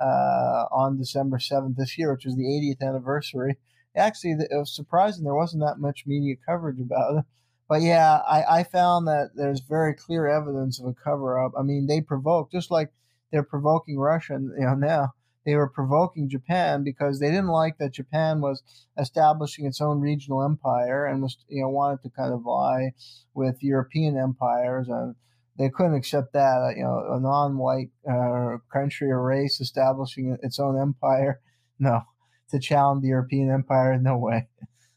uh, 0.00 0.66
on 0.70 0.96
December 0.96 1.38
seventh 1.38 1.76
this 1.76 1.98
year, 1.98 2.12
which 2.12 2.24
was 2.24 2.36
the 2.36 2.44
80th 2.44 2.86
anniversary. 2.86 3.56
Actually, 3.96 4.32
it 4.32 4.56
was 4.56 4.74
surprising 4.74 5.24
there 5.24 5.34
wasn't 5.34 5.62
that 5.62 5.78
much 5.78 6.04
media 6.06 6.34
coverage 6.46 6.80
about 6.80 7.18
it. 7.18 7.24
But 7.68 7.82
yeah, 7.82 8.20
I, 8.28 8.60
I 8.60 8.64
found 8.64 9.06
that 9.08 9.30
there's 9.34 9.60
very 9.60 9.94
clear 9.94 10.26
evidence 10.26 10.80
of 10.80 10.86
a 10.86 10.94
cover 10.94 11.42
up. 11.42 11.52
I 11.58 11.62
mean, 11.62 11.86
they 11.86 12.00
provoked 12.00 12.52
just 12.52 12.70
like 12.70 12.92
they're 13.32 13.42
provoking 13.42 13.98
Russia, 13.98 14.34
you 14.34 14.66
know, 14.66 14.74
now 14.74 15.14
they 15.44 15.56
were 15.56 15.68
provoking 15.68 16.28
Japan 16.28 16.84
because 16.84 17.18
they 17.18 17.28
didn't 17.28 17.48
like 17.48 17.78
that 17.78 17.92
Japan 17.92 18.40
was 18.40 18.62
establishing 18.98 19.66
its 19.66 19.80
own 19.80 20.00
regional 20.00 20.42
empire 20.42 21.06
and 21.06 21.22
was, 21.22 21.36
you 21.48 21.62
know, 21.62 21.68
wanted 21.68 22.02
to 22.02 22.10
kind 22.10 22.32
of 22.32 22.42
vie 22.42 22.92
with 23.34 23.62
European 23.62 24.16
empires, 24.16 24.88
and 24.88 25.14
they 25.58 25.68
couldn't 25.68 25.94
accept 25.94 26.32
that. 26.32 26.74
You 26.76 26.84
know, 26.84 27.14
a 27.14 27.20
non-white 27.20 27.90
uh, 28.10 28.58
country 28.72 29.10
or 29.10 29.22
race 29.22 29.60
establishing 29.60 30.36
its 30.42 30.58
own 30.58 30.80
empire, 30.80 31.40
no, 31.78 32.02
to 32.50 32.58
challenge 32.58 33.02
the 33.02 33.08
European 33.08 33.50
empire, 33.50 33.98
no 33.98 34.16
way. 34.16 34.48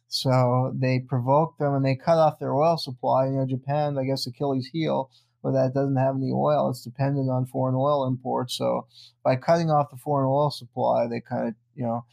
So 0.09 0.73
they 0.75 0.99
provoked 0.99 1.59
them 1.59 1.73
and 1.73 1.83
they 1.83 1.95
cut 1.95 2.17
off 2.17 2.39
their 2.39 2.55
oil 2.55 2.77
supply. 2.77 3.25
You 3.25 3.33
know, 3.33 3.45
Japan, 3.45 3.97
I 3.97 4.05
guess, 4.05 4.25
Achilles' 4.25 4.67
heel 4.67 5.09
where 5.41 5.53
that 5.53 5.73
doesn't 5.73 5.95
have 5.95 6.15
any 6.15 6.31
oil. 6.31 6.69
It's 6.69 6.83
dependent 6.83 7.29
on 7.29 7.45
foreign 7.45 7.75
oil 7.75 8.05
imports. 8.07 8.57
So 8.57 8.87
by 9.23 9.35
cutting 9.35 9.69
off 9.69 9.91
the 9.91 9.97
foreign 9.97 10.27
oil 10.27 10.51
supply, 10.51 11.07
they 11.07 11.21
kind 11.21 11.49
of 11.49 11.55
you 11.75 11.85
know 11.85 12.05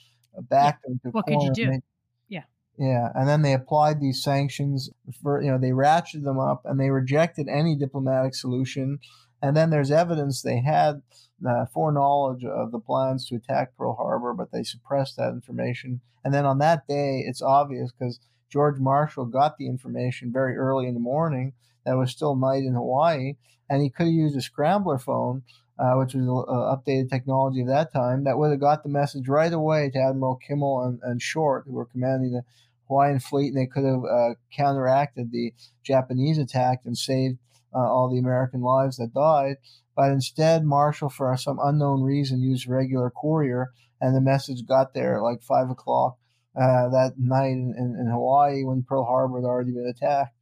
backed 0.49 0.85
yeah. 0.85 0.91
them 0.91 1.01
to 1.05 1.11
what 1.11 1.27
could 1.27 1.43
you 1.43 1.53
do? 1.53 1.67
They, 1.71 1.81
yeah, 2.29 2.45
yeah, 2.79 3.09
and 3.15 3.29
then 3.29 3.43
they 3.43 3.53
applied 3.53 4.01
these 4.01 4.23
sanctions 4.23 4.91
for 5.23 5.43
you 5.43 5.51
know 5.51 5.59
they 5.59 5.71
ratcheted 5.71 6.25
them 6.25 6.39
up 6.39 6.63
and 6.65 6.79
they 6.79 6.91
rejected 6.91 7.49
any 7.49 7.77
diplomatic 7.77 8.35
solution. 8.35 8.99
And 9.43 9.55
then 9.55 9.69
there's 9.69 9.91
evidence 9.91 10.41
they 10.41 10.61
had 10.61 11.03
foreknowledge 11.73 12.45
of 12.45 12.73
the 12.73 12.79
plans 12.79 13.27
to 13.29 13.37
attack 13.37 13.77
Pearl 13.77 13.95
Harbor, 13.95 14.33
but 14.33 14.51
they 14.53 14.63
suppressed 14.63 15.17
that 15.17 15.31
information. 15.31 16.01
And 16.25 16.33
then 16.33 16.47
on 16.47 16.59
that 16.59 16.87
day, 16.89 17.23
it's 17.27 17.43
obvious 17.43 17.93
because 17.93 18.19
George 18.49 18.79
Marshall 18.79 19.27
got 19.27 19.59
the 19.59 19.67
information 19.67 20.33
very 20.33 20.57
early 20.57 20.87
in 20.87 20.95
the 20.95 21.01
morning 21.01 21.53
that 21.85 21.99
was 21.99 22.11
still 22.11 22.35
night 22.35 22.63
in 22.63 22.75
Hawaii, 22.75 23.35
and 23.69 23.83
he 23.83 23.91
could 23.91 24.07
have 24.07 24.15
used 24.15 24.37
a 24.37 24.41
scrambler 24.41 24.99
phone, 24.99 25.43
uh, 25.79 25.95
which 25.95 26.15
was 26.15 26.25
uh, 26.27 26.77
updated 26.77 27.11
technology 27.11 27.61
of 27.61 27.67
that 27.67 27.93
time, 27.93 28.25
that 28.25 28.39
would 28.39 28.51
have 28.51 28.61
got 28.61 28.83
the 28.83 28.89
message 28.89 29.29
right 29.29 29.53
away 29.53 29.91
to 29.91 29.99
Admiral 29.99 30.37
Kimmel 30.37 30.83
and, 30.83 31.01
and 31.03 31.21
Short, 31.21 31.65
who 31.67 31.73
were 31.73 31.85
commanding 31.85 32.33
the 32.33 32.45
Hawaiian 32.89 33.19
fleet, 33.19 33.49
and 33.49 33.57
they 33.57 33.67
could 33.67 33.85
have 33.85 34.05
uh, 34.05 34.35
counteracted 34.53 35.33
the 35.33 35.53
Japanese 35.83 36.39
attack 36.39 36.83
and 36.85 36.97
saved 36.97 37.39
uh, 37.75 37.79
all 37.79 38.11
the 38.11 38.19
American 38.19 38.61
lives 38.61 38.97
that 38.97 39.15
died. 39.15 39.57
But 39.97 40.11
instead, 40.11 40.65
Marshall, 40.65 41.09
for 41.09 41.37
some 41.37 41.59
unknown 41.63 42.03
reason, 42.03 42.43
used 42.43 42.69
regular 42.69 43.11
courier, 43.11 43.73
and 44.01 44.15
the 44.15 44.21
message 44.21 44.67
got 44.67 44.95
there 44.95 45.17
at 45.17 45.23
like 45.23 45.43
five 45.43 45.71
o'clock 45.71 46.19
uh, 46.57 46.89
that 46.91 47.15
night 47.19 47.53
in, 47.53 47.75
in, 47.77 47.97
in, 47.99 48.07
Hawaii 48.11 48.65
when 48.65 48.83
Pearl 48.83 49.05
Harbor 49.05 49.39
had 49.41 49.47
already 49.47 49.73
been 49.73 49.87
attacked. 49.87 50.37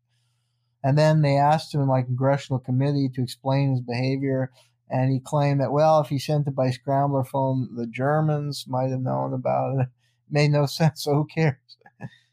And 0.84 0.98
then 0.98 1.22
they 1.22 1.36
asked 1.36 1.74
him 1.74 1.80
in 1.80 1.88
like 1.88 2.06
congressional 2.06 2.58
committee 2.58 3.08
to 3.14 3.22
explain 3.22 3.70
his 3.70 3.80
behavior. 3.80 4.50
And 4.90 5.10
he 5.10 5.20
claimed 5.20 5.60
that, 5.60 5.72
well, 5.72 6.00
if 6.00 6.08
he 6.08 6.18
sent 6.18 6.48
it 6.48 6.54
by 6.54 6.70
scrambler 6.70 7.24
phone, 7.24 7.76
the 7.76 7.86
Germans 7.86 8.66
might 8.68 8.90
have 8.90 9.00
known 9.00 9.32
about 9.32 9.78
it. 9.78 9.80
it 9.82 9.88
made 10.30 10.50
no 10.50 10.66
sense. 10.66 11.04
So 11.04 11.14
who 11.14 11.26
cares? 11.26 11.56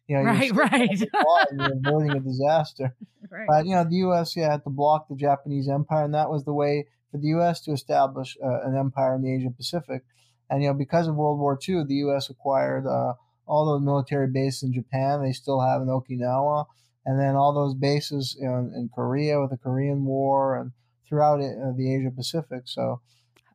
You 0.10 0.18
know, 0.18 0.24
right, 0.24 0.52
right. 0.56 1.00
you're 1.00 1.74
avoiding 1.86 2.12
a 2.12 2.20
disaster. 2.20 2.96
Right. 3.32 3.46
But 3.48 3.68
you 3.68 3.76
know, 3.76 3.84
the 3.84 3.98
U.S. 3.98 4.36
Yeah, 4.36 4.50
had 4.50 4.64
to 4.64 4.72
block 4.72 5.08
the 5.08 5.16
Japanese 5.16 5.70
Empire, 5.70 6.06
and 6.06 6.16
that 6.16 6.32
was 6.32 6.46
the 6.46 6.54
way 6.54 6.88
for 7.12 7.20
the 7.20 7.28
U.S. 7.28 7.62
to 7.62 7.72
establish 7.74 8.36
uh, 8.44 8.68
an 8.68 8.76
empire 8.76 9.14
in 9.14 9.22
the 9.22 9.32
Asia 9.32 9.52
Pacific. 9.56 10.02
And 10.50 10.64
you 10.64 10.70
know, 10.70 10.74
because 10.74 11.08
of 11.08 11.14
World 11.14 11.38
War 11.38 11.60
II, 11.62 11.84
the 11.84 11.94
U.S. 11.96 12.32
acquired 12.32 12.88
uh, 12.88 13.14
all 13.46 13.68
those 13.68 13.86
military 13.86 14.26
bases 14.26 14.64
in 14.64 14.74
Japan. 14.74 15.22
They 15.22 15.32
still 15.32 15.62
have 15.62 15.84
in 15.84 15.90
Okinawa, 15.90 16.66
and 17.06 17.20
then 17.20 17.36
all 17.36 17.54
those 17.54 17.76
bases 17.76 18.36
you 18.40 18.48
know, 18.48 18.58
in, 18.58 18.74
in 18.74 18.90
Korea 18.96 19.40
with 19.40 19.52
the 19.52 19.58
Korean 19.58 20.06
War 20.06 20.60
and 20.60 20.72
throughout 21.08 21.40
it, 21.40 21.56
uh, 21.56 21.74
the 21.78 21.94
Asia 21.94 22.10
Pacific. 22.10 22.64
So 22.66 23.02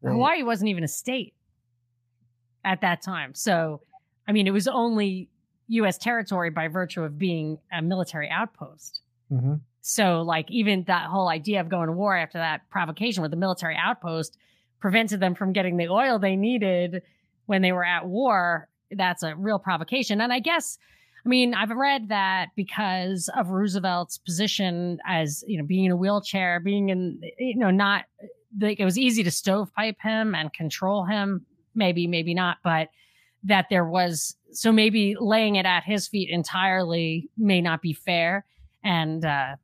they, 0.04 0.10
Hawaii 0.10 0.44
wasn't 0.44 0.68
even 0.68 0.84
a 0.84 0.88
state 0.88 1.34
at 2.64 2.80
that 2.82 3.02
time. 3.02 3.34
So, 3.34 3.80
I 4.28 4.30
mean, 4.30 4.46
it 4.46 4.52
was 4.52 4.68
only 4.68 5.30
U.S. 5.68 5.98
territory 5.98 6.50
by 6.50 6.68
virtue 6.68 7.02
of 7.02 7.18
being 7.18 7.58
a 7.72 7.82
military 7.82 8.28
outpost. 8.30 9.00
Mm-hmm. 9.32 9.54
So, 9.80 10.22
like, 10.22 10.50
even 10.50 10.84
that 10.84 11.06
whole 11.06 11.28
idea 11.28 11.60
of 11.60 11.68
going 11.68 11.88
to 11.88 11.92
war 11.92 12.16
after 12.16 12.38
that 12.38 12.68
provocation 12.70 13.22
with 13.22 13.30
the 13.30 13.36
military 13.36 13.76
outpost 13.76 14.38
prevented 14.80 15.20
them 15.20 15.34
from 15.34 15.52
getting 15.52 15.76
the 15.76 15.88
oil 15.88 16.18
they 16.18 16.36
needed 16.36 17.02
when 17.46 17.62
they 17.62 17.72
were 17.72 17.84
at 17.84 18.06
war. 18.06 18.68
That's 18.90 19.22
a 19.22 19.34
real 19.34 19.58
provocation. 19.58 20.20
And 20.20 20.32
I 20.32 20.38
guess, 20.38 20.78
I 21.24 21.28
mean, 21.28 21.54
I've 21.54 21.70
read 21.70 22.08
that 22.08 22.48
because 22.56 23.30
of 23.36 23.48
Roosevelt's 23.48 24.18
position 24.18 24.98
as, 25.06 25.44
you 25.46 25.58
know, 25.58 25.64
being 25.64 25.86
in 25.86 25.90
a 25.90 25.96
wheelchair, 25.96 26.60
being 26.60 26.90
in, 26.90 27.20
you 27.38 27.56
know, 27.56 27.70
not, 27.70 28.04
like, 28.60 28.78
it 28.80 28.84
was 28.84 28.98
easy 28.98 29.22
to 29.22 29.30
stovepipe 29.30 30.00
him 30.00 30.34
and 30.34 30.52
control 30.52 31.04
him. 31.04 31.44
Maybe, 31.74 32.06
maybe 32.06 32.34
not, 32.34 32.58
but 32.62 32.88
that 33.44 33.66
there 33.70 33.84
was, 33.84 34.36
so 34.52 34.72
maybe 34.72 35.16
laying 35.18 35.56
it 35.56 35.66
at 35.66 35.84
his 35.84 36.08
feet 36.08 36.30
entirely 36.30 37.28
may 37.36 37.60
not 37.60 37.82
be 37.82 37.92
fair. 37.92 38.44
And, 38.82 39.24
uh, 39.24 39.56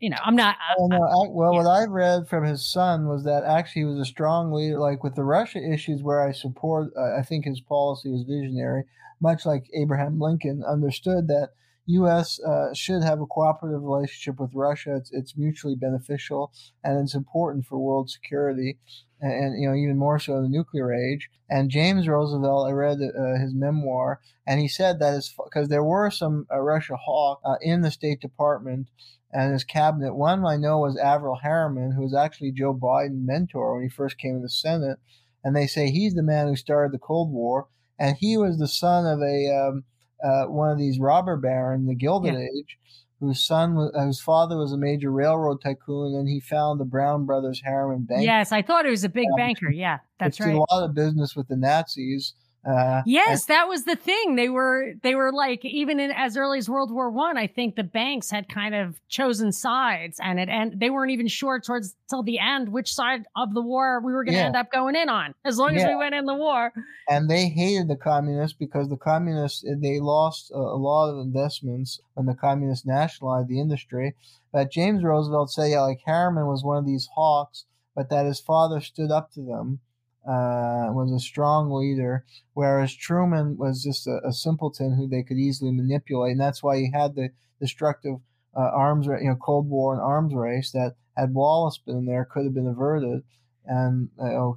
you 0.00 0.10
know, 0.10 0.18
I'm 0.22 0.36
not. 0.36 0.56
well, 0.78 0.88
no, 0.88 0.96
I, 0.96 1.28
well 1.30 1.52
yeah. 1.52 1.58
what 1.58 1.66
I 1.66 1.84
read 1.86 2.28
from 2.28 2.44
his 2.44 2.70
son 2.70 3.08
was 3.08 3.24
that 3.24 3.44
actually 3.44 3.82
he 3.82 3.86
was 3.86 4.00
a 4.00 4.04
strong 4.04 4.52
leader. 4.52 4.78
Like 4.78 5.02
with 5.02 5.14
the 5.14 5.24
Russia 5.24 5.58
issues, 5.58 6.02
where 6.02 6.20
I 6.20 6.32
support, 6.32 6.92
uh, 6.96 7.18
I 7.18 7.22
think 7.22 7.46
his 7.46 7.60
policy 7.60 8.10
was 8.10 8.22
visionary, 8.22 8.84
much 9.20 9.46
like 9.46 9.64
Abraham 9.74 10.20
Lincoln 10.20 10.62
understood 10.68 11.28
that 11.28 11.50
U.S. 11.86 12.40
Uh, 12.40 12.74
should 12.74 13.02
have 13.02 13.20
a 13.20 13.26
cooperative 13.26 13.82
relationship 13.82 14.40
with 14.40 14.50
Russia. 14.52 14.96
It's, 14.96 15.10
it's 15.12 15.36
mutually 15.36 15.76
beneficial 15.76 16.52
and 16.84 16.98
it's 17.02 17.14
important 17.14 17.64
for 17.64 17.78
world 17.78 18.10
security, 18.10 18.78
and, 19.20 19.60
you 19.60 19.68
know 19.68 19.74
even 19.74 19.96
more 19.96 20.18
so 20.18 20.36
in 20.36 20.42
the 20.42 20.48
nuclear 20.48 20.92
age. 20.92 21.30
And 21.48 21.70
James 21.70 22.08
Roosevelt, 22.08 22.68
I 22.68 22.72
read 22.72 22.98
uh, 23.00 23.38
his 23.40 23.54
memoir, 23.54 24.20
and 24.46 24.60
he 24.60 24.68
said 24.68 24.98
that 24.98 25.14
is 25.14 25.34
because 25.44 25.68
there 25.68 25.84
were 25.84 26.10
some 26.10 26.46
uh, 26.52 26.60
Russia 26.60 26.96
hawk 26.96 27.40
uh, 27.44 27.56
in 27.60 27.82
the 27.82 27.90
State 27.90 28.20
Department 28.20 28.88
and 29.32 29.52
his 29.52 29.64
cabinet. 29.64 30.14
One 30.14 30.44
I 30.44 30.56
know 30.56 30.78
was 30.78 30.96
Averell 30.96 31.40
Harriman, 31.42 31.92
who 31.92 32.02
was 32.02 32.14
actually 32.14 32.52
Joe 32.52 32.74
Biden's 32.74 33.26
mentor 33.26 33.74
when 33.74 33.84
he 33.84 33.88
first 33.88 34.18
came 34.18 34.36
to 34.36 34.42
the 34.42 34.48
Senate, 34.48 34.98
and 35.44 35.54
they 35.54 35.66
say 35.66 35.90
he's 35.90 36.14
the 36.14 36.22
man 36.22 36.48
who 36.48 36.56
started 36.56 36.92
the 36.92 36.98
Cold 36.98 37.30
War, 37.30 37.68
and 37.98 38.16
he 38.16 38.36
was 38.36 38.58
the 38.58 38.68
son 38.68 39.06
of 39.06 39.20
a 39.20 39.50
um, 39.50 39.84
uh, 40.24 40.44
one 40.46 40.70
of 40.70 40.78
these 40.78 40.98
robber 40.98 41.36
barons, 41.36 41.86
the 41.86 41.94
Gilded 41.94 42.34
yeah. 42.34 42.40
Age, 42.40 42.78
whose 43.20 43.44
son, 43.44 43.74
was, 43.74 43.92
uh, 43.94 44.04
whose 44.04 44.20
father 44.20 44.56
was 44.56 44.72
a 44.72 44.76
major 44.76 45.10
railroad 45.10 45.60
tycoon, 45.62 46.14
and 46.14 46.28
he 46.28 46.40
found 46.40 46.78
the 46.78 46.84
Brown 46.84 47.24
Brothers 47.24 47.62
Harriman 47.64 48.04
Bank. 48.04 48.24
Yes, 48.24 48.52
I 48.52 48.62
thought 48.62 48.84
he 48.84 48.90
was 48.90 49.04
a 49.04 49.08
big 49.08 49.26
banker. 49.36 49.70
Yeah, 49.70 49.98
that's 50.18 50.38
right. 50.40 50.48
Did 50.48 50.56
a 50.56 50.58
lot 50.58 50.84
of 50.84 50.94
business 50.94 51.34
with 51.34 51.48
the 51.48 51.56
Nazis. 51.56 52.34
Uh, 52.66 53.02
yes, 53.06 53.42
and- 53.42 53.56
that 53.56 53.68
was 53.68 53.84
the 53.84 53.96
thing. 53.96 54.36
They 54.36 54.48
were 54.48 54.94
they 55.02 55.14
were 55.14 55.32
like 55.32 55.64
even 55.64 56.00
in 56.00 56.10
as 56.10 56.36
early 56.36 56.58
as 56.58 56.68
World 56.68 56.90
War 56.90 57.10
One. 57.10 57.38
I, 57.38 57.46
I 57.46 57.48
think 57.48 57.76
the 57.76 57.84
banks 57.84 58.28
had 58.28 58.48
kind 58.48 58.74
of 58.74 59.00
chosen 59.08 59.52
sides, 59.52 60.18
and 60.20 60.40
it 60.40 60.48
and 60.48 60.80
they 60.80 60.90
weren't 60.90 61.12
even 61.12 61.28
sure 61.28 61.60
towards 61.60 61.94
till 62.10 62.24
the 62.24 62.40
end 62.40 62.70
which 62.70 62.92
side 62.92 63.22
of 63.36 63.54
the 63.54 63.62
war 63.62 64.00
we 64.00 64.12
were 64.12 64.24
going 64.24 64.34
to 64.34 64.40
yeah. 64.40 64.46
end 64.46 64.56
up 64.56 64.72
going 64.72 64.96
in 64.96 65.08
on. 65.08 65.32
As 65.44 65.58
long 65.58 65.74
yeah. 65.74 65.82
as 65.82 65.86
we 65.86 65.94
went 65.94 66.16
in 66.16 66.26
the 66.26 66.34
war, 66.34 66.72
and 67.08 67.30
they 67.30 67.48
hated 67.48 67.86
the 67.86 67.94
communists 67.94 68.56
because 68.58 68.88
the 68.88 68.96
communists 68.96 69.64
they 69.80 70.00
lost 70.00 70.50
a, 70.50 70.56
a 70.56 70.58
lot 70.58 71.10
of 71.10 71.24
investments 71.24 72.00
when 72.14 72.26
the 72.26 72.34
communists 72.34 72.84
nationalized 72.84 73.48
the 73.48 73.60
industry. 73.60 74.16
But 74.52 74.72
James 74.72 75.04
Roosevelt 75.04 75.52
said, 75.52 75.70
yeah, 75.70 75.82
like 75.82 76.00
Harriman 76.04 76.46
was 76.46 76.64
one 76.64 76.78
of 76.78 76.86
these 76.86 77.08
hawks, 77.14 77.66
but 77.94 78.10
that 78.10 78.26
his 78.26 78.40
father 78.40 78.80
stood 78.80 79.12
up 79.12 79.30
to 79.34 79.40
them 79.42 79.80
uh, 80.26 80.90
was 80.90 81.12
a 81.12 81.20
strong 81.20 81.70
leader, 81.70 82.24
whereas 82.54 82.94
Truman 82.94 83.56
was 83.56 83.82
just 83.82 84.06
a, 84.06 84.20
a, 84.26 84.32
simpleton 84.32 84.96
who 84.96 85.06
they 85.06 85.22
could 85.22 85.38
easily 85.38 85.70
manipulate, 85.70 86.32
and 86.32 86.40
that's 86.40 86.62
why 86.62 86.78
he 86.78 86.90
had 86.92 87.14
the 87.14 87.30
destructive 87.60 88.16
uh, 88.56 88.70
arms, 88.74 89.06
you 89.06 89.28
know, 89.28 89.36
Cold 89.36 89.68
War 89.68 89.92
and 89.92 90.02
arms 90.02 90.34
race 90.34 90.72
that 90.72 90.96
had 91.16 91.32
Wallace 91.32 91.78
been 91.78 92.06
there 92.06 92.24
could 92.24 92.44
have 92.44 92.54
been 92.54 92.66
averted, 92.66 93.22
and 93.66 94.08
uh, 94.20 94.52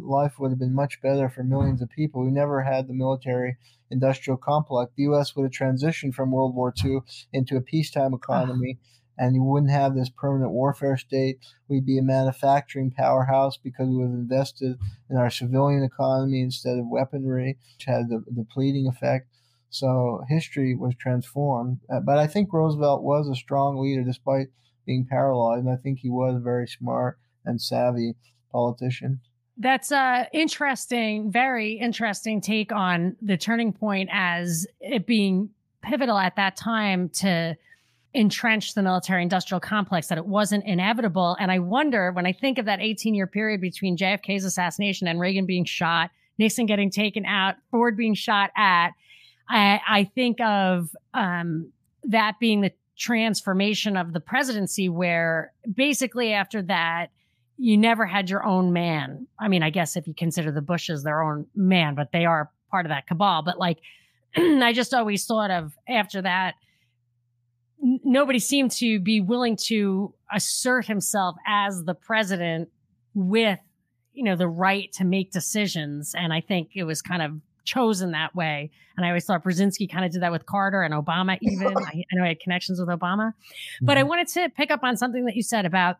life 0.00 0.38
would 0.38 0.50
have 0.50 0.58
been 0.58 0.74
much 0.74 1.00
better 1.00 1.28
for 1.28 1.44
millions 1.44 1.80
of 1.80 1.90
people. 1.90 2.24
We 2.24 2.30
never 2.30 2.62
had 2.62 2.88
the 2.88 2.94
military 2.94 3.56
industrial 3.90 4.36
complex. 4.36 4.92
The 4.96 5.04
U.S. 5.04 5.36
would 5.36 5.44
have 5.44 5.52
transitioned 5.52 6.14
from 6.14 6.32
World 6.32 6.54
War 6.54 6.74
II 6.84 6.98
into 7.32 7.56
a 7.56 7.60
peacetime 7.60 8.12
economy 8.12 8.78
and 9.18 9.34
you 9.34 9.42
wouldn't 9.42 9.70
have 9.70 9.94
this 9.94 10.08
permanent 10.08 10.52
warfare 10.52 10.96
state. 10.96 11.38
We'd 11.68 11.86
be 11.86 11.98
a 11.98 12.02
manufacturing 12.02 12.90
powerhouse 12.90 13.56
because 13.56 13.88
we 13.88 13.96
would 13.96 14.10
have 14.10 14.14
invested 14.14 14.78
in 15.10 15.16
our 15.16 15.30
civilian 15.30 15.82
economy 15.82 16.40
instead 16.40 16.78
of 16.78 16.86
weaponry, 16.88 17.56
which 17.76 17.86
had 17.86 18.08
the 18.08 18.24
depleting 18.34 18.86
effect. 18.86 19.28
So 19.70 20.22
history 20.28 20.74
was 20.74 20.94
transformed. 20.94 21.80
Uh, 21.92 22.00
but 22.00 22.18
I 22.18 22.26
think 22.26 22.52
Roosevelt 22.52 23.02
was 23.02 23.28
a 23.28 23.34
strong 23.34 23.78
leader 23.78 24.04
despite 24.04 24.48
being 24.86 25.04
paralyzed, 25.04 25.64
and 25.64 25.72
I 25.72 25.76
think 25.76 25.98
he 25.98 26.10
was 26.10 26.36
a 26.36 26.40
very 26.40 26.68
smart 26.68 27.18
and 27.44 27.60
savvy 27.60 28.14
politician. 28.52 29.20
That's 29.56 29.92
a 29.92 30.28
interesting, 30.32 31.30
very 31.30 31.72
interesting 31.72 32.40
take 32.40 32.72
on 32.72 33.16
the 33.22 33.36
turning 33.36 33.72
point 33.72 34.10
as 34.12 34.66
it 34.80 35.06
being 35.06 35.50
pivotal 35.82 36.18
at 36.18 36.36
that 36.36 36.56
time 36.56 37.08
to 37.10 37.56
entrenched 38.14 38.76
the 38.76 38.82
military 38.82 39.22
industrial 39.22 39.60
complex, 39.60 40.06
that 40.06 40.18
it 40.18 40.26
wasn't 40.26 40.64
inevitable. 40.64 41.36
And 41.40 41.50
I 41.50 41.58
wonder 41.58 42.12
when 42.12 42.26
I 42.26 42.32
think 42.32 42.58
of 42.58 42.66
that 42.66 42.80
18 42.80 43.14
year 43.14 43.26
period 43.26 43.60
between 43.60 43.96
JFK's 43.96 44.44
assassination 44.44 45.08
and 45.08 45.20
Reagan 45.20 45.46
being 45.46 45.64
shot, 45.64 46.10
Nixon 46.38 46.66
getting 46.66 46.90
taken 46.90 47.24
out, 47.26 47.56
Ford 47.70 47.96
being 47.96 48.14
shot 48.14 48.50
at, 48.56 48.90
I, 49.48 49.80
I 49.86 50.04
think 50.14 50.40
of 50.40 50.94
um, 51.12 51.70
that 52.04 52.38
being 52.38 52.60
the 52.60 52.72
transformation 52.96 53.96
of 53.96 54.12
the 54.12 54.20
presidency, 54.20 54.88
where 54.88 55.52
basically 55.72 56.32
after 56.32 56.62
that, 56.62 57.08
you 57.56 57.76
never 57.76 58.06
had 58.06 58.30
your 58.30 58.44
own 58.44 58.72
man. 58.72 59.26
I 59.38 59.48
mean, 59.48 59.62
I 59.62 59.70
guess 59.70 59.96
if 59.96 60.06
you 60.08 60.14
consider 60.14 60.50
the 60.50 60.62
Bushes 60.62 61.02
their 61.02 61.22
own 61.22 61.46
man, 61.54 61.94
but 61.94 62.10
they 62.12 62.24
are 62.24 62.50
part 62.70 62.86
of 62.86 62.90
that 62.90 63.06
cabal. 63.06 63.42
But 63.42 63.58
like, 63.58 63.78
I 64.36 64.72
just 64.72 64.94
always 64.94 65.24
thought 65.26 65.50
of 65.50 65.72
after 65.88 66.22
that, 66.22 66.54
nobody 67.84 68.38
seemed 68.38 68.70
to 68.70 68.98
be 68.98 69.20
willing 69.20 69.56
to 69.56 70.14
assert 70.32 70.86
himself 70.86 71.36
as 71.46 71.84
the 71.84 71.94
president 71.94 72.70
with 73.12 73.58
you 74.14 74.24
know 74.24 74.36
the 74.36 74.48
right 74.48 74.90
to 74.92 75.04
make 75.04 75.30
decisions 75.30 76.14
and 76.16 76.32
i 76.32 76.40
think 76.40 76.70
it 76.74 76.84
was 76.84 77.02
kind 77.02 77.22
of 77.22 77.32
chosen 77.64 78.12
that 78.12 78.34
way 78.34 78.70
and 78.96 79.04
i 79.04 79.08
always 79.08 79.24
thought 79.24 79.44
brzezinski 79.44 79.90
kind 79.90 80.04
of 80.04 80.10
did 80.10 80.22
that 80.22 80.32
with 80.32 80.46
carter 80.46 80.82
and 80.82 80.94
obama 80.94 81.36
even 81.42 81.66
I, 81.66 81.70
I, 81.70 82.04
know 82.12 82.24
i 82.24 82.28
had 82.28 82.40
connections 82.40 82.80
with 82.80 82.88
obama 82.88 83.28
mm-hmm. 83.28 83.86
but 83.86 83.96
i 83.96 84.00
mm-hmm. 84.00 84.08
wanted 84.08 84.28
to 84.28 84.48
pick 84.50 84.70
up 84.70 84.82
on 84.82 84.96
something 84.96 85.26
that 85.26 85.36
you 85.36 85.42
said 85.42 85.66
about 85.66 85.98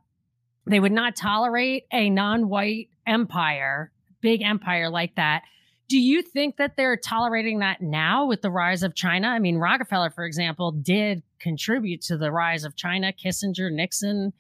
they 0.67 0.81
would 0.81 0.93
not 0.93 1.15
tolerate 1.15 1.85
a 1.93 2.09
non-white 2.09 2.89
empire 3.07 3.93
big 4.21 4.43
empire 4.43 4.89
like 4.89 5.15
that 5.17 5.43
do 5.89 5.99
you 5.99 6.23
think 6.23 6.57
that 6.57 6.77
they're 6.77 6.97
tolerating 6.97 7.59
that 7.59 7.83
now 7.83 8.27
with 8.27 8.41
the 8.41 8.51
rise 8.51 8.83
of 8.83 8.95
China? 8.95 9.29
I 9.29 9.39
mean, 9.39 9.59
Rockefeller, 9.59 10.11
for 10.11 10.25
example, 10.25 10.73
did 10.73 11.23
contribute 11.45 12.01
to 12.01 12.17
the 12.17 12.33
rise 12.33 12.65
of 12.65 12.75
China, 12.75 13.13
Kissinger, 13.13 13.71
Nixon. 13.71 14.33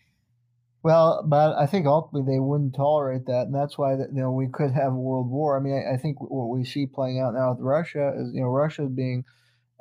Well, 0.82 1.22
but 1.26 1.57
I 1.57 1.66
think 1.66 1.86
ultimately 1.86 2.34
they 2.34 2.40
wouldn't 2.40 2.74
tolerate 2.74 3.26
that, 3.26 3.46
and 3.46 3.55
that's 3.55 3.78
why 3.78 3.92
you 3.92 4.07
know 4.11 4.32
we 4.32 4.48
could 4.48 4.72
have 4.72 4.92
a 4.92 4.96
world 4.96 5.30
war. 5.30 5.57
I 5.57 5.61
mean, 5.61 5.74
I, 5.74 5.94
I 5.94 5.96
think 5.96 6.20
what 6.20 6.48
we 6.57 6.64
see 6.64 6.86
playing 6.86 7.20
out 7.20 7.34
now 7.34 7.52
with 7.52 7.61
Russia 7.61 8.12
is 8.16 8.34
you 8.34 8.40
know 8.40 8.48
Russia 8.48 8.82
being, 8.86 9.24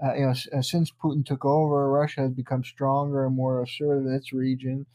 uh, 0.05 0.13
you 0.13 0.25
know, 0.25 0.33
uh, 0.57 0.61
since 0.61 0.91
Putin 0.91 1.25
took 1.25 1.43
over, 1.43 1.91
Russia 1.91 2.21
has 2.21 2.31
become 2.31 2.63
stronger 2.63 3.25
and 3.25 3.35
more 3.35 3.61
assertive 3.63 4.05
in 4.05 4.13
its 4.13 4.31
region, 4.31 4.85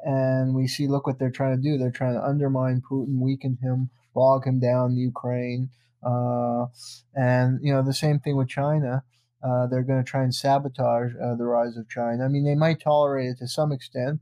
and 0.00 0.54
we 0.54 0.66
see 0.66 0.86
look 0.86 1.06
what 1.06 1.18
they're 1.18 1.30
trying 1.30 1.56
to 1.56 1.62
do. 1.62 1.76
They're 1.76 1.90
trying 1.90 2.14
to 2.14 2.24
undermine 2.24 2.82
Putin, 2.90 3.18
weaken 3.18 3.58
him, 3.62 3.90
bog 4.14 4.46
him 4.46 4.60
down 4.60 4.92
in 4.92 4.96
Ukraine. 4.96 5.70
Uh, 6.02 6.66
and 7.14 7.60
you 7.62 7.72
know 7.72 7.82
the 7.82 7.94
same 7.94 8.18
thing 8.20 8.36
with 8.36 8.48
China. 8.48 9.04
Uh, 9.42 9.66
they're 9.66 9.82
going 9.82 10.02
to 10.02 10.08
try 10.08 10.22
and 10.22 10.34
sabotage 10.34 11.12
uh, 11.20 11.34
the 11.34 11.44
rise 11.44 11.76
of 11.76 11.88
China. 11.88 12.24
I 12.24 12.28
mean, 12.28 12.44
they 12.44 12.54
might 12.54 12.80
tolerate 12.80 13.30
it 13.30 13.38
to 13.38 13.48
some 13.48 13.72
extent, 13.72 14.20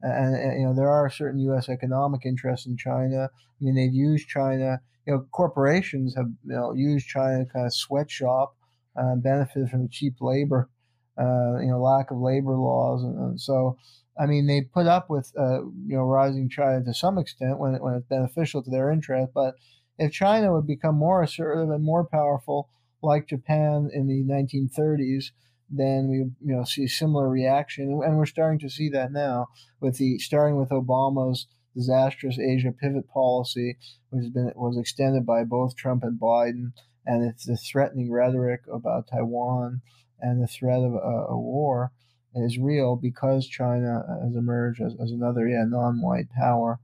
and, 0.00 0.34
and, 0.34 0.60
you 0.60 0.66
know 0.66 0.74
there 0.74 0.88
are 0.88 1.10
certain 1.10 1.40
U.S. 1.40 1.68
economic 1.68 2.24
interests 2.24 2.66
in 2.66 2.76
China. 2.76 3.24
I 3.24 3.64
mean, 3.64 3.74
they've 3.74 3.92
used 3.92 4.28
China. 4.28 4.80
You 5.06 5.14
know, 5.14 5.26
corporations 5.30 6.14
have 6.16 6.26
you 6.44 6.54
know 6.54 6.72
used 6.72 7.06
China 7.06 7.44
kind 7.52 7.66
of 7.66 7.74
sweatshop 7.74 8.56
uh, 8.96 9.16
benefited 9.16 9.68
from 9.68 9.90
cheap 9.90 10.14
labor, 10.20 10.70
uh, 11.18 11.58
you 11.60 11.68
know, 11.68 11.80
lack 11.82 12.10
of 12.10 12.18
labor 12.18 12.54
laws, 12.54 13.02
and, 13.02 13.18
and, 13.18 13.40
so. 13.40 13.76
I 14.20 14.26
mean, 14.26 14.46
they 14.46 14.60
put 14.60 14.86
up 14.86 15.08
with 15.08 15.32
uh, 15.38 15.62
you 15.62 15.96
know 15.96 16.02
rising 16.02 16.50
China 16.50 16.84
to 16.84 16.92
some 16.92 17.16
extent 17.16 17.58
when 17.58 17.80
when 17.80 17.94
it's 17.94 18.06
beneficial 18.06 18.62
to 18.62 18.70
their 18.70 18.92
interest. 18.92 19.32
But 19.34 19.54
if 19.98 20.12
China 20.12 20.52
would 20.52 20.66
become 20.66 20.96
more 20.96 21.22
assertive 21.22 21.70
and 21.70 21.82
more 21.82 22.04
powerful, 22.04 22.68
like 23.02 23.28
Japan 23.28 23.90
in 23.92 24.06
the 24.06 24.22
1930s, 24.24 25.32
then 25.70 26.08
we 26.08 26.16
you 26.16 26.56
know 26.56 26.64
see 26.64 26.86
similar 26.86 27.28
reaction, 27.28 28.00
and 28.04 28.16
we're 28.16 28.26
starting 28.26 28.58
to 28.60 28.70
see 28.70 28.88
that 28.90 29.12
now 29.12 29.48
with 29.80 29.98
the 29.98 30.18
starting 30.18 30.56
with 30.56 30.68
Obama's 30.68 31.46
disastrous 31.74 32.38
Asia 32.38 32.72
pivot 32.72 33.08
policy, 33.08 33.76
which 34.10 34.24
has 34.24 34.30
been 34.30 34.52
was 34.54 34.76
extended 34.76 35.24
by 35.24 35.44
both 35.44 35.76
Trump 35.76 36.02
and 36.04 36.20
Biden, 36.20 36.72
and 37.06 37.24
it's 37.24 37.46
the 37.46 37.56
threatening 37.56 38.12
rhetoric 38.12 38.60
about 38.72 39.08
Taiwan 39.08 39.80
and 40.20 40.42
the 40.42 40.46
threat 40.46 40.80
of 40.80 40.94
a, 40.94 41.26
a 41.28 41.38
war 41.38 41.92
is 42.34 42.58
real 42.58 42.96
because 42.96 43.46
China 43.46 44.04
has 44.24 44.34
emerged 44.36 44.80
as, 44.80 44.94
as 45.02 45.10
another 45.10 45.48
yeah 45.48 45.64
non-white 45.66 46.30
power. 46.30 46.78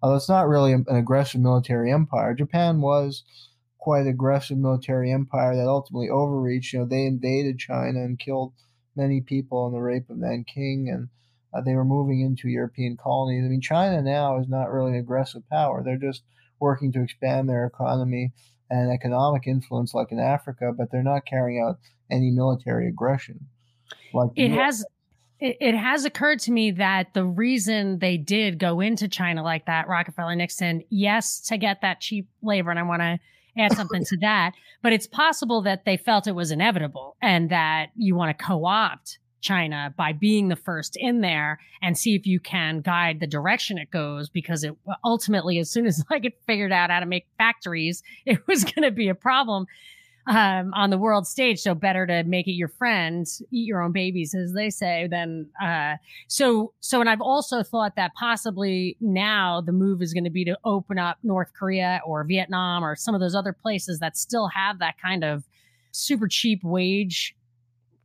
Although 0.00 0.16
it's 0.16 0.28
not 0.28 0.48
really 0.48 0.72
an 0.72 0.84
aggressive 0.88 1.40
military 1.40 1.92
empire, 1.92 2.34
Japan 2.34 2.80
was 2.80 3.24
quite 3.88 4.06
aggressive 4.06 4.58
military 4.58 5.10
empire 5.10 5.56
that 5.56 5.66
ultimately 5.66 6.10
overreached. 6.10 6.74
You 6.74 6.80
know, 6.80 6.84
they 6.84 7.06
invaded 7.06 7.58
China 7.58 8.00
and 8.00 8.18
killed 8.18 8.52
many 8.94 9.22
people 9.22 9.66
in 9.66 9.72
the 9.72 9.80
rape 9.80 10.10
of 10.10 10.18
Nanking, 10.18 10.90
and 10.92 11.08
uh, 11.54 11.62
they 11.62 11.74
were 11.74 11.86
moving 11.86 12.20
into 12.20 12.50
European 12.50 12.98
colonies. 12.98 13.46
I 13.46 13.48
mean, 13.48 13.62
China 13.62 14.02
now 14.02 14.38
is 14.38 14.46
not 14.46 14.70
really 14.70 14.90
an 14.90 14.98
aggressive 14.98 15.40
power. 15.48 15.82
They're 15.82 15.96
just 15.96 16.22
working 16.60 16.92
to 16.92 17.02
expand 17.02 17.48
their 17.48 17.64
economy 17.64 18.32
and 18.68 18.92
economic 18.92 19.46
influence, 19.46 19.94
like 19.94 20.12
in 20.12 20.20
Africa, 20.20 20.70
but 20.76 20.90
they're 20.92 21.02
not 21.02 21.24
carrying 21.24 21.64
out 21.66 21.78
any 22.10 22.30
military 22.30 22.88
aggression. 22.88 23.46
Like 24.12 24.32
it 24.36 24.50
has. 24.50 24.84
It 25.40 25.76
has 25.76 26.04
occurred 26.04 26.40
to 26.40 26.50
me 26.50 26.72
that 26.72 27.14
the 27.14 27.24
reason 27.24 28.00
they 28.00 28.18
did 28.18 28.58
go 28.58 28.80
into 28.80 29.08
China 29.08 29.42
like 29.44 29.64
that, 29.64 29.88
Rockefeller, 29.88 30.34
Nixon, 30.34 30.82
yes, 30.90 31.40
to 31.42 31.56
get 31.56 31.80
that 31.82 32.00
cheap 32.00 32.28
labor, 32.42 32.70
and 32.70 32.78
I 32.78 32.82
want 32.82 33.02
to 33.02 33.20
add 33.58 33.72
something 33.76 34.04
to 34.04 34.16
that. 34.18 34.52
But 34.82 34.92
it's 34.92 35.06
possible 35.06 35.62
that 35.62 35.84
they 35.84 35.96
felt 35.96 36.26
it 36.26 36.34
was 36.34 36.50
inevitable 36.50 37.16
and 37.20 37.50
that 37.50 37.88
you 37.96 38.14
want 38.14 38.36
to 38.36 38.44
co 38.44 38.64
opt 38.64 39.18
China 39.40 39.94
by 39.96 40.12
being 40.12 40.48
the 40.48 40.56
first 40.56 40.96
in 40.96 41.20
there 41.20 41.60
and 41.80 41.96
see 41.96 42.14
if 42.14 42.26
you 42.26 42.40
can 42.40 42.80
guide 42.80 43.20
the 43.20 43.26
direction 43.26 43.78
it 43.78 43.90
goes 43.90 44.28
because 44.28 44.64
it 44.64 44.74
ultimately, 45.04 45.58
as 45.58 45.70
soon 45.70 45.86
as 45.86 46.04
I 46.10 46.18
get 46.18 46.40
figured 46.46 46.72
out 46.72 46.90
how 46.90 47.00
to 47.00 47.06
make 47.06 47.26
factories, 47.38 48.02
it 48.26 48.46
was 48.46 48.64
going 48.64 48.82
to 48.82 48.90
be 48.90 49.08
a 49.08 49.14
problem 49.14 49.66
um, 50.28 50.72
on 50.74 50.90
the 50.90 50.98
world 50.98 51.26
stage. 51.26 51.60
So 51.60 51.74
better 51.74 52.06
to 52.06 52.22
make 52.24 52.46
it 52.46 52.52
your 52.52 52.68
friend, 52.68 53.26
eat 53.50 53.66
your 53.66 53.82
own 53.82 53.92
babies, 53.92 54.34
as 54.34 54.52
they 54.52 54.70
say. 54.70 55.08
Then, 55.10 55.48
uh, 55.60 55.94
so 56.28 56.72
so, 56.80 57.00
and 57.00 57.08
I've 57.08 57.22
also 57.22 57.62
thought 57.62 57.96
that 57.96 58.12
possibly 58.14 58.96
now 59.00 59.60
the 59.60 59.72
move 59.72 60.02
is 60.02 60.12
going 60.12 60.24
to 60.24 60.30
be 60.30 60.44
to 60.44 60.58
open 60.64 60.98
up 60.98 61.18
North 61.22 61.52
Korea 61.58 62.00
or 62.06 62.24
Vietnam 62.24 62.84
or 62.84 62.94
some 62.94 63.14
of 63.14 63.20
those 63.20 63.34
other 63.34 63.52
places 63.52 63.98
that 64.00 64.16
still 64.16 64.48
have 64.48 64.78
that 64.78 65.00
kind 65.00 65.24
of 65.24 65.44
super 65.92 66.28
cheap 66.28 66.62
wage 66.62 67.34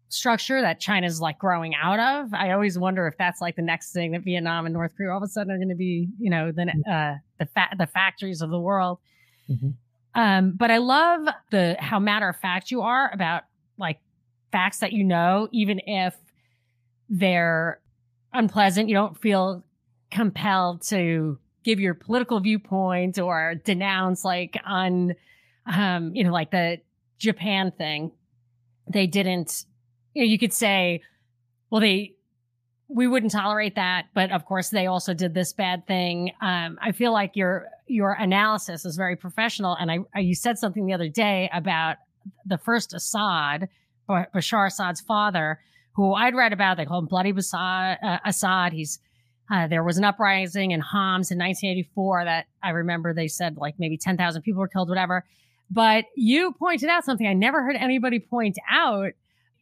structure 0.08 0.62
that 0.62 0.80
China's 0.80 1.20
like 1.20 1.40
growing 1.40 1.74
out 1.76 2.00
of. 2.00 2.34
I 2.34 2.52
always 2.52 2.78
wonder 2.78 3.08
if 3.08 3.18
that's 3.18 3.42
like 3.42 3.56
the 3.56 3.64
next 3.64 3.92
thing 3.92 4.12
that 4.12 4.22
Vietnam 4.22 4.66
and 4.66 4.74
North 4.74 4.96
Korea 4.96 5.12
all 5.12 5.18
of 5.18 5.24
a 5.24 5.28
sudden 5.28 5.52
are 5.52 5.58
going 5.58 5.70
to 5.70 5.76
be, 5.76 6.08
you 6.20 6.30
know, 6.30 6.52
the 6.52 6.64
uh, 6.90 7.16
the 7.40 7.46
fa- 7.48 7.76
the 7.78 7.88
factories 7.88 8.42
of 8.42 8.50
the 8.50 8.60
world. 8.60 9.00
Mm-hmm. 9.50 9.72
Um, 10.16 10.54
but 10.56 10.70
I 10.72 10.78
love 10.78 11.28
the 11.50 11.76
how 11.80 12.00
matter 12.00 12.30
of 12.30 12.38
fact 12.38 12.72
you 12.72 12.82
are 12.82 13.10
about 13.14 13.44
like 13.78 14.00
facts 14.52 14.80
that 14.80 14.94
you 14.94 15.04
know, 15.04 15.50
even 15.52 15.80
if 15.88 16.16
they're 17.10 17.80
unpleasant. 18.34 18.90
You 18.90 18.96
don't 18.96 19.20
feel 19.20 19.64
compelled 20.12 20.82
to 20.88 21.38
give 21.64 21.80
your 21.80 21.94
political 21.94 22.40
viewpoint 22.40 23.20
or 23.20 23.56
denounce 23.64 24.26
like 24.26 24.60
on 24.66 25.14
um, 25.66 26.14
you 26.14 26.24
know, 26.24 26.32
like 26.32 26.52
the 26.52 26.80
Japan 27.18 27.72
thing. 27.72 28.12
They 28.92 29.08
didn't 29.08 29.66
you 30.14 30.24
know, 30.24 30.30
you 30.30 30.38
could 30.38 30.54
say, 30.54 31.02
well, 31.70 31.82
they 31.82 32.16
we 32.90 33.08
wouldn't 33.08 33.32
tolerate 33.32 33.76
that, 33.76 34.08
but 34.14 34.32
of 34.32 34.46
course 34.46 34.70
they 34.70 34.88
also 34.88 35.14
did 35.14 35.34
this 35.34 35.54
bad 35.54 35.88
thing. 35.88 36.32
Um, 36.42 36.78
I 36.82 36.92
feel 36.92 37.12
like 37.12 37.36
your 37.36 37.68
your 37.88 38.14
analysis 38.14 38.86
is 38.86 38.96
very 38.96 39.16
professional, 39.16 39.76
and 39.76 39.92
I, 39.92 40.00
I, 40.16 40.20
you 40.20 40.36
said 40.36 40.58
something 40.58 40.86
the 40.86 40.94
other 40.94 41.10
day 41.10 41.50
about 41.54 41.98
the 42.46 42.58
first 42.58 42.94
Assad, 42.94 43.70
Bashar 44.10 44.68
Assad's 44.68 45.02
father, 45.02 45.60
who 45.94 46.14
I'd 46.14 46.36
read 46.36 46.54
about. 46.54 46.78
They 46.78 46.86
call 46.86 47.00
him 47.00 47.06
Bloody 47.06 47.32
Assad. 47.32 47.98
Uh, 48.02 48.18
Assad. 48.26 48.74
He's 48.74 49.00
uh, 49.52 49.68
there 49.68 49.84
was 49.84 49.98
an 49.98 50.04
uprising 50.04 50.72
in 50.72 50.80
Homs 50.80 51.30
in 51.30 51.38
1984 51.38 52.26
that 52.26 52.46
I 52.64 52.70
remember 52.70 53.14
they 53.14 53.28
said 53.28 53.58
like 53.58 53.76
maybe 53.78 53.98
10,000 53.98 54.42
people 54.42 54.62
were 54.62 54.68
killed, 54.68 54.90
whatever. 54.90 55.26
But 55.70 56.06
you 56.16 56.54
pointed 56.54 56.90
out 56.90 57.04
something 57.04 57.28
I 57.28 57.34
never 57.34 57.62
heard 57.62 57.76
anybody 57.76 58.20
point 58.20 58.58
out 58.70 59.14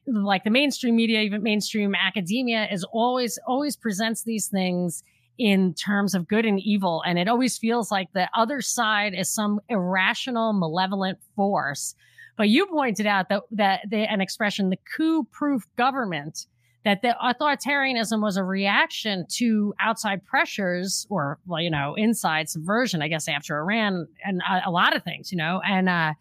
like 0.07 0.43
the 0.43 0.49
mainstream 0.49 0.95
media, 0.95 1.21
even 1.21 1.43
mainstream 1.43 1.95
academia 1.95 2.67
is 2.71 2.83
always, 2.91 3.39
always 3.47 3.75
presents 3.75 4.23
these 4.23 4.47
things 4.47 5.03
in 5.37 5.73
terms 5.73 6.13
of 6.13 6.27
good 6.27 6.45
and 6.45 6.59
evil. 6.59 7.01
And 7.05 7.17
it 7.17 7.27
always 7.27 7.57
feels 7.57 7.91
like 7.91 8.11
the 8.13 8.29
other 8.35 8.61
side 8.61 9.13
is 9.13 9.29
some 9.29 9.59
irrational, 9.69 10.53
malevolent 10.53 11.19
force. 11.35 11.95
But 12.37 12.49
you 12.49 12.67
pointed 12.67 13.05
out 13.05 13.29
that, 13.29 13.43
that 13.51 13.81
the, 13.89 14.09
an 14.11 14.21
expression, 14.21 14.69
the 14.69 14.79
coup 14.95 15.23
proof 15.31 15.67
government, 15.77 16.45
that 16.83 17.01
the 17.01 17.15
authoritarianism 17.23 18.21
was 18.21 18.37
a 18.37 18.43
reaction 18.43 19.25
to 19.29 19.73
outside 19.79 20.25
pressures 20.25 21.05
or, 21.09 21.39
well, 21.45 21.61
you 21.61 21.69
know, 21.69 21.93
inside 21.95 22.49
subversion, 22.49 23.01
I 23.01 23.07
guess, 23.07 23.27
after 23.27 23.57
Iran 23.57 24.07
and 24.25 24.41
a, 24.41 24.69
a 24.69 24.71
lot 24.71 24.95
of 24.95 25.03
things, 25.03 25.31
you 25.31 25.37
know, 25.37 25.61
and, 25.65 25.87
uh, 25.87 26.13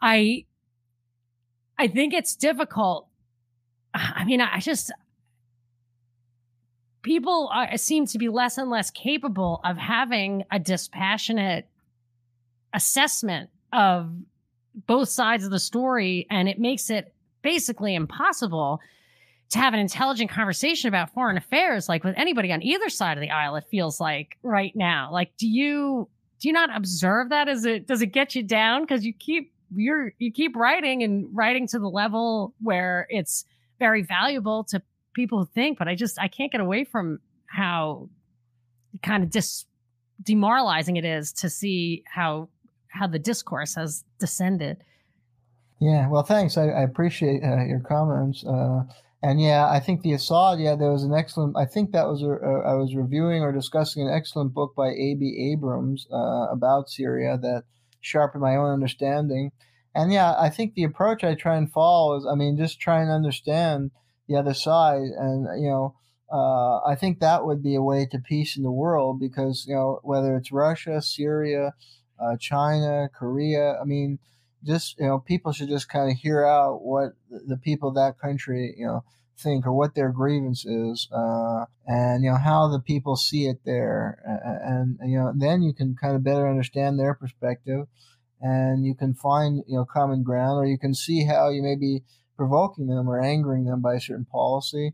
I, 0.00 0.44
I 1.78 1.88
think 1.88 2.14
it's 2.14 2.36
difficult. 2.36 3.08
I 3.94 4.24
mean, 4.24 4.40
I 4.40 4.60
just, 4.60 4.92
people 7.04 7.48
are, 7.52 7.76
seem 7.76 8.06
to 8.06 8.18
be 8.18 8.28
less 8.28 8.58
and 8.58 8.68
less 8.68 8.90
capable 8.90 9.60
of 9.64 9.76
having 9.76 10.42
a 10.50 10.58
dispassionate 10.58 11.68
assessment 12.72 13.50
of 13.72 14.12
both 14.86 15.08
sides 15.08 15.44
of 15.44 15.52
the 15.52 15.60
story. 15.60 16.26
And 16.30 16.48
it 16.48 16.58
makes 16.58 16.90
it 16.90 17.14
basically 17.42 17.94
impossible 17.94 18.80
to 19.50 19.58
have 19.58 19.74
an 19.74 19.78
intelligent 19.78 20.30
conversation 20.30 20.88
about 20.88 21.12
foreign 21.12 21.36
affairs, 21.36 21.88
like 21.88 22.02
with 22.02 22.14
anybody 22.16 22.50
on 22.50 22.62
either 22.62 22.88
side 22.88 23.16
of 23.16 23.20
the 23.20 23.30
aisle, 23.30 23.54
it 23.54 23.64
feels 23.70 24.00
like 24.00 24.36
right 24.42 24.74
now. 24.74 25.10
Like, 25.12 25.36
do 25.36 25.46
you, 25.46 26.08
do 26.40 26.48
you 26.48 26.52
not 26.52 26.74
observe 26.74 27.28
that? 27.28 27.46
Is 27.46 27.64
it, 27.64 27.86
does 27.86 28.02
it 28.02 28.06
get 28.06 28.34
you 28.34 28.42
down? 28.42 28.86
Cause 28.86 29.04
you 29.04 29.12
keep 29.12 29.52
you're 29.76 30.12
you 30.18 30.32
keep 30.32 30.56
writing 30.56 31.02
and 31.02 31.26
writing 31.32 31.66
to 31.68 31.78
the 31.78 31.88
level 31.88 32.54
where 32.62 33.06
it's 33.10 33.44
very 33.78 34.02
valuable 34.02 34.64
to 34.64 34.80
people 35.14 35.44
think 35.44 35.78
but 35.78 35.88
i 35.88 35.94
just 35.94 36.18
i 36.20 36.28
can't 36.28 36.52
get 36.52 36.60
away 36.60 36.84
from 36.84 37.18
how 37.46 38.08
kind 39.02 39.22
of 39.22 39.30
dis 39.30 39.66
demoralizing 40.22 40.96
it 40.96 41.04
is 41.04 41.32
to 41.32 41.48
see 41.50 42.04
how 42.06 42.48
how 42.88 43.06
the 43.06 43.18
discourse 43.18 43.74
has 43.74 44.04
descended 44.18 44.82
yeah 45.80 46.08
well 46.08 46.22
thanks 46.22 46.56
i, 46.56 46.68
I 46.68 46.82
appreciate 46.82 47.42
uh, 47.42 47.64
your 47.64 47.80
comments 47.80 48.44
uh, 48.46 48.82
and 49.22 49.40
yeah 49.40 49.68
i 49.68 49.80
think 49.80 50.02
the 50.02 50.12
assad 50.12 50.60
yeah 50.60 50.76
there 50.76 50.92
was 50.92 51.02
an 51.02 51.14
excellent 51.14 51.56
i 51.56 51.64
think 51.64 51.92
that 51.92 52.06
was 52.06 52.22
a, 52.22 52.30
a, 52.30 52.72
I 52.72 52.74
was 52.74 52.94
reviewing 52.94 53.42
or 53.42 53.52
discussing 53.52 54.06
an 54.06 54.14
excellent 54.14 54.54
book 54.54 54.74
by 54.76 54.88
ab 54.88 55.22
abrams 55.22 56.06
uh, 56.12 56.46
about 56.50 56.90
syria 56.90 57.38
that 57.38 57.64
sharpened 58.04 58.42
my 58.42 58.56
own 58.56 58.70
understanding. 58.70 59.50
And 59.94 60.12
yeah, 60.12 60.34
I 60.38 60.50
think 60.50 60.74
the 60.74 60.84
approach 60.84 61.24
I 61.24 61.34
try 61.34 61.56
and 61.56 61.70
follow 61.70 62.16
is, 62.16 62.26
I 62.26 62.34
mean, 62.34 62.56
just 62.56 62.80
try 62.80 63.00
and 63.00 63.10
understand 63.10 63.90
the 64.28 64.36
other 64.36 64.54
side. 64.54 65.08
And, 65.18 65.46
you 65.62 65.68
know, 65.68 65.94
uh, 66.32 66.80
I 66.86 66.94
think 66.94 67.20
that 67.20 67.44
would 67.44 67.62
be 67.62 67.74
a 67.74 67.82
way 67.82 68.06
to 68.10 68.18
peace 68.18 68.56
in 68.56 68.62
the 68.62 68.70
world 68.70 69.20
because, 69.20 69.66
you 69.68 69.74
know, 69.74 70.00
whether 70.02 70.36
it's 70.36 70.52
Russia, 70.52 71.00
Syria, 71.02 71.74
uh, 72.18 72.36
China, 72.38 73.08
Korea, 73.14 73.78
I 73.80 73.84
mean, 73.84 74.18
just, 74.64 74.98
you 74.98 75.06
know, 75.06 75.18
people 75.18 75.52
should 75.52 75.68
just 75.68 75.88
kind 75.88 76.10
of 76.10 76.16
hear 76.16 76.44
out 76.44 76.82
what 76.82 77.12
the 77.30 77.56
people 77.56 77.90
of 77.90 77.96
that 77.96 78.18
country, 78.18 78.74
you 78.78 78.86
know, 78.86 79.04
think 79.38 79.66
or 79.66 79.72
what 79.72 79.94
their 79.94 80.10
grievance 80.10 80.64
is 80.64 81.08
uh, 81.12 81.64
and 81.86 82.22
you 82.22 82.30
know 82.30 82.36
how 82.36 82.68
the 82.68 82.80
people 82.80 83.16
see 83.16 83.46
it 83.46 83.58
there 83.64 84.18
and, 84.24 84.96
and, 85.00 85.10
you 85.10 85.18
know 85.18 85.32
then 85.34 85.62
you 85.62 85.72
can 85.72 85.96
kind 86.00 86.14
of 86.14 86.22
better 86.22 86.48
understand 86.48 86.98
their 86.98 87.14
perspective 87.14 87.86
and 88.40 88.84
you 88.84 88.94
can 88.94 89.14
find 89.14 89.62
you 89.66 89.76
know 89.76 89.84
common 89.84 90.22
ground 90.22 90.58
or 90.58 90.66
you 90.66 90.78
can 90.78 90.94
see 90.94 91.24
how 91.24 91.48
you 91.48 91.62
may 91.62 91.74
be 91.74 92.02
provoking 92.36 92.86
them 92.86 93.08
or 93.08 93.20
angering 93.20 93.64
them 93.64 93.80
by 93.80 93.94
a 93.94 94.00
certain 94.00 94.24
policy 94.24 94.92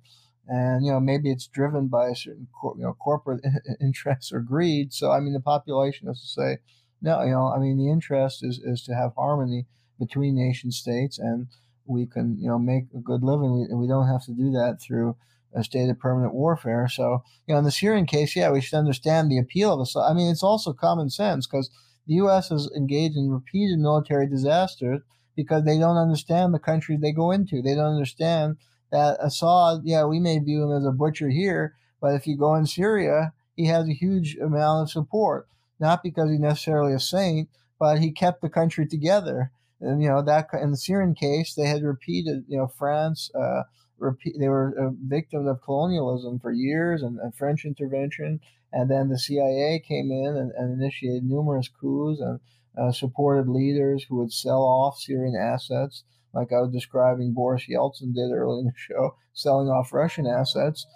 and 0.48 0.84
you 0.84 0.90
know 0.90 1.00
maybe 1.00 1.30
it's 1.30 1.46
driven 1.46 1.86
by 1.88 2.08
a 2.08 2.16
certain 2.16 2.46
cor- 2.52 2.74
you 2.76 2.82
know 2.82 2.94
corporate 2.94 3.44
interests 3.80 4.32
or 4.32 4.40
greed 4.40 4.92
so 4.92 5.10
i 5.10 5.20
mean 5.20 5.32
the 5.32 5.40
population 5.40 6.06
has 6.06 6.20
to 6.20 6.28
say 6.28 6.58
no 7.02 7.22
you 7.22 7.30
know 7.30 7.52
i 7.52 7.58
mean 7.58 7.76
the 7.76 7.90
interest 7.90 8.44
is 8.44 8.58
is 8.64 8.82
to 8.82 8.94
have 8.94 9.12
harmony 9.16 9.66
between 9.98 10.34
nation 10.34 10.70
states 10.70 11.18
and 11.18 11.46
we 11.90 12.06
can 12.06 12.36
you 12.40 12.48
know 12.48 12.58
make 12.58 12.84
a 12.94 12.98
good 12.98 13.22
living. 13.22 13.68
We, 13.68 13.74
we 13.74 13.88
don't 13.88 14.08
have 14.08 14.24
to 14.24 14.32
do 14.32 14.50
that 14.52 14.78
through 14.80 15.16
a 15.54 15.64
state 15.64 15.90
of 15.90 15.98
permanent 15.98 16.32
warfare. 16.32 16.88
So 16.88 17.22
you 17.46 17.54
know, 17.54 17.58
in 17.58 17.64
the 17.64 17.70
Syrian 17.70 18.06
case, 18.06 18.36
yeah, 18.36 18.50
we 18.50 18.60
should 18.60 18.78
understand 18.78 19.30
the 19.30 19.38
appeal 19.38 19.74
of 19.74 19.80
Assad. 19.80 20.10
I 20.10 20.14
mean, 20.14 20.30
it's 20.30 20.42
also 20.42 20.72
common 20.72 21.10
sense 21.10 21.46
because 21.46 21.70
the 22.06 22.14
U.S. 22.14 22.50
is 22.50 22.70
engaged 22.76 23.16
in 23.16 23.30
repeated 23.30 23.78
military 23.78 24.28
disasters 24.28 25.00
because 25.42 25.64
they 25.64 25.78
don't 25.78 25.96
understand 25.96 26.52
the 26.52 26.58
country 26.58 26.96
they 26.96 27.12
go 27.12 27.30
into. 27.30 27.62
They 27.62 27.74
don't 27.74 27.94
understand 27.94 28.58
that 28.92 29.16
Assad, 29.20 29.80
yeah, 29.84 30.04
we 30.04 30.20
may 30.20 30.38
view 30.38 30.64
him 30.64 30.76
as 30.76 30.84
a 30.84 30.92
butcher 30.92 31.30
here, 31.30 31.76
but 32.00 32.14
if 32.14 32.26
you 32.26 32.36
go 32.36 32.54
in 32.54 32.66
Syria, 32.66 33.32
he 33.56 33.66
has 33.66 33.88
a 33.88 33.94
huge 33.94 34.36
amount 34.36 34.82
of 34.82 34.90
support. 34.90 35.48
Not 35.78 36.02
because 36.02 36.30
he's 36.30 36.40
necessarily 36.40 36.92
a 36.92 37.00
saint, 37.00 37.48
but 37.78 38.00
he 38.00 38.12
kept 38.12 38.42
the 38.42 38.50
country 38.50 38.86
together. 38.86 39.50
And 39.80 40.02
you 40.02 40.10
know 40.10 40.22
that 40.22 40.48
in 40.52 40.72
the 40.72 40.76
Syrian 40.76 41.14
case, 41.14 41.54
they 41.54 41.66
had 41.66 41.82
repeated. 41.82 42.44
You 42.48 42.58
know, 42.58 42.66
France, 42.66 43.30
uh, 43.34 43.62
repeat, 43.98 44.36
they 44.38 44.48
were 44.48 44.74
a 44.76 44.90
victim 44.92 45.46
of 45.46 45.62
colonialism 45.62 46.38
for 46.38 46.52
years 46.52 47.02
and, 47.02 47.18
and, 47.18 47.34
French 47.34 47.64
intervention, 47.64 48.40
and 48.72 48.90
then 48.90 49.08
the 49.08 49.18
CIA 49.18 49.82
came 49.86 50.10
in 50.10 50.36
and, 50.36 50.52
and 50.52 50.78
initiated 50.78 51.24
numerous 51.24 51.68
coups 51.68 52.20
and 52.20 52.40
uh, 52.78 52.92
supported 52.92 53.48
leaders 53.48 54.04
who 54.08 54.16
would 54.16 54.32
sell 54.32 54.62
off 54.62 54.98
Syrian 54.98 55.36
assets, 55.36 56.04
like 56.32 56.52
I 56.52 56.60
was 56.60 56.72
describing 56.72 57.32
Boris 57.32 57.66
Yeltsin 57.68 58.14
did 58.14 58.30
early 58.32 58.60
in 58.60 58.66
the 58.66 58.72
show, 58.76 59.16
selling 59.32 59.68
off 59.68 59.92
Russian 59.92 60.26
assets. 60.26 60.86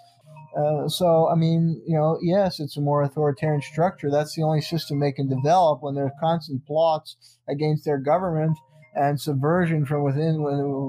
Uh, 0.57 0.87
so, 0.87 1.27
I 1.27 1.35
mean, 1.35 1.81
you 1.85 1.97
know, 1.97 2.17
yes, 2.21 2.61
it's 2.61 2.77
a 2.77 2.81
more 2.81 3.03
authoritarian 3.03 3.61
structure. 3.61 4.09
That's 4.09 4.35
the 4.35 4.43
only 4.43 4.61
system 4.61 4.99
they 4.99 5.11
can 5.11 5.27
develop 5.27 5.81
when 5.81 5.95
there's 5.95 6.11
constant 6.19 6.65
plots 6.65 7.17
against 7.49 7.83
their 7.83 7.97
government 7.97 8.57
and 8.95 9.19
subversion 9.19 9.85
from 9.85 10.03
within 10.03 10.35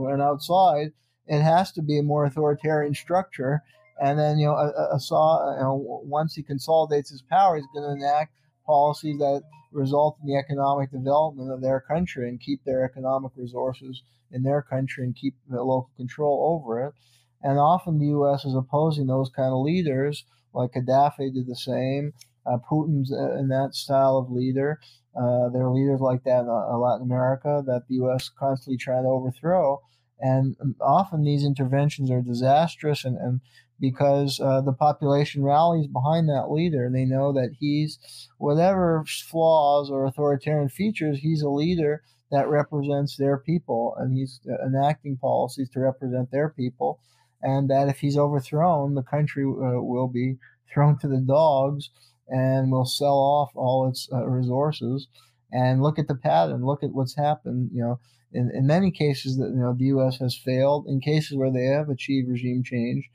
and 0.08 0.22
outside. 0.22 0.92
It 1.26 1.42
has 1.42 1.72
to 1.72 1.82
be 1.82 1.98
a 1.98 2.04
more 2.04 2.24
authoritarian 2.24 2.94
structure. 2.94 3.62
And 4.00 4.16
then, 4.16 4.38
you 4.38 4.46
know, 4.46 4.56
Assad, 4.92 5.56
you 5.56 5.62
know, 5.62 6.00
once 6.04 6.34
he 6.34 6.44
consolidates 6.44 7.10
his 7.10 7.22
power, 7.22 7.56
he's 7.56 7.66
going 7.74 7.98
to 7.98 8.06
enact 8.06 8.34
policies 8.66 9.18
that 9.18 9.42
result 9.72 10.18
in 10.22 10.28
the 10.28 10.36
economic 10.36 10.90
development 10.90 11.52
of 11.52 11.60
their 11.60 11.80
country 11.80 12.28
and 12.28 12.40
keep 12.40 12.64
their 12.64 12.84
economic 12.84 13.32
resources 13.36 14.02
in 14.32 14.42
their 14.42 14.62
country 14.62 15.04
and 15.04 15.14
keep 15.14 15.34
the 15.48 15.62
local 15.62 15.90
control 15.96 16.60
over 16.60 16.86
it. 16.86 16.94
And 17.42 17.58
often 17.58 17.98
the 17.98 18.06
U.S. 18.06 18.44
is 18.44 18.54
opposing 18.54 19.06
those 19.06 19.30
kind 19.30 19.52
of 19.52 19.60
leaders, 19.60 20.24
like 20.52 20.72
Gaddafi 20.72 21.32
did 21.32 21.46
the 21.46 21.56
same. 21.56 22.12
Uh, 22.44 22.58
Putin's 22.58 23.12
uh, 23.12 23.36
in 23.38 23.48
that 23.48 23.74
style 23.74 24.16
of 24.16 24.30
leader. 24.30 24.80
Uh, 25.16 25.48
there 25.48 25.66
are 25.66 25.72
leaders 25.72 26.00
like 26.00 26.24
that 26.24 26.40
in 26.40 26.48
uh, 26.48 26.76
Latin 26.76 27.04
America 27.04 27.62
that 27.66 27.88
the 27.88 27.96
U.S. 27.96 28.28
constantly 28.28 28.76
trying 28.76 29.02
to 29.02 29.08
overthrow. 29.08 29.80
And 30.18 30.56
um, 30.60 30.76
often 30.80 31.24
these 31.24 31.44
interventions 31.44 32.10
are 32.10 32.22
disastrous, 32.22 33.04
and, 33.04 33.16
and 33.18 33.40
because 33.80 34.40
uh, 34.40 34.60
the 34.60 34.72
population 34.72 35.42
rallies 35.42 35.86
behind 35.86 36.28
that 36.28 36.50
leader, 36.50 36.88
they 36.90 37.04
know 37.04 37.32
that 37.32 37.54
he's 37.58 37.98
whatever 38.38 39.04
flaws 39.06 39.90
or 39.90 40.06
authoritarian 40.06 40.68
features, 40.68 41.18
he's 41.18 41.42
a 41.42 41.48
leader 41.48 42.02
that 42.30 42.48
represents 42.48 43.16
their 43.16 43.38
people, 43.38 43.94
and 43.98 44.16
he's 44.16 44.40
uh, 44.50 44.66
enacting 44.66 45.16
policies 45.16 45.70
to 45.70 45.80
represent 45.80 46.30
their 46.30 46.48
people 46.48 47.00
and 47.42 47.70
that 47.70 47.88
if 47.88 47.98
he's 47.98 48.18
overthrown, 48.18 48.94
the 48.94 49.02
country 49.02 49.44
uh, 49.44 49.80
will 49.80 50.08
be 50.08 50.36
thrown 50.72 50.98
to 50.98 51.08
the 51.08 51.20
dogs 51.20 51.90
and 52.28 52.72
will 52.72 52.84
sell 52.84 53.14
off 53.14 53.52
all 53.54 53.88
its 53.88 54.08
uh, 54.12 54.26
resources. 54.26 55.06
And 55.52 55.82
look 55.82 55.98
at 55.98 56.08
the 56.08 56.14
pattern. 56.14 56.64
Look 56.64 56.82
at 56.82 56.92
what's 56.92 57.14
happened. 57.14 57.70
You 57.72 57.82
know, 57.82 58.00
in, 58.32 58.50
in 58.52 58.66
many 58.66 58.90
cases 58.90 59.36
that 59.38 59.50
you 59.50 59.60
know 59.60 59.74
the 59.74 59.84
U.S. 59.86 60.18
has 60.18 60.36
failed. 60.36 60.86
In 60.88 61.00
cases 61.00 61.36
where 61.36 61.52
they 61.52 61.66
have 61.66 61.88
achieved 61.88 62.28
regime 62.28 62.64
change, 62.64 63.08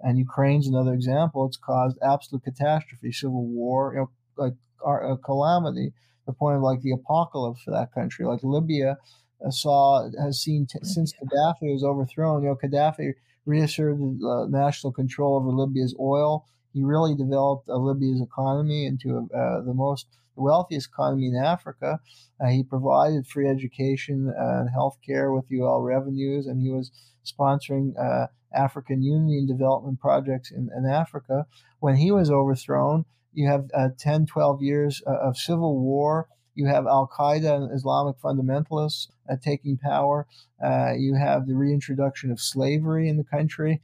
and 0.00 0.18
Ukraine's 0.18 0.66
another 0.66 0.92
example. 0.94 1.46
It's 1.46 1.56
caused 1.56 1.98
absolute 2.02 2.44
catastrophe, 2.44 3.12
civil 3.12 3.44
war, 3.46 3.92
you 3.94 4.00
know, 4.00 4.10
like 4.36 4.54
a 4.84 5.16
calamity, 5.16 5.92
the 6.26 6.32
point 6.32 6.56
of 6.56 6.62
like 6.62 6.82
the 6.82 6.92
apocalypse 6.92 7.62
for 7.62 7.70
that 7.72 7.92
country. 7.92 8.26
Like 8.26 8.40
Libya 8.42 8.98
uh, 9.44 9.50
saw 9.50 10.08
has 10.20 10.40
seen 10.40 10.66
t- 10.66 10.78
since 10.82 11.12
Gaddafi 11.12 11.72
was 11.72 11.84
overthrown. 11.84 12.42
You 12.42 12.50
know, 12.50 12.56
Gaddafi 12.56 13.14
reasserted 13.46 14.20
uh, 14.22 14.46
national 14.46 14.92
control 14.92 15.36
over 15.36 15.48
Libya's 15.48 15.94
oil. 15.98 16.44
He 16.72 16.82
really 16.82 17.14
developed 17.14 17.68
uh, 17.68 17.76
Libya's 17.76 18.20
economy 18.20 18.86
into 18.86 19.28
uh, 19.34 19.62
the 19.62 19.72
most 19.74 20.06
wealthiest 20.34 20.88
economy 20.88 21.28
in 21.28 21.36
Africa. 21.36 22.00
Uh, 22.40 22.48
he 22.48 22.62
provided 22.62 23.26
free 23.26 23.48
education 23.48 24.32
and 24.36 24.68
health 24.70 24.98
care 25.04 25.32
with 25.32 25.50
UL 25.50 25.80
revenues, 25.80 26.46
and 26.46 26.60
he 26.60 26.70
was 26.70 26.90
sponsoring 27.24 27.94
uh, 27.98 28.26
African 28.56 29.02
Union 29.02 29.46
development 29.46 30.00
projects 30.00 30.50
in, 30.50 30.70
in, 30.76 30.86
Africa. 30.86 31.46
When 31.80 31.96
he 31.96 32.10
was 32.10 32.30
overthrown, 32.30 33.04
you 33.32 33.48
have 33.48 33.66
uh, 33.74 33.88
10, 33.98 34.26
12 34.26 34.62
years 34.62 35.02
of 35.06 35.36
civil 35.36 35.78
war 35.78 36.28
you 36.56 36.66
have 36.66 36.86
Al 36.86 37.06
Qaeda 37.06 37.54
and 37.54 37.72
Islamic 37.72 38.16
fundamentalists 38.18 39.08
uh, 39.30 39.36
taking 39.40 39.76
power. 39.76 40.26
Uh, 40.62 40.92
you 40.96 41.14
have 41.14 41.46
the 41.46 41.54
reintroduction 41.54 42.32
of 42.32 42.40
slavery 42.40 43.08
in 43.08 43.18
the 43.18 43.24
country. 43.24 43.82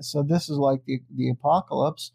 So 0.00 0.22
this 0.22 0.48
is 0.48 0.56
like 0.56 0.84
the, 0.86 1.02
the 1.14 1.28
apocalypse. 1.28 2.12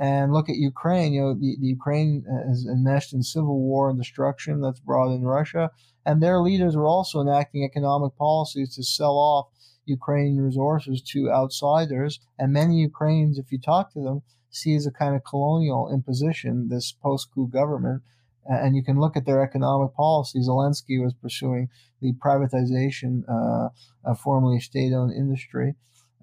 And 0.00 0.32
look 0.32 0.48
at 0.48 0.56
Ukraine. 0.56 1.12
You 1.12 1.20
know, 1.20 1.34
the, 1.34 1.56
the 1.60 1.66
Ukraine 1.66 2.24
uh, 2.26 2.50
is 2.50 2.66
enmeshed 2.66 3.12
in 3.12 3.22
civil 3.22 3.60
war 3.60 3.90
and 3.90 3.98
destruction 3.98 4.62
that's 4.62 4.80
brought 4.80 5.12
in 5.14 5.24
Russia. 5.24 5.70
And 6.06 6.22
their 6.22 6.40
leaders 6.40 6.74
were 6.74 6.86
also 6.86 7.20
enacting 7.20 7.62
economic 7.62 8.16
policies 8.16 8.74
to 8.76 8.82
sell 8.82 9.18
off 9.18 9.48
Ukrainian 9.90 10.40
resources 10.40 11.02
to 11.12 11.30
outsiders. 11.30 12.20
And 12.38 12.52
many 12.52 12.76
Ukrainians, 12.76 13.38
if 13.38 13.52
you 13.52 13.58
talk 13.58 13.92
to 13.92 14.00
them, 14.00 14.22
see 14.50 14.74
as 14.74 14.86
a 14.86 14.90
kind 14.90 15.14
of 15.14 15.24
colonial 15.24 15.92
imposition 15.92 16.68
this 16.68 16.92
post 16.92 17.28
coup 17.32 17.48
government 17.48 18.02
and 18.46 18.74
you 18.74 18.82
can 18.82 18.98
look 18.98 19.16
at 19.16 19.26
their 19.26 19.42
economic 19.42 19.94
policy. 19.94 20.40
Zelensky 20.40 21.02
was 21.02 21.14
pursuing 21.14 21.68
the 22.00 22.12
privatization 22.14 23.22
uh, 23.28 23.68
of 24.04 24.18
formerly 24.18 24.60
state-owned 24.60 25.12
industry. 25.12 25.74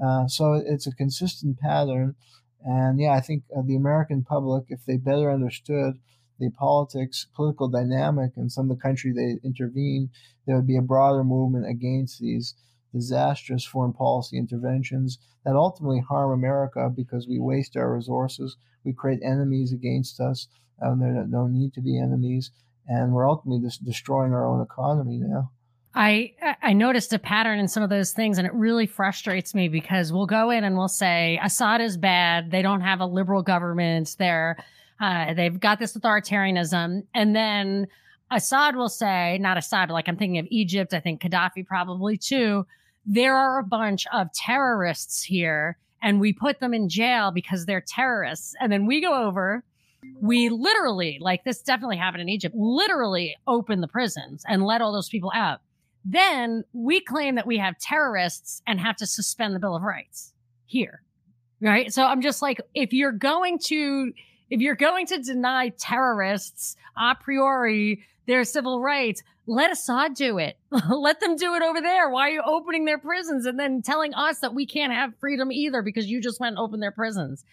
Uh, 0.03 0.27
so 0.27 0.53
it's 0.53 0.87
a 0.87 0.91
consistent 0.91 1.59
pattern. 1.59 2.15
And 2.65 2.99
yeah, 2.99 3.11
I 3.11 3.21
think 3.21 3.43
uh, 3.55 3.61
the 3.65 3.75
American 3.75 4.23
public, 4.23 4.65
if 4.69 4.85
they 4.85 4.97
better 4.97 5.31
understood 5.31 5.99
the 6.39 6.49
politics, 6.51 7.27
political 7.35 7.67
dynamic 7.67 8.31
in 8.35 8.49
some 8.49 8.69
of 8.69 8.77
the 8.77 8.81
country 8.81 9.11
they 9.11 9.37
intervene, 9.47 10.09
there 10.45 10.55
would 10.55 10.67
be 10.67 10.77
a 10.77 10.81
broader 10.81 11.23
movement 11.23 11.67
against 11.67 12.19
these 12.19 12.55
disastrous 12.97 13.65
foreign 13.65 13.93
policy 13.93 14.37
interventions 14.37 15.19
that 15.45 15.55
ultimately 15.55 15.99
harm 15.99 16.31
America 16.31 16.91
because 16.93 17.27
we 17.27 17.39
waste 17.39 17.77
our 17.77 17.93
resources, 17.93 18.57
we 18.83 18.93
create 18.93 19.19
enemies 19.23 19.71
against 19.71 20.19
us, 20.19 20.47
and 20.79 21.01
there 21.01 21.25
don't 21.29 21.53
need 21.53 21.73
to 21.73 21.81
be 21.81 21.99
enemies, 21.99 22.51
and 22.87 23.13
we're 23.13 23.29
ultimately 23.29 23.61
just 23.61 23.85
destroying 23.85 24.33
our 24.33 24.45
own 24.45 24.61
economy 24.61 25.17
now. 25.17 25.51
I 25.95 26.33
I 26.61 26.73
noticed 26.73 27.13
a 27.13 27.19
pattern 27.19 27.59
in 27.59 27.67
some 27.67 27.81
of 27.81 27.89
those 27.89 28.11
things, 28.11 28.37
and 28.37 28.45
it 28.45 28.53
really 28.53 28.85
frustrates 28.85 29.55
me 29.55 29.67
because 29.67 30.13
we'll 30.13 30.27
go 30.27 30.51
in 30.51 30.63
and 30.63 30.77
we'll 30.77 30.87
say 30.87 31.39
Assad 31.41 31.81
is 31.81 31.97
bad. 31.97 32.51
They 32.51 32.61
don't 32.61 32.81
have 32.81 32.99
a 32.99 33.05
liberal 33.05 33.41
government. 33.41 34.15
They're 34.19 34.63
uh, 34.99 35.33
they've 35.33 35.59
got 35.59 35.79
this 35.79 35.97
authoritarianism, 35.97 37.03
and 37.13 37.35
then 37.35 37.87
Assad 38.29 38.75
will 38.75 38.89
say, 38.89 39.37
not 39.39 39.57
Assad, 39.57 39.87
but 39.87 39.93
like 39.93 40.07
I'm 40.07 40.17
thinking 40.17 40.37
of 40.37 40.47
Egypt. 40.49 40.93
I 40.93 40.99
think 40.99 41.21
Gaddafi 41.21 41.65
probably 41.65 42.17
too. 42.17 42.65
There 43.07 43.35
are 43.35 43.57
a 43.57 43.63
bunch 43.63 44.05
of 44.13 44.31
terrorists 44.33 45.23
here, 45.23 45.77
and 46.03 46.19
we 46.19 46.33
put 46.33 46.59
them 46.59 46.73
in 46.73 46.89
jail 46.89 47.31
because 47.31 47.65
they're 47.65 47.81
terrorists, 47.81 48.53
and 48.59 48.71
then 48.71 48.85
we 48.85 49.01
go 49.01 49.25
over 49.25 49.63
we 50.19 50.49
literally, 50.49 51.17
like 51.21 51.43
this 51.43 51.61
definitely 51.61 51.97
happened 51.97 52.21
in 52.21 52.29
Egypt, 52.29 52.55
literally 52.55 53.35
open 53.47 53.81
the 53.81 53.87
prisons 53.87 54.43
and 54.47 54.63
let 54.63 54.81
all 54.81 54.91
those 54.91 55.09
people 55.09 55.31
out. 55.33 55.61
Then 56.05 56.63
we 56.73 56.99
claim 56.99 57.35
that 57.35 57.47
we 57.47 57.57
have 57.57 57.77
terrorists 57.79 58.61
and 58.65 58.79
have 58.79 58.95
to 58.97 59.05
suspend 59.05 59.55
the 59.55 59.59
Bill 59.59 59.75
of 59.75 59.83
Rights 59.83 60.33
here. 60.65 61.01
Right. 61.59 61.91
So 61.91 62.03
I'm 62.03 62.21
just 62.21 62.41
like, 62.41 62.61
if 62.73 62.93
you're 62.93 63.11
going 63.11 63.59
to, 63.65 64.13
if 64.49 64.61
you're 64.61 64.75
going 64.75 65.07
to 65.07 65.17
deny 65.17 65.69
terrorists 65.69 66.75
a 66.95 67.15
priori 67.15 68.03
their 68.27 68.43
civil 68.43 68.81
rights, 68.81 69.23
let 69.47 69.71
Assad 69.71 70.13
do 70.13 70.37
it. 70.37 70.59
let 70.89 71.19
them 71.19 71.35
do 71.37 71.55
it 71.55 71.63
over 71.63 71.81
there. 71.81 72.09
Why 72.09 72.27
are 72.27 72.31
you 72.31 72.41
opening 72.45 72.85
their 72.85 72.97
prisons 72.97 73.45
and 73.45 73.59
then 73.59 73.81
telling 73.81 74.13
us 74.13 74.39
that 74.39 74.53
we 74.53 74.65
can't 74.65 74.93
have 74.93 75.13
freedom 75.19 75.51
either 75.51 75.81
because 75.81 76.07
you 76.07 76.21
just 76.21 76.39
went 76.39 76.57
and 76.57 76.59
opened 76.59 76.81
their 76.83 76.91
prisons? 76.91 77.43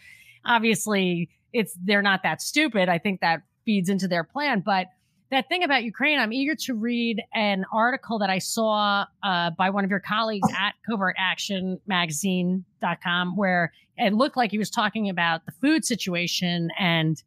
Obviously, 0.44 1.30
it's 1.52 1.76
they're 1.82 2.02
not 2.02 2.22
that 2.24 2.42
stupid. 2.42 2.88
I 2.88 2.98
think 2.98 3.20
that 3.20 3.42
feeds 3.64 3.88
into 3.88 4.08
their 4.08 4.24
plan. 4.24 4.60
But 4.60 4.88
that 5.30 5.48
thing 5.48 5.62
about 5.62 5.84
Ukraine, 5.84 6.18
I'm 6.18 6.32
eager 6.32 6.54
to 6.54 6.74
read 6.74 7.22
an 7.32 7.64
article 7.72 8.18
that 8.18 8.28
I 8.28 8.38
saw 8.38 9.06
uh, 9.22 9.50
by 9.50 9.70
one 9.70 9.84
of 9.84 9.90
your 9.90 10.00
colleagues 10.00 10.48
at 10.58 10.74
covertactionmagazine.com 10.88 13.36
where 13.36 13.72
it 13.96 14.12
looked 14.12 14.36
like 14.36 14.50
he 14.50 14.58
was 14.58 14.70
talking 14.70 15.08
about 15.08 15.46
the 15.46 15.52
food 15.52 15.84
situation 15.84 16.68
and 16.78 17.22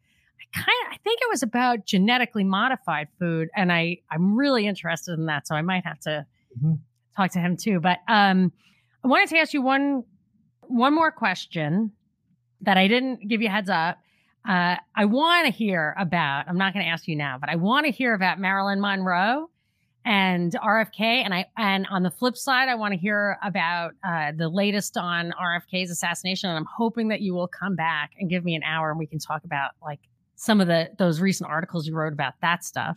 kind 0.57 0.77
of 0.85 0.93
I 0.93 0.97
think 1.03 1.19
it 1.21 1.29
was 1.29 1.43
about 1.43 1.85
genetically 1.85 2.43
modified 2.43 3.07
food 3.19 3.49
and 3.55 3.71
I 3.71 3.99
I'm 4.11 4.35
really 4.35 4.67
interested 4.67 5.17
in 5.17 5.25
that 5.27 5.47
so 5.47 5.55
I 5.55 5.61
might 5.61 5.85
have 5.85 5.99
to 6.01 6.25
mm-hmm. 6.57 6.73
talk 7.15 7.31
to 7.31 7.39
him 7.39 7.57
too. 7.57 7.79
But 7.79 7.99
um, 8.07 8.51
I 9.03 9.07
wanted 9.07 9.29
to 9.29 9.37
ask 9.37 9.53
you 9.53 9.61
one 9.61 10.03
one 10.61 10.93
more 10.93 11.11
question 11.11 11.91
that 12.61 12.77
I 12.77 12.87
didn't 12.87 13.27
give 13.27 13.41
you 13.41 13.49
heads 13.49 13.69
up. 13.69 13.99
Uh, 14.47 14.77
I 14.95 15.05
want 15.05 15.45
to 15.45 15.51
hear 15.51 15.95
about. 15.99 16.45
I'm 16.47 16.57
not 16.57 16.73
going 16.73 16.85
to 16.85 16.89
ask 16.89 17.07
you 17.07 17.15
now, 17.15 17.37
but 17.39 17.49
I 17.49 17.55
want 17.55 17.85
to 17.85 17.91
hear 17.91 18.13
about 18.13 18.39
Marilyn 18.39 18.79
Monroe 18.79 19.49
and 20.05 20.53
RFK. 20.53 21.01
And 21.01 21.33
I 21.33 21.45
and 21.57 21.85
on 21.91 22.03
the 22.03 22.09
flip 22.09 22.37
side, 22.37 22.69
I 22.69 22.75
want 22.75 22.93
to 22.93 22.99
hear 22.99 23.37
about 23.43 23.91
uh, 24.07 24.31
the 24.35 24.47
latest 24.47 24.95
on 24.95 25.33
RFK's 25.39 25.91
assassination. 25.91 26.49
And 26.49 26.57
I'm 26.57 26.67
hoping 26.77 27.09
that 27.09 27.19
you 27.19 27.33
will 27.33 27.49
come 27.49 27.75
back 27.75 28.11
and 28.17 28.29
give 28.29 28.45
me 28.45 28.55
an 28.55 28.63
hour 28.63 28.89
and 28.89 28.97
we 28.97 29.05
can 29.05 29.19
talk 29.19 29.43
about 29.43 29.71
like 29.81 29.99
some 30.37 30.61
of 30.61 30.67
the 30.67 30.89
those 30.97 31.19
recent 31.19 31.49
articles 31.49 31.85
you 31.85 31.95
wrote 31.95 32.13
about 32.13 32.35
that 32.41 32.63
stuff. 32.63 32.95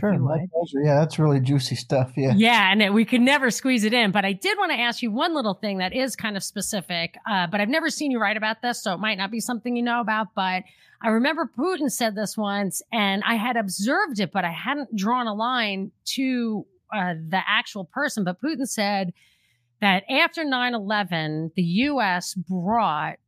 Sure, 0.00 0.18
my 0.18 0.46
pleasure. 0.52 0.82
Yeah, 0.82 0.96
that's 0.96 1.18
really 1.18 1.38
juicy 1.38 1.76
stuff. 1.76 2.12
Yeah. 2.16 2.32
Yeah, 2.36 2.72
and 2.72 2.92
we 2.92 3.04
could 3.04 3.20
never 3.20 3.50
squeeze 3.50 3.84
it 3.84 3.92
in. 3.92 4.10
But 4.10 4.24
I 4.24 4.32
did 4.32 4.58
want 4.58 4.72
to 4.72 4.78
ask 4.78 5.02
you 5.02 5.12
one 5.12 5.34
little 5.34 5.54
thing 5.54 5.78
that 5.78 5.92
is 5.92 6.16
kind 6.16 6.36
of 6.36 6.42
specific. 6.42 7.16
Uh, 7.30 7.46
but 7.46 7.60
I've 7.60 7.68
never 7.68 7.90
seen 7.90 8.10
you 8.10 8.18
write 8.18 8.36
about 8.36 8.60
this, 8.60 8.82
so 8.82 8.92
it 8.94 8.98
might 8.98 9.18
not 9.18 9.30
be 9.30 9.38
something 9.38 9.76
you 9.76 9.84
know 9.84 10.00
about. 10.00 10.28
But 10.34 10.64
I 11.00 11.08
remember 11.10 11.48
Putin 11.56 11.92
said 11.92 12.16
this 12.16 12.36
once, 12.36 12.82
and 12.92 13.22
I 13.24 13.34
had 13.34 13.56
observed 13.56 14.18
it, 14.18 14.32
but 14.32 14.44
I 14.44 14.50
hadn't 14.50 14.96
drawn 14.96 15.28
a 15.28 15.34
line 15.34 15.92
to 16.06 16.66
uh, 16.92 17.14
the 17.28 17.42
actual 17.46 17.84
person. 17.84 18.24
But 18.24 18.40
Putin 18.40 18.66
said 18.66 19.12
that 19.80 20.02
after 20.10 20.44
9 20.44 20.74
11, 20.74 21.52
the 21.54 21.62
U.S. 21.62 22.34
brought 22.34 23.18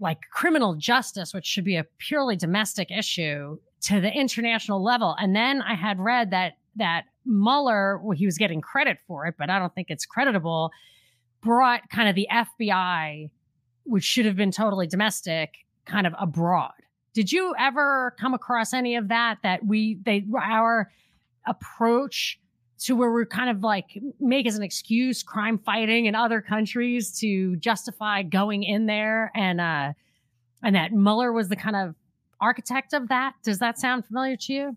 like 0.00 0.18
criminal 0.30 0.74
justice, 0.74 1.32
which 1.32 1.46
should 1.46 1.64
be 1.64 1.76
a 1.76 1.84
purely 1.98 2.36
domestic 2.36 2.90
issue, 2.90 3.58
to 3.82 4.00
the 4.00 4.10
international 4.10 4.82
level. 4.82 5.14
And 5.18 5.36
then 5.36 5.60
I 5.60 5.74
had 5.74 5.98
read 6.00 6.30
that 6.30 6.54
that 6.76 7.04
Mueller, 7.24 7.98
well, 7.98 8.16
he 8.16 8.26
was 8.26 8.36
getting 8.36 8.60
credit 8.60 8.98
for 9.06 9.26
it, 9.26 9.34
but 9.38 9.50
I 9.50 9.58
don't 9.58 9.74
think 9.74 9.90
it's 9.90 10.04
creditable, 10.04 10.70
brought 11.40 11.88
kind 11.90 12.08
of 12.08 12.14
the 12.14 12.26
FBI, 12.30 13.30
which 13.84 14.04
should 14.04 14.26
have 14.26 14.36
been 14.36 14.50
totally 14.50 14.86
domestic, 14.86 15.54
kind 15.84 16.06
of 16.06 16.14
abroad. 16.18 16.72
Did 17.12 17.30
you 17.30 17.54
ever 17.58 18.14
come 18.18 18.34
across 18.34 18.72
any 18.72 18.96
of 18.96 19.08
that? 19.08 19.38
That 19.42 19.64
we 19.64 19.98
they 20.04 20.24
our 20.40 20.90
approach 21.46 22.40
to 22.84 22.94
where 22.94 23.10
we're 23.10 23.26
kind 23.26 23.50
of 23.50 23.62
like 23.62 23.98
make 24.20 24.46
as 24.46 24.56
an 24.56 24.62
excuse 24.62 25.22
crime 25.22 25.58
fighting 25.58 26.06
in 26.06 26.14
other 26.14 26.40
countries 26.40 27.18
to 27.18 27.56
justify 27.56 28.22
going 28.22 28.62
in 28.62 28.86
there 28.86 29.30
and 29.34 29.60
uh 29.60 29.92
and 30.62 30.74
that 30.76 30.92
Mueller 30.92 31.32
was 31.32 31.48
the 31.48 31.56
kind 31.56 31.76
of 31.76 31.94
architect 32.40 32.94
of 32.94 33.08
that. 33.08 33.34
Does 33.42 33.58
that 33.58 33.78
sound 33.78 34.06
familiar 34.06 34.36
to 34.36 34.52
you? 34.52 34.76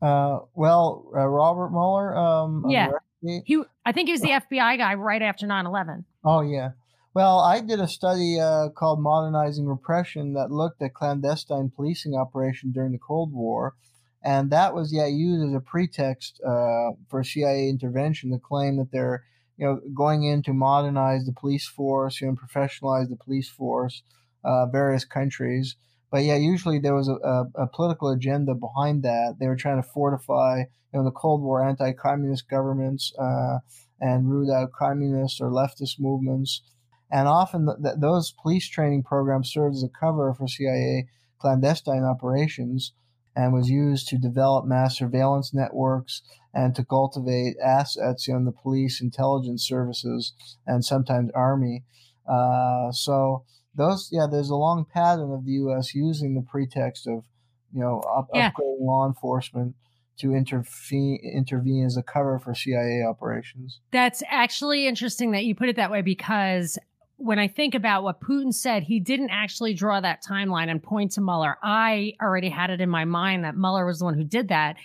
Uh, 0.00 0.40
well, 0.54 1.10
uh, 1.14 1.26
Robert 1.26 1.70
Mueller. 1.70 2.16
Um, 2.16 2.64
yeah, 2.68 2.90
he. 3.20 3.62
I 3.84 3.92
think 3.92 4.08
he 4.08 4.12
was 4.12 4.20
the 4.20 4.30
FBI 4.30 4.78
guy 4.78 4.94
right 4.94 5.22
after 5.22 5.46
9-11. 5.46 6.04
Oh 6.24 6.40
yeah. 6.40 6.70
Well, 7.14 7.40
I 7.40 7.60
did 7.60 7.80
a 7.80 7.88
study 7.88 8.38
uh, 8.38 8.68
called 8.70 9.00
"Modernizing 9.00 9.66
Repression" 9.66 10.34
that 10.34 10.50
looked 10.50 10.80
at 10.82 10.94
clandestine 10.94 11.70
policing 11.74 12.14
operation 12.14 12.70
during 12.70 12.92
the 12.92 12.98
Cold 12.98 13.32
War, 13.32 13.74
and 14.22 14.50
that 14.50 14.74
was 14.74 14.92
yeah 14.92 15.06
used 15.06 15.48
as 15.48 15.54
a 15.54 15.60
pretext 15.60 16.40
uh, 16.46 16.90
for 17.08 17.22
CIA 17.22 17.68
intervention 17.68 18.30
to 18.32 18.38
claim 18.38 18.76
that 18.76 18.90
they're 18.90 19.24
you 19.56 19.66
know 19.66 19.80
going 19.94 20.24
in 20.24 20.42
to 20.42 20.52
modernize 20.52 21.26
the 21.26 21.32
police 21.32 21.66
force, 21.66 22.20
you 22.20 22.26
know, 22.26 22.34
professionalize 22.34 23.08
the 23.08 23.16
police 23.16 23.48
force, 23.48 24.02
uh, 24.44 24.66
various 24.66 25.04
countries. 25.04 25.76
But 26.10 26.24
yeah, 26.24 26.36
usually 26.36 26.78
there 26.78 26.94
was 26.94 27.08
a, 27.08 27.16
a, 27.16 27.64
a, 27.64 27.66
political 27.66 28.08
agenda 28.08 28.54
behind 28.54 29.02
that. 29.02 29.36
They 29.38 29.46
were 29.46 29.56
trying 29.56 29.82
to 29.82 29.86
fortify, 29.86 30.60
you 30.60 30.98
know, 30.98 31.04
the 31.04 31.10
Cold 31.10 31.42
War 31.42 31.62
anti-communist 31.62 32.48
governments 32.48 33.12
uh, 33.18 33.58
and 34.00 34.30
root 34.30 34.50
out 34.50 34.72
communist 34.72 35.38
or 35.40 35.50
leftist 35.50 36.00
movements. 36.00 36.62
And 37.10 37.28
often 37.28 37.66
th- 37.66 37.78
th- 37.82 38.00
those 38.00 38.32
police 38.32 38.66
training 38.66 39.02
programs 39.02 39.52
served 39.52 39.76
as 39.76 39.82
a 39.82 39.88
cover 39.88 40.32
for 40.32 40.48
CIA 40.48 41.08
clandestine 41.38 42.04
operations 42.04 42.92
and 43.38 43.52
was 43.52 43.70
used 43.70 44.08
to 44.08 44.18
develop 44.18 44.66
mass 44.66 44.98
surveillance 44.98 45.54
networks 45.54 46.22
and 46.52 46.74
to 46.74 46.84
cultivate 46.84 47.54
assets 47.64 48.26
in 48.26 48.44
the 48.44 48.50
police 48.50 49.00
intelligence 49.00 49.64
services 49.64 50.32
and 50.66 50.84
sometimes 50.84 51.30
army. 51.36 51.84
Uh, 52.28 52.90
so 52.90 53.44
those 53.76 54.08
yeah 54.10 54.26
there's 54.28 54.50
a 54.50 54.56
long 54.56 54.84
pattern 54.92 55.30
of 55.30 55.44
the 55.44 55.52
us 55.52 55.94
using 55.94 56.34
the 56.34 56.42
pretext 56.42 57.06
of 57.06 57.24
you 57.72 57.80
know 57.80 58.00
up, 58.00 58.26
yeah. 58.34 58.50
upgrading 58.50 58.80
law 58.80 59.06
enforcement 59.06 59.76
to 60.18 60.34
intervene 60.34 61.20
intervene 61.22 61.86
as 61.86 61.96
a 61.96 62.02
cover 62.02 62.40
for 62.40 62.54
cia 62.54 63.04
operations 63.08 63.80
that's 63.92 64.22
actually 64.28 64.88
interesting 64.88 65.30
that 65.30 65.44
you 65.44 65.54
put 65.54 65.68
it 65.68 65.76
that 65.76 65.92
way 65.92 66.02
because 66.02 66.76
when 67.18 67.38
I 67.38 67.48
think 67.48 67.74
about 67.74 68.04
what 68.04 68.20
Putin 68.20 68.54
said, 68.54 68.84
he 68.84 69.00
didn't 69.00 69.30
actually 69.30 69.74
draw 69.74 70.00
that 70.00 70.22
timeline 70.24 70.70
and 70.70 70.82
point 70.82 71.12
to 71.12 71.20
Mueller. 71.20 71.58
I 71.62 72.14
already 72.22 72.48
had 72.48 72.70
it 72.70 72.80
in 72.80 72.88
my 72.88 73.04
mind 73.04 73.44
that 73.44 73.56
Mueller 73.56 73.84
was 73.84 73.98
the 73.98 74.04
one 74.04 74.14
who 74.14 74.24
did 74.24 74.48
that. 74.48 74.76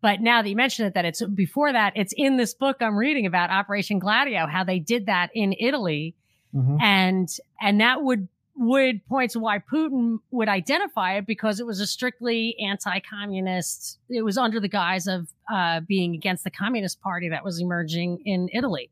But 0.00 0.20
now 0.20 0.40
that 0.40 0.48
you 0.48 0.56
mention 0.56 0.86
it, 0.86 0.94
that 0.94 1.04
it's 1.04 1.22
before 1.22 1.72
that, 1.72 1.92
it's 1.96 2.14
in 2.16 2.36
this 2.36 2.54
book 2.54 2.76
I'm 2.80 2.96
reading 2.96 3.26
about 3.26 3.50
Operation 3.50 3.98
Gladio, 3.98 4.46
how 4.46 4.64
they 4.64 4.78
did 4.78 5.06
that 5.06 5.30
in 5.34 5.52
Italy. 5.58 6.14
Mm-hmm. 6.54 6.76
And, 6.80 7.28
and 7.60 7.80
that 7.80 8.02
would 8.02 8.28
would 8.56 9.06
point 9.06 9.30
to 9.30 9.40
why 9.40 9.58
Putin 9.58 10.18
would 10.30 10.48
identify 10.48 11.16
it 11.16 11.26
because 11.26 11.60
it 11.60 11.66
was 11.66 11.80
a 11.80 11.86
strictly 11.86 12.54
anti-communist. 12.60 13.98
It 14.10 14.22
was 14.22 14.36
under 14.36 14.60
the 14.60 14.68
guise 14.68 15.06
of 15.06 15.28
uh, 15.50 15.80
being 15.80 16.14
against 16.14 16.44
the 16.44 16.50
Communist 16.50 17.00
Party 17.00 17.30
that 17.30 17.42
was 17.42 17.58
emerging 17.58 18.20
in 18.26 18.50
Italy. 18.52 18.90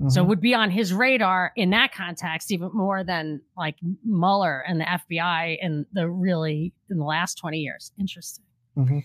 Mm-hmm. 0.00 0.10
So 0.10 0.22
it 0.22 0.26
would 0.26 0.40
be 0.40 0.54
on 0.54 0.70
his 0.70 0.92
radar 0.92 1.52
in 1.56 1.70
that 1.70 1.92
context 1.94 2.52
even 2.52 2.70
more 2.74 3.02
than 3.02 3.40
like 3.56 3.76
Mueller 4.04 4.60
and 4.60 4.80
the 4.80 4.84
FBI 4.84 5.56
in 5.60 5.86
the 5.92 6.08
really 6.08 6.74
in 6.90 6.98
the 6.98 7.04
last 7.04 7.36
20 7.38 7.58
years. 7.58 7.92
Interesting. 7.98 8.44
Mm-hmm. 8.76 8.98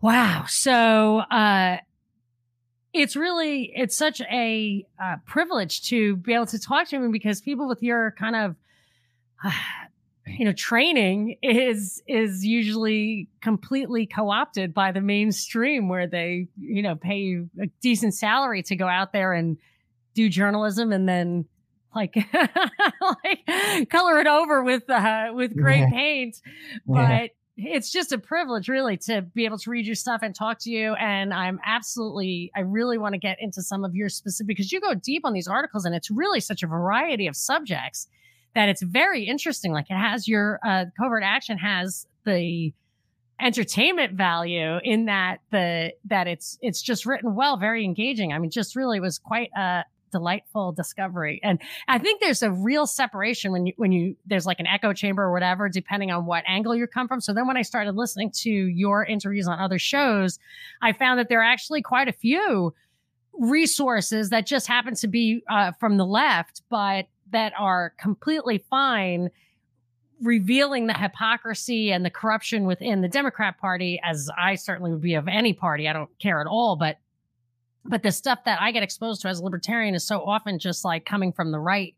Wow. 0.00 0.44
So 0.46 1.18
uh, 1.18 1.78
it's 2.92 3.16
really 3.16 3.72
it's 3.74 3.96
such 3.96 4.20
a 4.20 4.86
uh, 5.02 5.16
privilege 5.26 5.82
to 5.88 6.16
be 6.16 6.32
able 6.32 6.46
to 6.46 6.60
talk 6.60 6.88
to 6.88 6.96
him 6.96 7.10
because 7.10 7.40
people 7.40 7.66
with 7.66 7.82
your 7.82 8.12
kind 8.12 8.36
of 8.36 8.56
you 10.26 10.44
know 10.44 10.52
training 10.52 11.36
is 11.42 12.02
is 12.06 12.46
usually 12.46 13.28
completely 13.42 14.06
co-opted 14.06 14.72
by 14.72 14.92
the 14.92 15.00
mainstream 15.00 15.88
where 15.88 16.06
they 16.06 16.46
you 16.58 16.82
know 16.82 16.94
pay 16.94 17.18
you 17.18 17.50
a 17.60 17.66
decent 17.82 18.14
salary 18.14 18.62
to 18.62 18.76
go 18.76 18.86
out 18.86 19.12
there 19.12 19.32
and 19.32 19.58
do 20.14 20.28
journalism 20.28 20.92
and 20.92 21.08
then 21.08 21.44
like 21.94 22.14
like 22.34 23.88
color 23.90 24.18
it 24.18 24.26
over 24.26 24.62
with 24.62 24.88
uh 24.90 25.30
with 25.32 25.56
gray 25.56 25.80
yeah. 25.80 25.90
paint 25.90 26.36
but 26.86 27.30
yeah. 27.56 27.76
it's 27.76 27.90
just 27.90 28.12
a 28.12 28.18
privilege 28.18 28.68
really 28.68 28.96
to 28.96 29.22
be 29.22 29.44
able 29.44 29.58
to 29.58 29.70
read 29.70 29.86
your 29.86 29.94
stuff 29.94 30.20
and 30.22 30.34
talk 30.34 30.58
to 30.58 30.70
you 30.70 30.94
and 30.94 31.32
i'm 31.32 31.60
absolutely 31.64 32.50
i 32.56 32.60
really 32.60 32.98
want 32.98 33.12
to 33.12 33.18
get 33.18 33.36
into 33.40 33.62
some 33.62 33.84
of 33.84 33.94
your 33.94 34.08
specific 34.08 34.48
because 34.48 34.72
you 34.72 34.80
go 34.80 34.94
deep 34.94 35.24
on 35.24 35.32
these 35.32 35.46
articles 35.46 35.84
and 35.84 35.94
it's 35.94 36.10
really 36.10 36.40
such 36.40 36.62
a 36.62 36.66
variety 36.66 37.26
of 37.26 37.36
subjects 37.36 38.08
that 38.54 38.68
it's 38.68 38.82
very 38.82 39.24
interesting. 39.24 39.72
Like 39.72 39.90
it 39.90 39.96
has 39.96 40.26
your 40.26 40.60
uh, 40.64 40.86
covert 40.98 41.22
action 41.24 41.58
has 41.58 42.06
the 42.24 42.72
entertainment 43.40 44.12
value 44.12 44.78
in 44.84 45.06
that 45.06 45.40
the 45.50 45.92
that 46.04 46.28
it's 46.28 46.56
it's 46.62 46.80
just 46.80 47.04
written 47.04 47.34
well, 47.34 47.56
very 47.56 47.84
engaging. 47.84 48.32
I 48.32 48.38
mean, 48.38 48.50
just 48.50 48.76
really 48.76 49.00
was 49.00 49.18
quite 49.18 49.50
a 49.56 49.84
delightful 50.14 50.70
discovery. 50.70 51.40
And 51.42 51.60
I 51.88 51.98
think 51.98 52.20
there's 52.20 52.42
a 52.42 52.52
real 52.52 52.86
separation 52.86 53.50
when 53.50 53.66
you 53.66 53.72
when 53.76 53.90
you 53.90 54.14
there's 54.24 54.46
like 54.46 54.60
an 54.60 54.66
echo 54.68 54.92
chamber 54.92 55.24
or 55.24 55.32
whatever, 55.32 55.68
depending 55.68 56.12
on 56.12 56.24
what 56.24 56.44
angle 56.46 56.76
you 56.76 56.86
come 56.86 57.08
from. 57.08 57.20
So 57.20 57.34
then 57.34 57.48
when 57.48 57.56
I 57.56 57.62
started 57.62 57.96
listening 57.96 58.30
to 58.42 58.50
your 58.50 59.04
interviews 59.04 59.48
on 59.48 59.58
other 59.58 59.80
shows, 59.80 60.38
I 60.80 60.92
found 60.92 61.18
that 61.18 61.28
there 61.28 61.40
are 61.40 61.52
actually 61.52 61.82
quite 61.82 62.06
a 62.06 62.12
few 62.12 62.72
resources 63.32 64.30
that 64.30 64.46
just 64.46 64.68
happen 64.68 64.94
to 64.94 65.08
be 65.08 65.42
uh, 65.50 65.72
from 65.72 65.96
the 65.96 66.06
left, 66.06 66.62
but 66.70 67.06
that 67.32 67.52
are 67.58 67.92
completely 67.98 68.64
fine 68.70 69.30
revealing 70.22 70.86
the 70.86 70.94
hypocrisy 70.94 71.92
and 71.92 72.04
the 72.04 72.10
corruption 72.10 72.66
within 72.66 73.00
the 73.00 73.08
Democrat 73.08 73.58
Party, 73.58 74.00
as 74.04 74.30
I 74.38 74.54
certainly 74.54 74.92
would 74.92 75.02
be 75.02 75.14
of 75.14 75.26
any 75.26 75.52
party. 75.52 75.88
I 75.88 75.92
don't 75.92 76.16
care 76.20 76.40
at 76.40 76.46
all, 76.46 76.76
but 76.76 76.98
but 77.84 78.02
the 78.02 78.12
stuff 78.12 78.44
that 78.44 78.60
I 78.60 78.72
get 78.72 78.82
exposed 78.82 79.22
to 79.22 79.28
as 79.28 79.40
a 79.40 79.44
libertarian 79.44 79.94
is 79.94 80.06
so 80.06 80.22
often 80.24 80.58
just 80.58 80.84
like 80.84 81.04
coming 81.04 81.32
from 81.32 81.52
the 81.52 81.60
right 81.60 81.94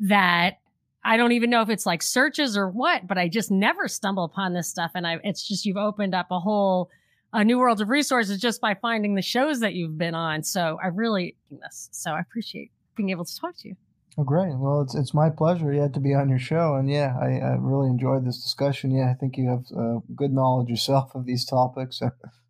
that 0.00 0.58
I 1.04 1.16
don't 1.16 1.32
even 1.32 1.50
know 1.50 1.60
if 1.60 1.68
it's 1.68 1.86
like 1.86 2.02
searches 2.02 2.56
or 2.56 2.68
what, 2.68 3.06
but 3.06 3.18
I 3.18 3.28
just 3.28 3.50
never 3.50 3.88
stumble 3.88 4.24
upon 4.24 4.54
this 4.54 4.68
stuff. 4.68 4.92
And 4.94 5.06
I, 5.06 5.18
it's 5.22 5.46
just, 5.46 5.66
you've 5.66 5.76
opened 5.76 6.14
up 6.14 6.28
a 6.30 6.40
whole, 6.40 6.90
a 7.32 7.44
new 7.44 7.58
world 7.58 7.80
of 7.80 7.90
resources 7.90 8.40
just 8.40 8.60
by 8.60 8.74
finding 8.74 9.14
the 9.14 9.22
shows 9.22 9.60
that 9.60 9.74
you've 9.74 9.98
been 9.98 10.14
on. 10.14 10.42
So 10.42 10.78
I 10.82 10.88
really, 10.88 11.36
this. 11.50 11.90
So 11.92 12.12
I 12.12 12.20
appreciate 12.20 12.70
being 12.96 13.10
able 13.10 13.24
to 13.24 13.36
talk 13.36 13.56
to 13.58 13.68
you. 13.68 13.76
Oh, 14.16 14.22
great. 14.22 14.56
Well, 14.56 14.82
it's 14.82 14.94
it's 14.94 15.12
my 15.12 15.28
pleasure, 15.28 15.72
yeah, 15.72 15.88
to 15.88 15.98
be 15.98 16.14
on 16.14 16.28
your 16.28 16.38
show, 16.38 16.76
and 16.76 16.88
yeah, 16.88 17.16
I, 17.20 17.40
I 17.40 17.56
really 17.58 17.88
enjoyed 17.88 18.24
this 18.24 18.40
discussion. 18.40 18.92
Yeah, 18.92 19.10
I 19.10 19.14
think 19.14 19.36
you 19.36 19.48
have 19.48 19.64
uh, 19.76 19.98
good 20.14 20.32
knowledge 20.32 20.68
yourself 20.68 21.16
of 21.16 21.26
these 21.26 21.44
topics, 21.44 22.00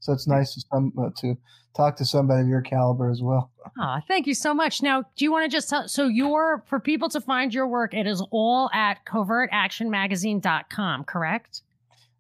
so 0.01 0.13
it's 0.13 0.27
nice 0.27 0.53
to 0.55 0.61
some 0.71 0.93
uh, 0.99 1.09
to 1.21 1.39
talk 1.75 1.97
to 1.97 2.05
somebody 2.05 2.43
of 2.43 2.49
your 2.49 2.61
caliber 2.61 3.11
as 3.11 3.23
well. 3.23 3.51
Ah, 3.81 4.03
thank 4.07 4.27
you 4.27 4.35
so 4.35 4.53
much. 4.53 4.83
Now, 4.83 5.05
do 5.17 5.25
you 5.25 5.33
want 5.33 5.51
to 5.51 5.57
just 5.57 5.71
tell? 5.71 5.89
So, 5.89 6.07
your 6.07 6.63
for 6.67 6.79
people 6.79 7.09
to 7.09 7.19
find 7.19 7.55
your 7.55 7.67
work, 7.67 7.95
it 7.95 8.07
is 8.07 8.23
all 8.31 8.69
at 8.75 9.03
covertactionmagazine.com, 9.07 11.05
correct? 11.05 11.63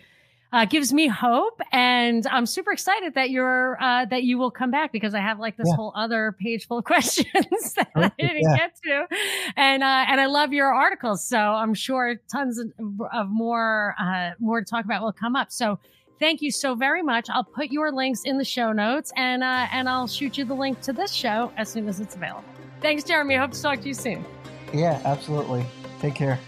uh, 0.53 0.65
gives 0.65 0.91
me 0.91 1.07
hope, 1.07 1.61
and 1.71 2.27
I'm 2.27 2.45
super 2.45 2.71
excited 2.71 3.13
that 3.13 3.29
you're 3.29 3.81
uh, 3.81 4.05
that 4.05 4.23
you 4.23 4.37
will 4.37 4.51
come 4.51 4.69
back 4.69 4.91
because 4.91 5.13
I 5.13 5.19
have 5.19 5.39
like 5.39 5.55
this 5.55 5.67
yeah. 5.69 5.75
whole 5.75 5.93
other 5.95 6.35
page 6.39 6.67
full 6.67 6.79
of 6.79 6.83
questions 6.85 7.73
that 7.75 7.89
I 7.95 8.11
didn't 8.19 8.41
yeah. 8.41 8.57
get 8.57 8.75
to, 8.83 9.07
and 9.55 9.81
uh, 9.81 10.05
and 10.09 10.19
I 10.19 10.25
love 10.25 10.51
your 10.51 10.73
articles, 10.73 11.25
so 11.25 11.37
I'm 11.37 11.73
sure 11.73 12.19
tons 12.29 12.57
of, 12.57 12.69
of 13.13 13.29
more 13.29 13.95
uh, 13.97 14.31
more 14.39 14.59
to 14.59 14.65
talk 14.65 14.83
about 14.83 15.01
will 15.01 15.13
come 15.13 15.37
up. 15.37 15.51
So 15.51 15.79
thank 16.19 16.41
you 16.41 16.51
so 16.51 16.75
very 16.75 17.01
much. 17.01 17.29
I'll 17.29 17.45
put 17.45 17.71
your 17.71 17.91
links 17.93 18.23
in 18.25 18.37
the 18.37 18.45
show 18.45 18.73
notes, 18.73 19.13
and 19.15 19.43
uh, 19.43 19.67
and 19.71 19.87
I'll 19.87 20.07
shoot 20.07 20.37
you 20.37 20.43
the 20.43 20.53
link 20.53 20.81
to 20.81 20.91
this 20.91 21.13
show 21.13 21.49
as 21.55 21.69
soon 21.69 21.87
as 21.87 22.01
it's 22.01 22.15
available. 22.15 22.43
Thanks, 22.81 23.05
Jeremy. 23.05 23.37
I 23.37 23.39
hope 23.39 23.51
to 23.51 23.61
talk 23.61 23.79
to 23.81 23.87
you 23.87 23.93
soon. 23.93 24.25
Yeah, 24.73 25.01
absolutely. 25.05 25.65
Take 25.99 26.15
care. 26.15 26.39